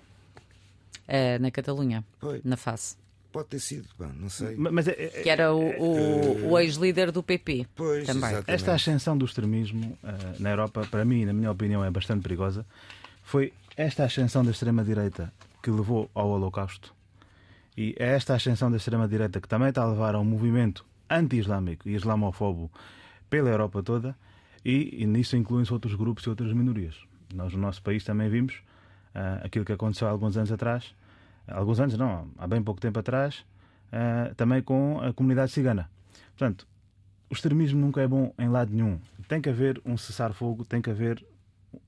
É, 1.06 1.38
na 1.38 1.50
Catalunha, 1.50 2.04
foi. 2.20 2.40
na 2.44 2.56
face. 2.56 2.96
Pode 3.32 3.48
ter 3.48 3.58
sido, 3.58 3.88
não 4.20 4.30
sei. 4.30 4.54
Mas 4.54 4.86
é, 4.86 4.92
é, 4.92 5.08
que 5.22 5.28
era 5.28 5.52
o, 5.52 5.60
o, 5.60 6.50
o 6.52 6.58
ex-líder 6.58 7.10
do 7.10 7.20
PP. 7.20 7.66
Pois, 7.74 8.06
também. 8.06 8.30
Exatamente. 8.30 8.50
Esta 8.52 8.74
ascensão 8.74 9.18
do 9.18 9.24
extremismo 9.24 9.98
uh, 10.04 10.40
na 10.40 10.50
Europa, 10.50 10.86
para 10.88 11.04
mim, 11.04 11.24
na 11.24 11.32
minha 11.32 11.50
opinião, 11.50 11.84
é 11.84 11.90
bastante 11.90 12.22
perigosa. 12.22 12.64
Foi 13.24 13.52
esta 13.76 14.04
ascensão 14.04 14.44
da 14.44 14.52
extrema-direita 14.52 15.32
que 15.60 15.70
levou 15.70 16.08
ao 16.14 16.28
Holocausto. 16.28 16.94
E 17.76 17.96
é 17.98 18.14
esta 18.14 18.34
ascensão 18.34 18.70
da 18.70 18.76
extrema-direita 18.76 19.40
que 19.40 19.48
também 19.48 19.70
está 19.70 19.82
a 19.82 19.88
levar 19.88 20.14
a 20.14 20.20
um 20.20 20.24
movimento 20.24 20.86
anti-islâmico 21.10 21.88
e 21.88 21.94
islamofobo 21.96 22.70
pela 23.28 23.50
Europa 23.50 23.82
toda. 23.82 24.16
E, 24.64 25.02
e 25.02 25.06
nisso 25.06 25.36
incluem-se 25.36 25.72
outros 25.72 25.96
grupos 25.96 26.24
e 26.24 26.30
outras 26.30 26.52
minorias. 26.52 26.96
Nós, 27.34 27.52
no 27.52 27.58
nosso 27.58 27.82
país, 27.82 28.04
também 28.04 28.28
vimos 28.28 28.54
uh, 29.14 29.44
aquilo 29.44 29.64
que 29.64 29.72
aconteceu 29.72 30.06
há 30.06 30.10
alguns 30.12 30.36
anos 30.36 30.52
atrás 30.52 30.94
alguns 31.48 31.80
anos 31.80 31.96
não, 31.96 32.28
há 32.38 32.46
bem 32.46 32.62
pouco 32.62 32.80
tempo 32.80 32.98
atrás, 32.98 33.44
uh, 33.88 34.34
também 34.34 34.62
com 34.62 35.00
a 35.00 35.12
comunidade 35.12 35.52
cigana. 35.52 35.90
Portanto, 36.36 36.66
o 37.30 37.34
extremismo 37.34 37.80
nunca 37.80 38.00
é 38.00 38.06
bom 38.06 38.32
em 38.38 38.48
lado 38.48 38.72
nenhum. 38.72 38.98
Tem 39.28 39.40
que 39.40 39.48
haver 39.48 39.80
um 39.84 39.96
cessar-fogo, 39.96 40.64
tem 40.64 40.80
que 40.80 40.90
haver 40.90 41.24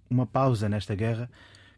uma 0.08 0.26
pausa 0.26 0.68
nesta 0.68 0.94
guerra, 0.94 1.30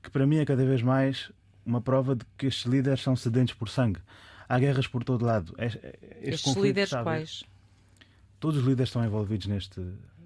que 0.03 0.11
para 0.11 0.27
mim 0.27 0.37
é 0.39 0.45
cada 0.45 0.65
vez 0.65 0.83
mais 0.83 1.31
uma 1.65 1.81
prova 1.81 2.17
de 2.17 2.25
que 2.37 2.47
estes 2.47 2.65
líderes 2.65 3.01
são 3.03 3.15
sedentes 3.15 3.55
por 3.55 3.69
sangue. 3.69 4.01
Há 4.49 4.59
guerras 4.59 4.87
por 4.87 5.05
todo 5.05 5.25
lado. 5.25 5.55
Este 5.59 5.81
estes 6.23 6.55
líderes 6.55 6.91
quais? 6.91 7.45
Todos 8.41 8.59
os 8.59 8.65
líderes 8.65 8.89
estão 8.89 9.05
envolvidos 9.05 9.47
neste. 9.47 9.81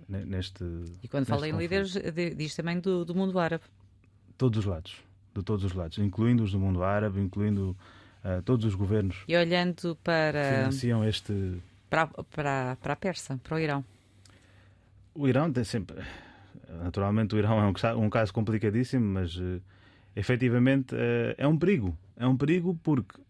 neste 0.08 0.64
e 1.02 1.08
quando 1.08 1.26
fala 1.26 1.48
em 1.48 1.56
líderes, 1.56 1.94
diz 2.36 2.54
também 2.54 2.78
do, 2.78 3.04
do 3.04 3.14
mundo 3.14 3.38
árabe. 3.38 3.64
Todos 4.38 4.58
os 4.58 4.64
lados 4.64 5.02
de 5.34 5.42
todos 5.42 5.64
os 5.64 5.72
lados, 5.72 5.98
incluindo 5.98 6.42
os 6.42 6.52
do 6.52 6.58
mundo 6.58 6.82
árabe, 6.82 7.20
incluindo 7.20 7.76
uh, 8.24 8.42
todos 8.42 8.64
os 8.66 8.74
governos. 8.74 9.24
E 9.26 9.36
olhando 9.36 9.96
para. 10.02 10.56
Financiam 10.56 11.04
este. 11.04 11.60
Para, 11.88 12.06
para, 12.06 12.76
para 12.76 12.92
a 12.92 12.96
Persa, 12.96 13.38
para 13.42 13.56
o 13.56 13.58
Irão. 13.58 13.84
O 15.14 15.28
Irão 15.28 15.52
tem 15.52 15.64
sempre. 15.64 16.02
Naturalmente, 16.82 17.34
o 17.34 17.38
Irão 17.38 17.60
é 17.60 17.66
um, 17.66 18.04
um 18.04 18.10
caso 18.10 18.32
complicadíssimo, 18.32 19.04
mas 19.04 19.36
uh, 19.36 19.60
efetivamente 20.16 20.94
uh, 20.94 21.34
é 21.36 21.46
um 21.46 21.56
perigo. 21.56 21.96
É 22.16 22.26
um 22.26 22.36
perigo 22.36 22.78
porque 22.82 23.20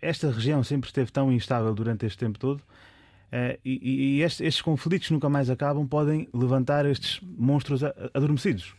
esta 0.00 0.30
região 0.30 0.62
sempre 0.64 0.88
esteve 0.88 1.12
tão 1.12 1.32
instável 1.32 1.74
durante 1.74 2.04
este 2.06 2.18
tempo 2.18 2.38
todo. 2.38 2.58
Uh, 2.58 3.58
e, 3.64 4.18
e 4.18 4.22
estes, 4.22 4.40
estes, 4.40 4.62
conflitos 4.62 5.10
nunca 5.10 5.28
mais 5.28 5.48
acabam, 5.48 5.86
podem 5.86 6.28
levantar 6.34 6.84
estes 6.84 7.20
monstros 7.22 7.82
adormecidos 8.12 8.74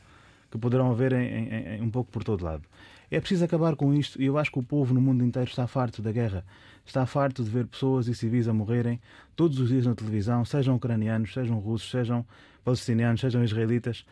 que 0.52 0.58
poderão 0.60 0.92
haver 0.92 1.14
em, 1.14 1.26
em, 1.26 1.76
em, 1.78 1.82
um 1.82 1.90
pouco 1.90 2.12
por 2.12 2.24
todo 2.24 2.44
lado. 2.44 2.62
É 3.10 3.20
preciso 3.20 3.44
acabar 3.44 3.76
com 3.76 3.92
isto 3.94 4.22
e 4.22 4.26
eu 4.26 4.38
acho 4.38 4.52
que 4.52 4.60
o 4.60 4.64
povo 4.64 4.94
no 4.94 5.02
mundo 5.02 5.24
inteiro 5.24 5.50
está 5.50 5.66
farto 5.66 6.02
da 6.02 6.12
guerra. 6.12 6.46
Está 6.86 7.06
farto 7.08 7.44
de 7.44 7.50
ver 7.50 7.66
pessoas 7.66 8.08
e 8.08 8.14
civis 8.14 8.48
a 8.48 8.54
morrerem 8.54 9.00
todos 9.36 9.60
os 9.60 9.70
dias 9.70 9.88
na 9.88 9.96
televisão, 9.96 10.46
sejam 10.46 10.76
ucranianos, 10.76 11.34
sejam 11.34 11.58
russos, 11.58 11.90
sejam 11.90 12.24
palestinianos, 12.64 13.22
sejam 13.22 13.43
israelitas, 13.43 14.05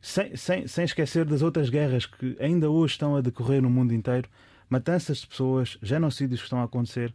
sem, 0.00 0.36
sem, 0.36 0.66
sem 0.66 0.84
esquecer 0.84 1.24
das 1.24 1.42
outras 1.42 1.70
guerras 1.70 2.06
que 2.06 2.36
ainda 2.40 2.68
hoje 2.68 2.94
estão 2.94 3.16
a 3.16 3.20
decorrer 3.20 3.62
no 3.62 3.70
mundo 3.70 3.94
inteiro, 3.94 4.28
matanças 4.68 5.18
de 5.18 5.26
pessoas, 5.26 5.78
genocídios 5.82 6.40
que 6.40 6.46
estão 6.46 6.60
a 6.60 6.64
acontecer. 6.64 7.14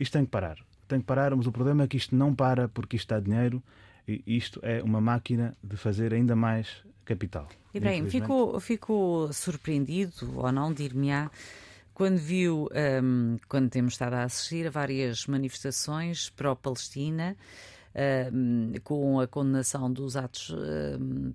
Isto 0.00 0.14
tem 0.14 0.24
que 0.24 0.30
parar. 0.30 0.56
Tem 0.88 1.00
que 1.00 1.06
parar, 1.06 1.34
mas 1.34 1.46
o 1.46 1.52
problema 1.52 1.84
é 1.84 1.88
que 1.88 1.96
isto 1.96 2.14
não 2.14 2.34
para 2.34 2.68
porque 2.68 2.96
isto 2.96 3.08
dá 3.08 3.20
dinheiro 3.20 3.62
e 4.06 4.22
isto 4.26 4.60
é 4.62 4.82
uma 4.82 5.00
máquina 5.00 5.56
de 5.62 5.76
fazer 5.76 6.12
ainda 6.12 6.34
mais 6.36 6.82
capital. 7.04 7.48
Ibrahim, 7.72 8.08
ficou, 8.08 8.60
ficou 8.60 9.32
surpreendido 9.32 10.32
ou 10.36 10.50
não, 10.52 10.72
dir-me-á, 10.72 11.30
quando 11.92 12.18
viu, 12.18 12.68
um, 13.02 13.36
quando 13.48 13.70
temos 13.70 13.94
estado 13.94 14.14
a 14.14 14.24
assistir 14.24 14.66
a 14.66 14.70
várias 14.70 15.26
manifestações 15.26 16.30
pró-Palestina, 16.30 17.36
com 18.82 19.20
a 19.20 19.26
condenação 19.26 19.92
dos 19.92 20.16
atos 20.16 20.52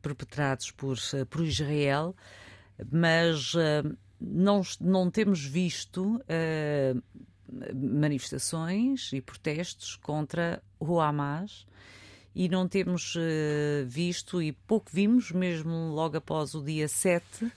perpetrados 0.01 0.72
por, 0.72 0.97
por 1.30 1.45
Israel, 1.45 2.16
mas 2.91 3.53
não, 4.20 4.62
não 4.82 5.10
temos 5.10 5.45
visto 5.45 6.22
manifestações 7.74 9.12
e 9.14 9.22
protestos 9.22 9.95
contra 9.95 10.62
o 10.80 10.99
Hamas 10.99 11.66
e 12.36 12.47
não 12.47 12.68
temos 12.68 13.16
uh, 13.16 13.20
visto, 13.86 14.41
e 14.41 14.51
pouco 14.51 14.89
vimos, 14.91 15.32
mesmo 15.32 15.89
logo 15.89 16.18
após 16.18 16.53
o 16.53 16.64
dia 16.64 16.88
7, 16.88 17.43
uh, 17.43 17.51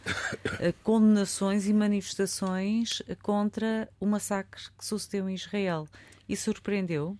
eh, 0.59 0.74
condenações 0.82 1.68
e 1.68 1.72
manifestações 1.72 3.03
contra 3.22 3.88
o 4.00 4.07
massacre 4.07 4.62
que 4.76 4.84
sucedeu 4.84 5.28
em 5.28 5.34
Israel. 5.34 5.86
E 6.28 6.36
surpreendeu? 6.36 7.16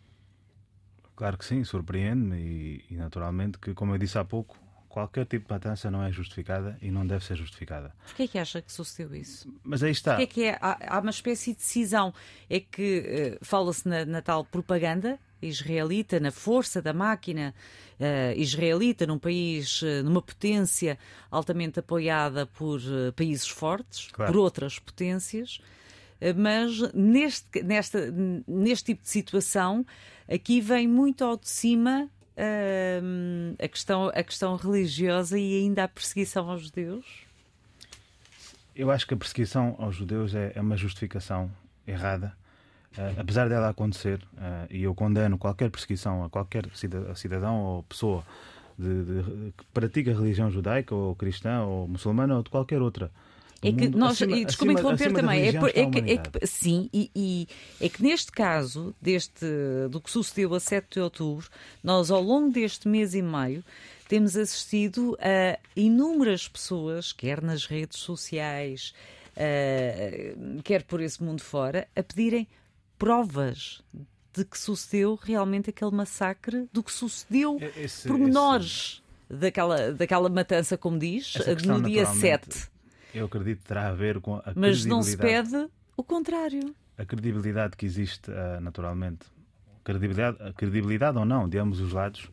Claro 1.23 1.39
que 1.39 1.45
sim, 1.45 1.63
surpreende-me 1.63 2.37
e, 2.37 2.85
e, 2.91 2.97
naturalmente 2.97 3.57
que, 3.57 3.73
como 3.75 3.95
eu 3.95 3.99
disse 3.99 4.19
há 4.19 4.25
pouco, 4.25 4.59
qualquer 4.89 5.25
tipo 5.25 5.47
de 5.47 5.55
matança 5.55 5.89
não 5.89 6.03
é 6.03 6.11
justificada 6.11 6.77
e 6.83 6.91
não 6.91 7.07
deve 7.07 7.25
ser 7.25 7.37
justificada. 7.37 7.95
Porquê 8.07 8.25
é 8.25 8.27
que 8.27 8.39
acha 8.41 8.61
que 8.61 8.73
sucedeu 8.73 9.15
isso? 9.15 9.49
Mas 9.63 9.85
aí 9.85 9.93
está. 9.93 10.17
Porquê 10.17 10.23
é 10.25 10.27
que 10.27 10.45
é, 10.47 10.59
há, 10.61 10.97
há, 10.97 10.99
uma 10.99 11.13
espécie 11.13 11.53
de 11.53 11.59
decisão? 11.59 12.13
É 12.51 12.59
que 12.59 13.39
uh, 13.41 13.45
fala-se 13.45 13.89
na, 13.89 14.05
na 14.05 14.21
tal 14.21 14.45
propaganda 14.45 15.17
israelita, 15.41 16.19
na 16.19 16.33
força 16.33 16.83
da 16.83 16.93
máquina 16.93 17.55
uh, 18.01 18.37
israelita, 18.37 19.07
num 19.07 19.21
país, 19.21 19.81
uh, 19.81 20.03
numa 20.03 20.23
potência 20.23 20.99
altamente 21.31 21.79
apoiada 21.79 22.47
por 22.47 22.81
uh, 22.81 23.13
países 23.15 23.47
fortes, 23.47 24.09
claro. 24.11 24.33
por 24.33 24.41
outras 24.41 24.77
potências. 24.81 25.61
Mas 26.37 26.79
neste, 26.95 27.65
nesta, 27.65 28.09
neste 28.47 28.93
tipo 28.93 29.03
de 29.03 29.09
situação, 29.09 29.85
aqui 30.33 30.61
vem 30.61 30.89
muito 30.89 31.25
ao 31.25 31.37
de 31.37 31.49
cima 31.49 32.09
a, 33.59 33.69
questão, 33.69 34.09
a 34.09 34.23
questão 34.23 34.57
religiosa 34.57 35.39
e 35.39 35.61
ainda 35.61 35.85
a 35.85 35.89
perseguição 35.89 36.51
aos 36.51 36.63
judeus? 36.63 37.05
Eu 38.75 38.91
acho 38.91 39.07
que 39.07 39.15
a 39.15 39.17
perseguição 39.17 39.77
aos 39.79 39.95
judeus 39.95 40.35
é, 40.35 40.53
é 40.55 40.61
uma 40.61 40.77
justificação 40.77 41.51
errada 41.87 42.35
Uh, 42.93 43.19
apesar 43.19 43.49
dela 43.49 43.71
acontecer, 43.71 44.21
uh, 44.35 44.67
e 44.69 44.83
eu 44.83 44.95
condeno 44.95 45.39
qualquer 45.39 45.71
perseguição 45.71 46.25
a 46.25 46.29
qualquer 46.29 46.67
cidadão 47.15 47.59
ou 47.59 47.83
pessoa 47.85 48.23
de, 48.79 49.05
de, 49.05 49.53
que 49.57 49.65
pratica 49.73 50.13
religião 50.13 50.51
judaica 50.51 50.95
ou 50.95 51.17
cristã 51.17 51.63
ou 51.63 51.89
muçulmana 51.89 52.37
ou 52.37 52.43
de 52.43 52.51
qualquer 52.51 52.83
outra. 52.83 53.11
É 53.63 53.71
que 53.71 53.89
nós, 53.91 54.21
acima, 54.21 54.37
e 54.37 54.45
desculpe 54.45 54.73
interromper 54.73 55.13
também, 55.13 55.43
é, 55.43 55.49
é, 55.49 55.53
que, 55.53 55.99
é, 55.99 56.17
que, 56.17 56.47
sim, 56.49 56.91
e, 56.93 57.09
e, 57.15 57.49
é 57.81 57.89
que 57.89 58.03
neste 58.03 58.33
caso, 58.33 58.93
deste, 59.01 59.47
do 59.89 60.01
que 60.01 60.11
sucedeu 60.11 60.53
a 60.53 60.59
7 60.59 60.95
de 60.95 61.01
outubro, 61.01 61.49
nós 61.83 62.11
ao 62.11 62.21
longo 62.21 62.51
deste 62.51 62.89
mês 62.89 63.15
e 63.15 63.23
meio 63.23 63.65
temos 64.09 64.37
assistido 64.37 65.17
a 65.21 65.59
inúmeras 65.77 66.49
pessoas, 66.49 67.13
quer 67.13 67.41
nas 67.41 67.65
redes 67.65 68.01
sociais, 68.01 68.93
uh, 69.37 70.61
quer 70.65 70.83
por 70.83 71.01
esse 71.01 71.23
mundo 71.23 71.41
fora, 71.41 71.87
a 71.95 72.03
pedirem 72.03 72.49
provas 72.99 73.81
de 74.35 74.45
que 74.45 74.59
sucedeu 74.59 75.17
realmente 75.23 75.71
aquele 75.71 75.93
massacre, 75.93 76.69
do 76.73 76.83
que 76.83 76.91
sucedeu, 76.91 77.59
esse, 77.77 78.09
pormenores 78.09 79.03
esse... 79.31 79.41
Daquela, 79.41 79.93
daquela 79.93 80.29
matança, 80.29 80.77
como 80.77 80.99
diz, 80.99 81.35
no 81.65 81.81
dia 81.81 82.05
7. 82.05 82.71
Eu 83.15 83.27
acredito 83.27 83.61
que 83.61 83.65
terá 83.67 83.89
a 83.89 83.93
ver 83.93 84.21
com 84.21 84.37
a 84.37 84.53
Mas 84.55 84.85
não 84.85 85.03
se 85.03 85.17
pede 85.17 85.69
o 85.97 86.03
contrário. 86.03 86.75
A 86.97 87.05
credibilidade 87.05 87.77
que 87.77 87.85
existe, 87.85 88.31
uh, 88.31 88.61
naturalmente, 88.61 89.27
credibilidade, 89.85 90.39
credibilidade 90.55 91.19
ou 91.19 91.25
não 91.25 91.49
de 91.49 91.59
ambos 91.59 91.81
os 91.81 91.93
lados, 91.93 92.31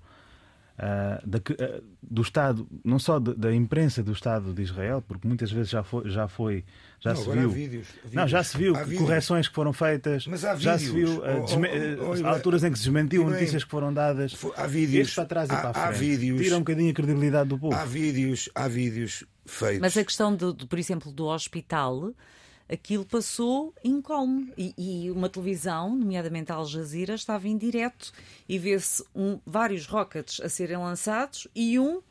uh, 0.79 1.27
da, 1.27 1.37
uh, 1.37 1.83
do 2.01 2.21
Estado, 2.21 2.67
não 2.83 2.97
só 2.97 3.19
de, 3.19 3.33
da 3.33 3.53
imprensa 3.53 4.01
do 4.01 4.11
Estado 4.11 4.53
de 4.53 4.61
Israel, 4.61 5.03
porque 5.05 5.27
muitas 5.27 5.51
vezes 5.51 5.69
já 5.69 5.83
foi, 5.83 6.09
já 6.09 6.27
foi, 6.27 6.63
já 6.99 7.13
não, 7.13 7.21
se 7.21 7.29
viu, 7.29 7.49
vídeos, 7.49 7.87
vídeos. 7.87 8.13
não, 8.13 8.27
já 8.27 8.43
se 8.43 8.57
viu 8.57 8.73
correções 8.97 9.47
que 9.47 9.53
foram 9.53 9.73
feitas, 9.73 10.23
já 10.57 10.77
se 10.77 10.89
viu 10.89 11.19
uh, 11.19 11.23
oh, 11.23 12.05
oh, 12.05 12.21
oh, 12.23 12.27
alturas 12.27 12.63
em 12.63 12.71
que 12.71 12.77
se 12.77 12.85
desmentiu 12.85 13.29
notícias 13.29 13.63
que 13.63 13.69
foram 13.69 13.93
dadas, 13.93 14.35
há 14.55 14.65
vídeos 14.65 15.13
para 15.13 15.25
trás 15.25 15.49
e 15.49 15.53
há, 15.53 15.57
para 15.57 15.69
a 15.69 15.93
frente, 15.93 15.99
vídeos, 15.99 16.41
tira 16.41 16.55
um 16.55 16.59
bocadinho 16.59 16.91
a 16.91 16.93
credibilidade 16.93 17.49
do 17.49 17.59
povo. 17.59 17.75
Há 17.75 17.85
vídeos, 17.85 18.49
há 18.55 18.67
vídeos 18.67 19.25
feitos. 19.45 19.81
Mas 19.81 19.97
a 19.97 20.03
questão 20.03 20.35
do, 20.35 20.53
do 20.53 20.67
por 20.67 20.79
exemplo, 20.79 21.11
do 21.11 21.25
hospital 21.25 22.13
aquilo 22.71 23.05
passou 23.05 23.73
incólume. 23.83 24.53
E, 24.57 24.73
e, 24.77 25.11
uma 25.11 25.27
televisão, 25.29 25.95
nomeadamente 25.95 26.51
a 26.51 26.55
Al 26.55 26.65
Jazeera, 26.65 27.15
estava 27.15 27.47
em 27.47 27.57
direto 27.57 28.11
e 28.47 28.59
vê-se 28.59 29.03
um, 29.15 29.39
vários 29.45 29.85
rockets 29.87 30.39
a 30.41 30.47
serem 30.47 30.77
lançados 30.77 31.47
e 31.55 31.79
um 31.79 32.01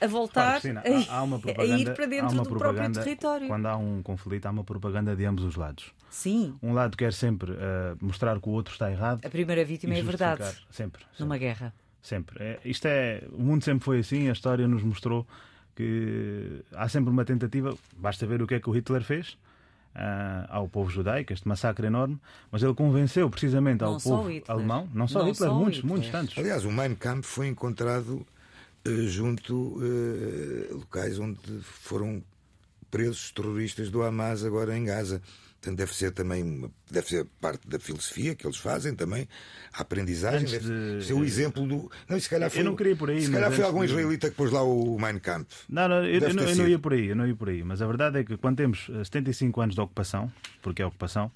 a 0.00 0.06
voltar 0.06 0.60
claro, 0.60 0.78
há, 0.78 1.20
há 1.20 1.62
a, 1.62 1.66
ir 1.66 1.94
para 1.94 2.06
dentro 2.06 2.36
do 2.42 2.48
próprio 2.48 2.92
território. 2.92 3.48
Quando 3.48 3.66
há 3.66 3.76
um 3.76 4.02
conflito, 4.02 4.46
há 4.46 4.50
uma 4.50 4.64
propaganda 4.64 5.14
de 5.16 5.24
ambos 5.24 5.44
os 5.44 5.56
lados. 5.56 5.92
Sim. 6.08 6.56
Um 6.62 6.72
lado 6.72 6.96
quer 6.96 7.12
sempre 7.12 7.52
uh, 7.52 7.56
mostrar 8.00 8.40
que 8.40 8.48
o 8.48 8.52
outro 8.52 8.72
está 8.72 8.90
errado. 8.90 9.24
A 9.24 9.28
primeira 9.28 9.64
vítima 9.64 9.94
é 9.94 10.02
verdade. 10.02 10.44
Sempre, 10.44 10.62
sempre. 10.70 11.02
Numa 11.18 11.36
guerra. 11.36 11.74
Sempre. 12.02 12.42
É, 12.42 12.60
isto 12.64 12.86
é, 12.86 13.24
o 13.32 13.42
mundo 13.42 13.64
sempre 13.64 13.84
foi 13.84 13.98
assim, 13.98 14.28
a 14.28 14.32
história 14.32 14.66
nos 14.66 14.82
mostrou 14.82 15.26
que 15.74 16.62
há 16.72 16.88
sempre 16.88 17.10
uma 17.10 17.24
tentativa. 17.24 17.76
Basta 17.96 18.26
ver 18.26 18.42
o 18.42 18.46
que 18.46 18.54
é 18.54 18.60
que 18.60 18.68
o 18.68 18.72
Hitler 18.72 19.02
fez. 19.02 19.36
Uh, 19.92 20.46
ao 20.48 20.68
povo 20.68 20.88
judaico, 20.88 21.32
este 21.32 21.48
massacre 21.48 21.88
enorme, 21.88 22.16
mas 22.50 22.62
ele 22.62 22.72
convenceu 22.74 23.28
precisamente 23.28 23.82
ao 23.82 23.94
não 23.94 24.00
povo 24.00 24.30
alemão, 24.46 24.88
não 24.94 25.08
só 25.08 25.18
não 25.18 25.26
Hitler, 25.26 25.50
só 25.50 25.54
muitos, 25.54 25.78
Hitler. 25.78 25.92
muitos 25.92 26.10
tantos. 26.10 26.38
Aliás, 26.38 26.64
o 26.64 26.70
Mein 26.70 26.94
Kampf 26.94 27.26
foi 27.26 27.48
encontrado 27.48 28.24
uh, 28.86 29.08
junto 29.08 29.52
uh, 29.56 30.76
locais 30.76 31.18
onde 31.18 31.40
foram 31.62 32.22
presos 32.88 33.32
terroristas 33.32 33.90
do 33.90 34.02
Hamas 34.02 34.44
agora 34.44 34.76
em 34.76 34.84
Gaza. 34.84 35.20
Portanto, 35.60 35.76
deve 35.76 35.94
ser 35.94 36.10
também 36.12 36.70
deve 36.90 37.06
ser 37.06 37.26
parte 37.38 37.68
da 37.68 37.78
filosofia 37.78 38.34
que 38.34 38.46
eles 38.46 38.56
fazem 38.56 38.94
também, 38.94 39.28
a 39.74 39.82
aprendizagem, 39.82 40.40
Antes 40.40 40.52
deve 40.52 40.98
de... 40.98 41.04
ser 41.04 41.12
o 41.12 41.22
exemplo 41.22 41.66
do. 41.66 41.90
Não, 42.08 42.18
se 42.18 42.30
calhar 42.30 42.50
foi, 42.50 42.60
eu 42.60 42.64
não 42.64 42.74
queria 42.74 42.96
por 42.96 43.10
aí. 43.10 43.20
Se 43.20 43.30
calhar 43.30 43.52
foi 43.52 43.64
algum 43.64 43.80
de... 43.80 43.86
israelita 43.86 44.30
que 44.30 44.36
pôs 44.36 44.50
lá 44.50 44.62
o 44.62 44.98
Mein 44.98 45.18
Kampf. 45.18 45.64
Não, 45.68 45.86
não, 45.86 46.04
eu, 46.06 46.18
eu, 46.18 46.34
não, 46.34 46.44
eu 46.44 46.56
não 46.56 46.66
ia 46.66 46.78
por 46.78 46.94
aí, 46.94 47.08
eu 47.08 47.16
não 47.16 47.26
ia 47.26 47.36
por 47.36 47.50
aí. 47.50 47.62
Mas 47.62 47.82
a 47.82 47.86
verdade 47.86 48.20
é 48.20 48.24
que 48.24 48.38
quando 48.38 48.56
temos 48.56 48.88
75 49.04 49.60
anos 49.60 49.74
de 49.74 49.80
ocupação, 49.82 50.32
porque 50.62 50.80
é 50.80 50.86
ocupação, 50.86 51.30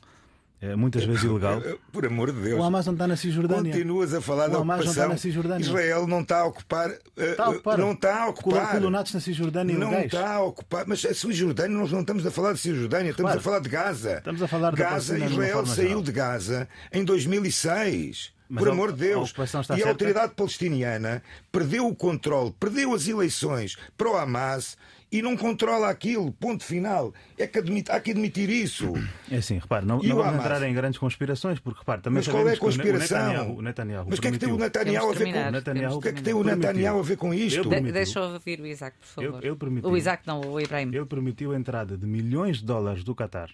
é 0.61 0.75
muitas 0.75 1.05
vezes 1.05 1.23
ilegal. 1.23 1.61
Por 1.93 2.07
amor 2.07 2.33
de 2.33 2.41
Deus. 2.41 2.59
O 2.59 2.63
Hamas 2.63 2.87
não 2.87 2.95
está 2.95 3.07
na 3.07 3.17
Cisjordânia. 3.17 3.73
Continuas 3.73 4.15
a 4.15 4.21
falar 4.21 4.49
o 4.49 4.53
da 4.53 4.59
ocupação. 4.59 4.85
Não 4.85 4.93
está 4.93 5.09
na 5.09 5.17
Cisjordânia. 5.17 5.65
Israel 5.65 6.07
não 6.07 6.21
está 6.21 6.41
a 6.41 6.45
ocupar. 6.47 6.91
Eh, 6.91 7.31
está 7.33 7.45
a 7.45 7.49
ocupar. 7.51 7.79
Não 7.79 7.93
está 7.93 8.23
a 8.23 8.29
ocupar. 8.29 8.71
Colonatos 8.73 9.15
na 9.15 9.21
Cisjordânia 9.21 9.77
Não 9.77 9.93
está 10.01 10.35
a 10.35 10.43
ocupar. 10.43 10.85
Mas 10.87 11.05
a 11.05 11.13
Cisjordânia, 11.13 11.77
nós 11.77 11.93
não 11.93 12.01
estamos 12.01 12.27
a 12.27 12.31
falar 12.31 12.53
de 12.55 12.61
Cisjordânia, 12.61 13.11
estamos 13.11 13.33
a 13.33 13.41
falar 13.41 13.59
de 13.59 13.69
Gaza. 13.69 14.19
Estamos 14.19 14.43
a 14.43 14.49
falar 14.49 14.71
de 14.71 14.77
Gaza. 14.77 15.19
Israel 15.19 15.67
saiu 15.67 15.89
geral. 15.89 16.03
de 16.03 16.13
Gaza 16.13 16.69
em 16.93 17.05
2006. 17.05 18.33
Mas 18.49 18.63
por 18.63 18.71
amor 18.71 18.93
de 18.93 18.99
Deus. 18.99 19.35
A 19.37 19.43
e 19.43 19.45
a 19.45 19.47
certa? 19.47 19.89
autoridade 19.89 20.35
palestiniana 20.35 21.23
perdeu 21.51 21.87
o 21.87 21.95
controle, 21.95 22.55
perdeu 22.59 22.95
as 22.95 23.09
eleições 23.09 23.77
para 23.97 24.11
o 24.11 24.17
Hamas 24.17 24.77
e 25.11 25.23
não 25.23 25.37
controla 25.37 25.89
aquilo, 25.89 26.33
ponto 26.33 26.65
final. 26.65 27.13
É 27.39 27.47
que 27.47 27.59
admit, 27.59 27.91
há 27.91 28.01
que 28.01 28.11
admitir 28.11 28.51
isso. 28.51 28.93
É 29.31 29.37
assim, 29.37 29.59
repare, 29.59 29.87
não, 29.87 29.99
não 29.99 30.17
vamos 30.17 30.41
entrar 30.41 30.63
em 30.63 30.75
grandes 30.75 30.99
conspirações, 30.99 31.61
porque 31.61 31.81
repare, 31.81 32.03
também 32.03 32.19
Mas 32.19 32.29
qual 32.29 32.49
é 32.49 32.55
a 32.55 32.57
conspiração? 32.57 33.19
O 33.19 33.29
Netanyahu, 33.29 33.59
o 33.59 33.63
Netanyahu 33.63 34.07
Mas 34.09 34.19
o 34.19 34.23
que 34.23 34.29
é 34.29 34.33
que 34.33 34.39
tem 34.39 34.53
o 34.53 34.59
Netanyahu 34.59 35.11
a 35.11 35.15
ver 35.15 35.33
com 35.33 35.51
Netanyahu, 35.51 35.97
o 35.97 36.01
que 36.01 36.09
é 36.09 36.13
que 36.13 36.23
tem 36.23 36.35
o 36.35 36.45
Netanyahu 36.45 36.99
a 36.99 37.03
ver 37.03 37.17
com 37.17 37.33
isto? 37.33 37.69
De, 37.69 37.93
deixa 37.93 38.19
eu 38.19 38.25
ouvir 38.25 38.61
o 38.61 38.67
Isaac, 38.67 38.97
por 38.99 39.07
favor. 39.07 39.39
Ele, 39.39 39.49
ele 39.49 39.57
permitiu, 39.57 39.91
o 39.91 39.97
Isaac 39.97 40.27
não, 40.27 40.41
o 40.41 40.61
Ibrahim. 40.61 40.89
Ele 40.89 41.07
permitiu 41.07 41.53
a 41.53 41.57
entrada 41.57 41.97
de 41.97 42.07
milhões 42.07 42.59
de 42.59 42.65
dólares 42.65 43.05
do 43.05 43.15
Qatar 43.15 43.51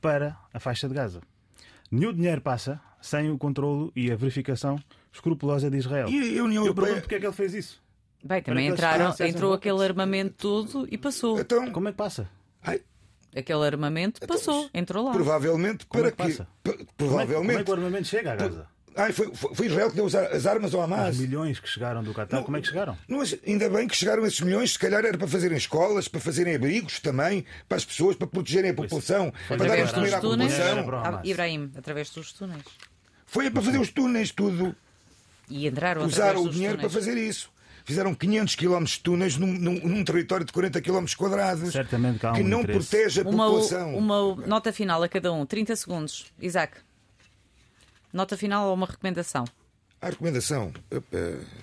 para 0.00 0.36
a 0.52 0.60
faixa 0.60 0.88
de 0.88 0.94
Gaza. 0.94 1.20
Nenhum 1.90 2.12
dinheiro 2.12 2.40
passa 2.40 2.80
sem 3.00 3.30
o 3.30 3.38
controlo 3.38 3.92
e 3.96 4.10
a 4.10 4.16
verificação 4.16 4.78
escrupulosa 5.12 5.70
de 5.70 5.76
Israel. 5.76 6.08
E 6.08 6.38
a 6.38 6.44
União 6.44 6.64
Europeia... 6.64 6.68
Eu 6.68 6.74
pergunto 6.74 7.00
porque 7.02 7.14
é 7.16 7.20
que 7.20 7.26
ele 7.26 7.32
fez 7.32 7.54
isso. 7.54 7.82
Bem, 8.22 8.42
também 8.42 8.68
entraram, 8.68 9.14
entrou 9.20 9.52
aquele 9.52 9.82
armamento 9.82 10.34
todo 10.36 10.88
e 10.90 10.98
passou. 10.98 11.40
Então, 11.40 11.70
como 11.70 11.88
é 11.88 11.92
que 11.92 11.98
passa? 11.98 12.28
Ai, 12.62 12.82
aquele 13.34 13.64
armamento 13.64 14.20
então, 14.22 14.36
passou, 14.36 14.68
entrou 14.74 15.04
lá. 15.04 15.12
Provavelmente 15.12 15.86
como 15.86 16.02
para 16.02 16.08
é 16.08 16.10
que 16.10 16.16
passa? 16.16 16.48
Provavelmente. 16.96 16.96
Como 16.96 17.32
é, 17.32 17.36
como 17.36 17.50
é 17.52 17.64
que 17.64 17.70
o 17.70 17.74
armamento 17.74 18.08
chega 18.08 18.32
a 18.32 18.36
Gaza? 18.36 18.66
Ai, 18.96 19.12
foi, 19.12 19.32
foi, 19.32 19.66
Israel 19.66 19.88
que 19.88 19.96
deu 19.96 20.06
as 20.06 20.46
armas 20.46 20.74
ao 20.74 20.82
Hamas. 20.82 21.14
Os 21.14 21.20
milhões 21.20 21.60
que 21.60 21.68
chegaram 21.68 22.02
do 22.02 22.12
Qatar, 22.12 22.42
como 22.42 22.56
é 22.56 22.60
que 22.60 22.66
chegaram? 22.66 22.98
Não, 23.08 23.22
ainda 23.46 23.70
bem 23.70 23.86
que 23.86 23.96
chegaram 23.96 24.26
esses 24.26 24.40
milhões, 24.40 24.72
se 24.72 24.78
calhar 24.78 25.04
era 25.04 25.16
para 25.16 25.28
fazerem 25.28 25.56
escolas, 25.56 26.08
para 26.08 26.20
fazerem 26.20 26.56
abrigos 26.56 26.98
também, 26.98 27.46
para 27.68 27.78
as 27.78 27.84
pessoas, 27.84 28.16
para 28.16 28.26
protegerem 28.26 28.72
a 28.72 28.74
população, 28.74 29.32
foi, 29.46 29.56
para 29.56 29.68
darem 29.68 29.86
de 29.86 29.94
comer 29.94 30.14
à 30.14 30.20
população. 30.20 31.02
Ah, 31.04 31.20
Ibrahim, 31.24 31.70
através 31.78 32.10
dos 32.10 32.32
túneis. 32.32 32.64
Foi 33.24 33.48
para 33.48 33.62
fazer 33.62 33.78
os 33.78 33.90
túneis, 33.90 34.32
tudo. 34.32 34.74
E 35.48 35.68
entraram 35.68 36.04
Usaram 36.04 36.42
o 36.42 36.50
dinheiro 36.50 36.74
túneis. 36.74 36.92
para 36.92 37.00
fazer 37.00 37.16
isso 37.16 37.48
fizeram 37.90 38.14
500 38.14 38.54
km 38.54 38.84
de 38.84 39.00
túneis 39.00 39.36
num, 39.36 39.52
num, 39.52 39.80
num, 39.80 40.04
território 40.04 40.46
de 40.46 40.52
40 40.52 40.80
km 40.80 41.04
quadrados 41.16 41.72
Certamente 41.72 42.20
que, 42.20 42.26
há 42.26 42.32
um 42.32 42.44
não 42.44 42.60
interesse. 42.60 42.88
protege 42.88 43.20
a 43.20 43.24
uma, 43.28 43.46
população. 43.46 43.96
Uma 43.96 44.46
nota 44.46 44.72
final 44.72 45.02
a 45.02 45.08
cada 45.08 45.32
um, 45.32 45.44
30 45.44 45.74
segundos. 45.74 46.26
Isaac, 46.40 46.76
nota 48.12 48.36
final 48.36 48.68
ou 48.68 48.74
uma 48.74 48.86
recomendação? 48.86 49.44
A 50.00 50.08
recomendação. 50.08 50.72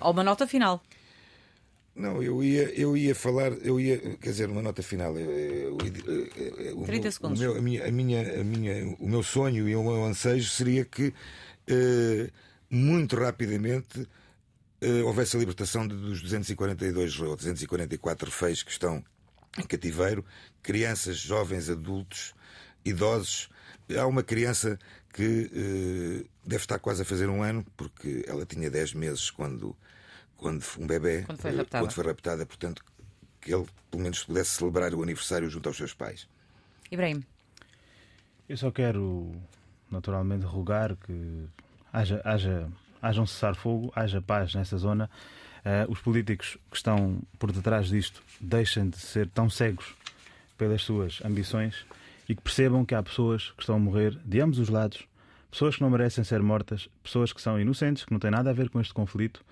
Ou 0.00 0.12
uma 0.12 0.22
nota 0.22 0.46
final. 0.46 0.82
Não, 1.96 2.22
eu 2.22 2.44
ia, 2.44 2.72
eu 2.78 2.96
ia 2.96 3.14
falar, 3.14 3.52
eu 3.54 3.80
ia, 3.80 3.98
quer 3.98 4.30
dizer, 4.30 4.48
uma 4.48 4.62
nota 4.62 4.82
final. 4.82 5.18
Eu, 5.18 5.76
eu, 5.76 6.82
30 6.84 7.02
meu, 7.02 7.12
segundos. 7.12 7.40
O, 7.40 7.42
meu, 7.42 7.56
a 7.56 7.60
minha, 7.60 7.86
a 7.86 7.90
minha, 7.90 8.40
a 8.40 8.44
minha, 8.44 8.96
o 9.00 9.08
meu 9.08 9.22
sonho 9.22 9.68
e 9.68 9.74
o 9.74 9.82
meu 9.82 10.04
ansejo 10.04 10.48
seria 10.48 10.84
que 10.84 11.08
uh, 11.08 12.30
muito 12.70 13.16
rapidamente 13.16 14.06
uh, 14.82 15.06
houvesse 15.06 15.36
a 15.36 15.40
libertação 15.40 15.86
de, 15.86 15.94
dos 15.94 16.22
242 16.22 17.20
ou 17.20 17.36
244 17.36 18.26
reféns 18.26 18.62
que 18.62 18.70
estão 18.70 19.04
em 19.58 19.62
cativeiro, 19.62 20.24
crianças, 20.62 21.18
jovens, 21.18 21.68
adultos, 21.68 22.34
idosos. 22.84 23.48
Há 23.98 24.06
uma 24.06 24.22
criança 24.22 24.78
que 25.12 25.50
uh, 25.52 26.28
deve 26.44 26.62
estar 26.62 26.78
quase 26.78 27.02
a 27.02 27.04
fazer 27.04 27.28
um 27.28 27.42
ano, 27.42 27.64
porque 27.76 28.24
ela 28.26 28.44
tinha 28.44 28.70
10 28.70 28.94
meses 28.94 29.30
quando, 29.30 29.76
quando 30.36 30.64
um 30.78 30.86
bebê 30.86 31.22
quando 31.22 31.38
foi, 31.38 31.50
raptada. 31.56 31.84
quando 31.84 31.92
foi 31.92 32.04
raptada, 32.04 32.46
portanto, 32.46 32.84
que 33.40 33.54
ele 33.54 33.66
pelo 33.90 34.02
menos 34.02 34.24
pudesse 34.24 34.50
celebrar 34.50 34.94
o 34.94 35.02
aniversário 35.02 35.48
junto 35.48 35.68
aos 35.68 35.76
seus 35.76 35.94
pais. 35.94 36.28
Ibrahim. 36.90 37.24
Eu 38.48 38.56
só 38.56 38.70
quero, 38.70 39.30
naturalmente, 39.90 40.46
rogar 40.46 40.96
que 40.96 41.48
haja, 41.92 42.20
haja 42.24 42.70
haja 43.00 43.20
um 43.20 43.26
cessar-fogo, 43.26 43.92
haja 43.94 44.20
paz 44.20 44.54
nessa 44.54 44.76
zona. 44.76 45.10
Uh, 45.58 45.90
os 45.90 46.00
políticos 46.00 46.56
que 46.70 46.76
estão 46.76 47.20
por 47.38 47.52
detrás 47.52 47.88
disto 47.88 48.22
deixem 48.40 48.88
de 48.88 48.98
ser 48.98 49.28
tão 49.28 49.50
cegos 49.50 49.94
pelas 50.56 50.82
suas 50.82 51.20
ambições 51.24 51.84
e 52.28 52.34
que 52.34 52.42
percebam 52.42 52.84
que 52.84 52.94
há 52.94 53.02
pessoas 53.02 53.50
que 53.52 53.62
estão 53.62 53.76
a 53.76 53.78
morrer 53.78 54.18
de 54.24 54.40
ambos 54.40 54.58
os 54.58 54.68
lados, 54.68 55.06
pessoas 55.50 55.76
que 55.76 55.82
não 55.82 55.90
merecem 55.90 56.22
ser 56.24 56.42
mortas, 56.42 56.88
pessoas 57.02 57.32
que 57.32 57.40
são 57.40 57.60
inocentes, 57.60 58.04
que 58.04 58.12
não 58.12 58.20
têm 58.20 58.30
nada 58.30 58.50
a 58.50 58.52
ver 58.52 58.68
com 58.68 58.80
este 58.80 58.92
conflito 58.92 59.44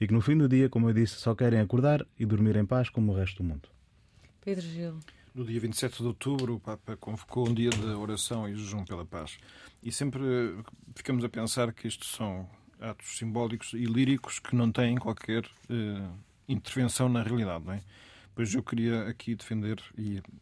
e 0.00 0.06
que 0.06 0.12
no 0.12 0.20
fim 0.20 0.36
do 0.36 0.48
dia, 0.48 0.68
como 0.68 0.88
eu 0.88 0.92
disse, 0.92 1.14
só 1.16 1.34
querem 1.34 1.60
acordar 1.60 2.04
e 2.18 2.26
dormir 2.26 2.56
em 2.56 2.66
paz 2.66 2.88
como 2.88 3.12
o 3.12 3.16
resto 3.16 3.42
do 3.42 3.48
mundo. 3.48 3.68
Pedro 4.40 4.62
Gil. 4.62 4.98
No 5.34 5.44
dia 5.44 5.58
27 5.58 5.98
de 5.98 6.06
outubro, 6.06 6.54
o 6.54 6.60
Papa 6.60 6.96
convocou 6.96 7.48
um 7.48 7.54
dia 7.54 7.70
de 7.70 7.86
oração 7.86 8.48
e 8.48 8.54
jejum 8.54 8.84
pela 8.84 9.04
paz. 9.04 9.38
E 9.82 9.90
sempre 9.90 10.22
ficamos 10.94 11.24
a 11.24 11.28
pensar 11.28 11.72
que 11.72 11.88
isto 11.88 12.04
são 12.04 12.48
atos 12.90 13.18
simbólicos 13.18 13.72
e 13.72 13.84
líricos 13.84 14.38
que 14.38 14.54
não 14.54 14.70
têm 14.70 14.96
qualquer 14.96 15.44
uh, 15.44 16.18
intervenção 16.48 17.08
na 17.08 17.22
realidade. 17.22 17.64
Não 17.64 17.72
é? 17.72 17.82
Pois 18.34 18.52
eu 18.52 18.62
queria 18.62 19.08
aqui 19.08 19.34
defender 19.34 19.80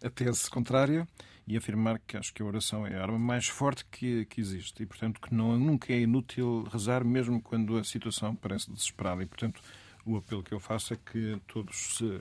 a 0.03 0.09
tese 0.09 0.49
contrária 0.49 1.07
e 1.47 1.57
afirmar 1.57 1.99
que 2.07 2.17
acho 2.17 2.33
que 2.33 2.43
a 2.43 2.47
oração 2.47 2.87
é 2.87 2.97
a 2.97 3.03
arma 3.03 3.19
mais 3.19 3.49
forte 3.49 3.85
que, 3.91 4.25
que 4.27 4.41
existe 4.41 4.83
e, 4.83 4.87
portanto, 4.87 5.21
que 5.21 5.35
não, 5.35 5.59
nunca 5.59 5.93
é 5.93 6.01
inútil 6.01 6.67
rezar, 6.73 7.05
mesmo 7.05 7.43
quando 7.43 7.77
a 7.77 7.85
situação 7.85 8.35
parece 8.35 8.71
desesperada. 8.71 9.23
E, 9.23 9.27
portanto, 9.27 9.61
o 10.07 10.17
apelo 10.17 10.43
que 10.43 10.53
eu 10.53 10.61
faço 10.61 10.95
é 10.95 10.97
que 10.97 11.39
todos 11.47 11.97
se 11.97 12.21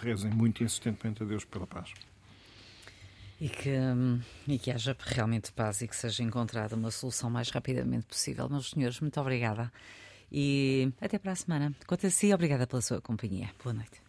rezem 0.00 0.30
muito 0.30 0.62
insistentemente 0.62 1.22
a 1.22 1.26
Deus 1.26 1.44
pela 1.44 1.66
paz. 1.66 1.92
E 3.44 3.48
que, 3.50 3.68
hum, 3.68 4.22
e 4.48 4.58
que 4.58 4.70
haja 4.70 4.96
realmente 4.98 5.52
paz 5.52 5.82
e 5.82 5.86
que 5.86 5.94
seja 5.94 6.22
encontrada 6.22 6.74
uma 6.74 6.90
solução 6.90 7.28
mais 7.28 7.50
rapidamente 7.50 8.06
possível. 8.06 8.48
Meus 8.48 8.70
senhores, 8.70 8.98
muito 9.00 9.20
obrigada. 9.20 9.70
E 10.32 10.90
até 10.98 11.18
para 11.18 11.32
a 11.32 11.36
semana. 11.36 11.74
Quanto 11.86 12.06
a 12.06 12.10
si, 12.10 12.32
obrigada 12.32 12.66
pela 12.66 12.80
sua 12.80 13.02
companhia. 13.02 13.50
Boa 13.62 13.74
noite. 13.74 14.03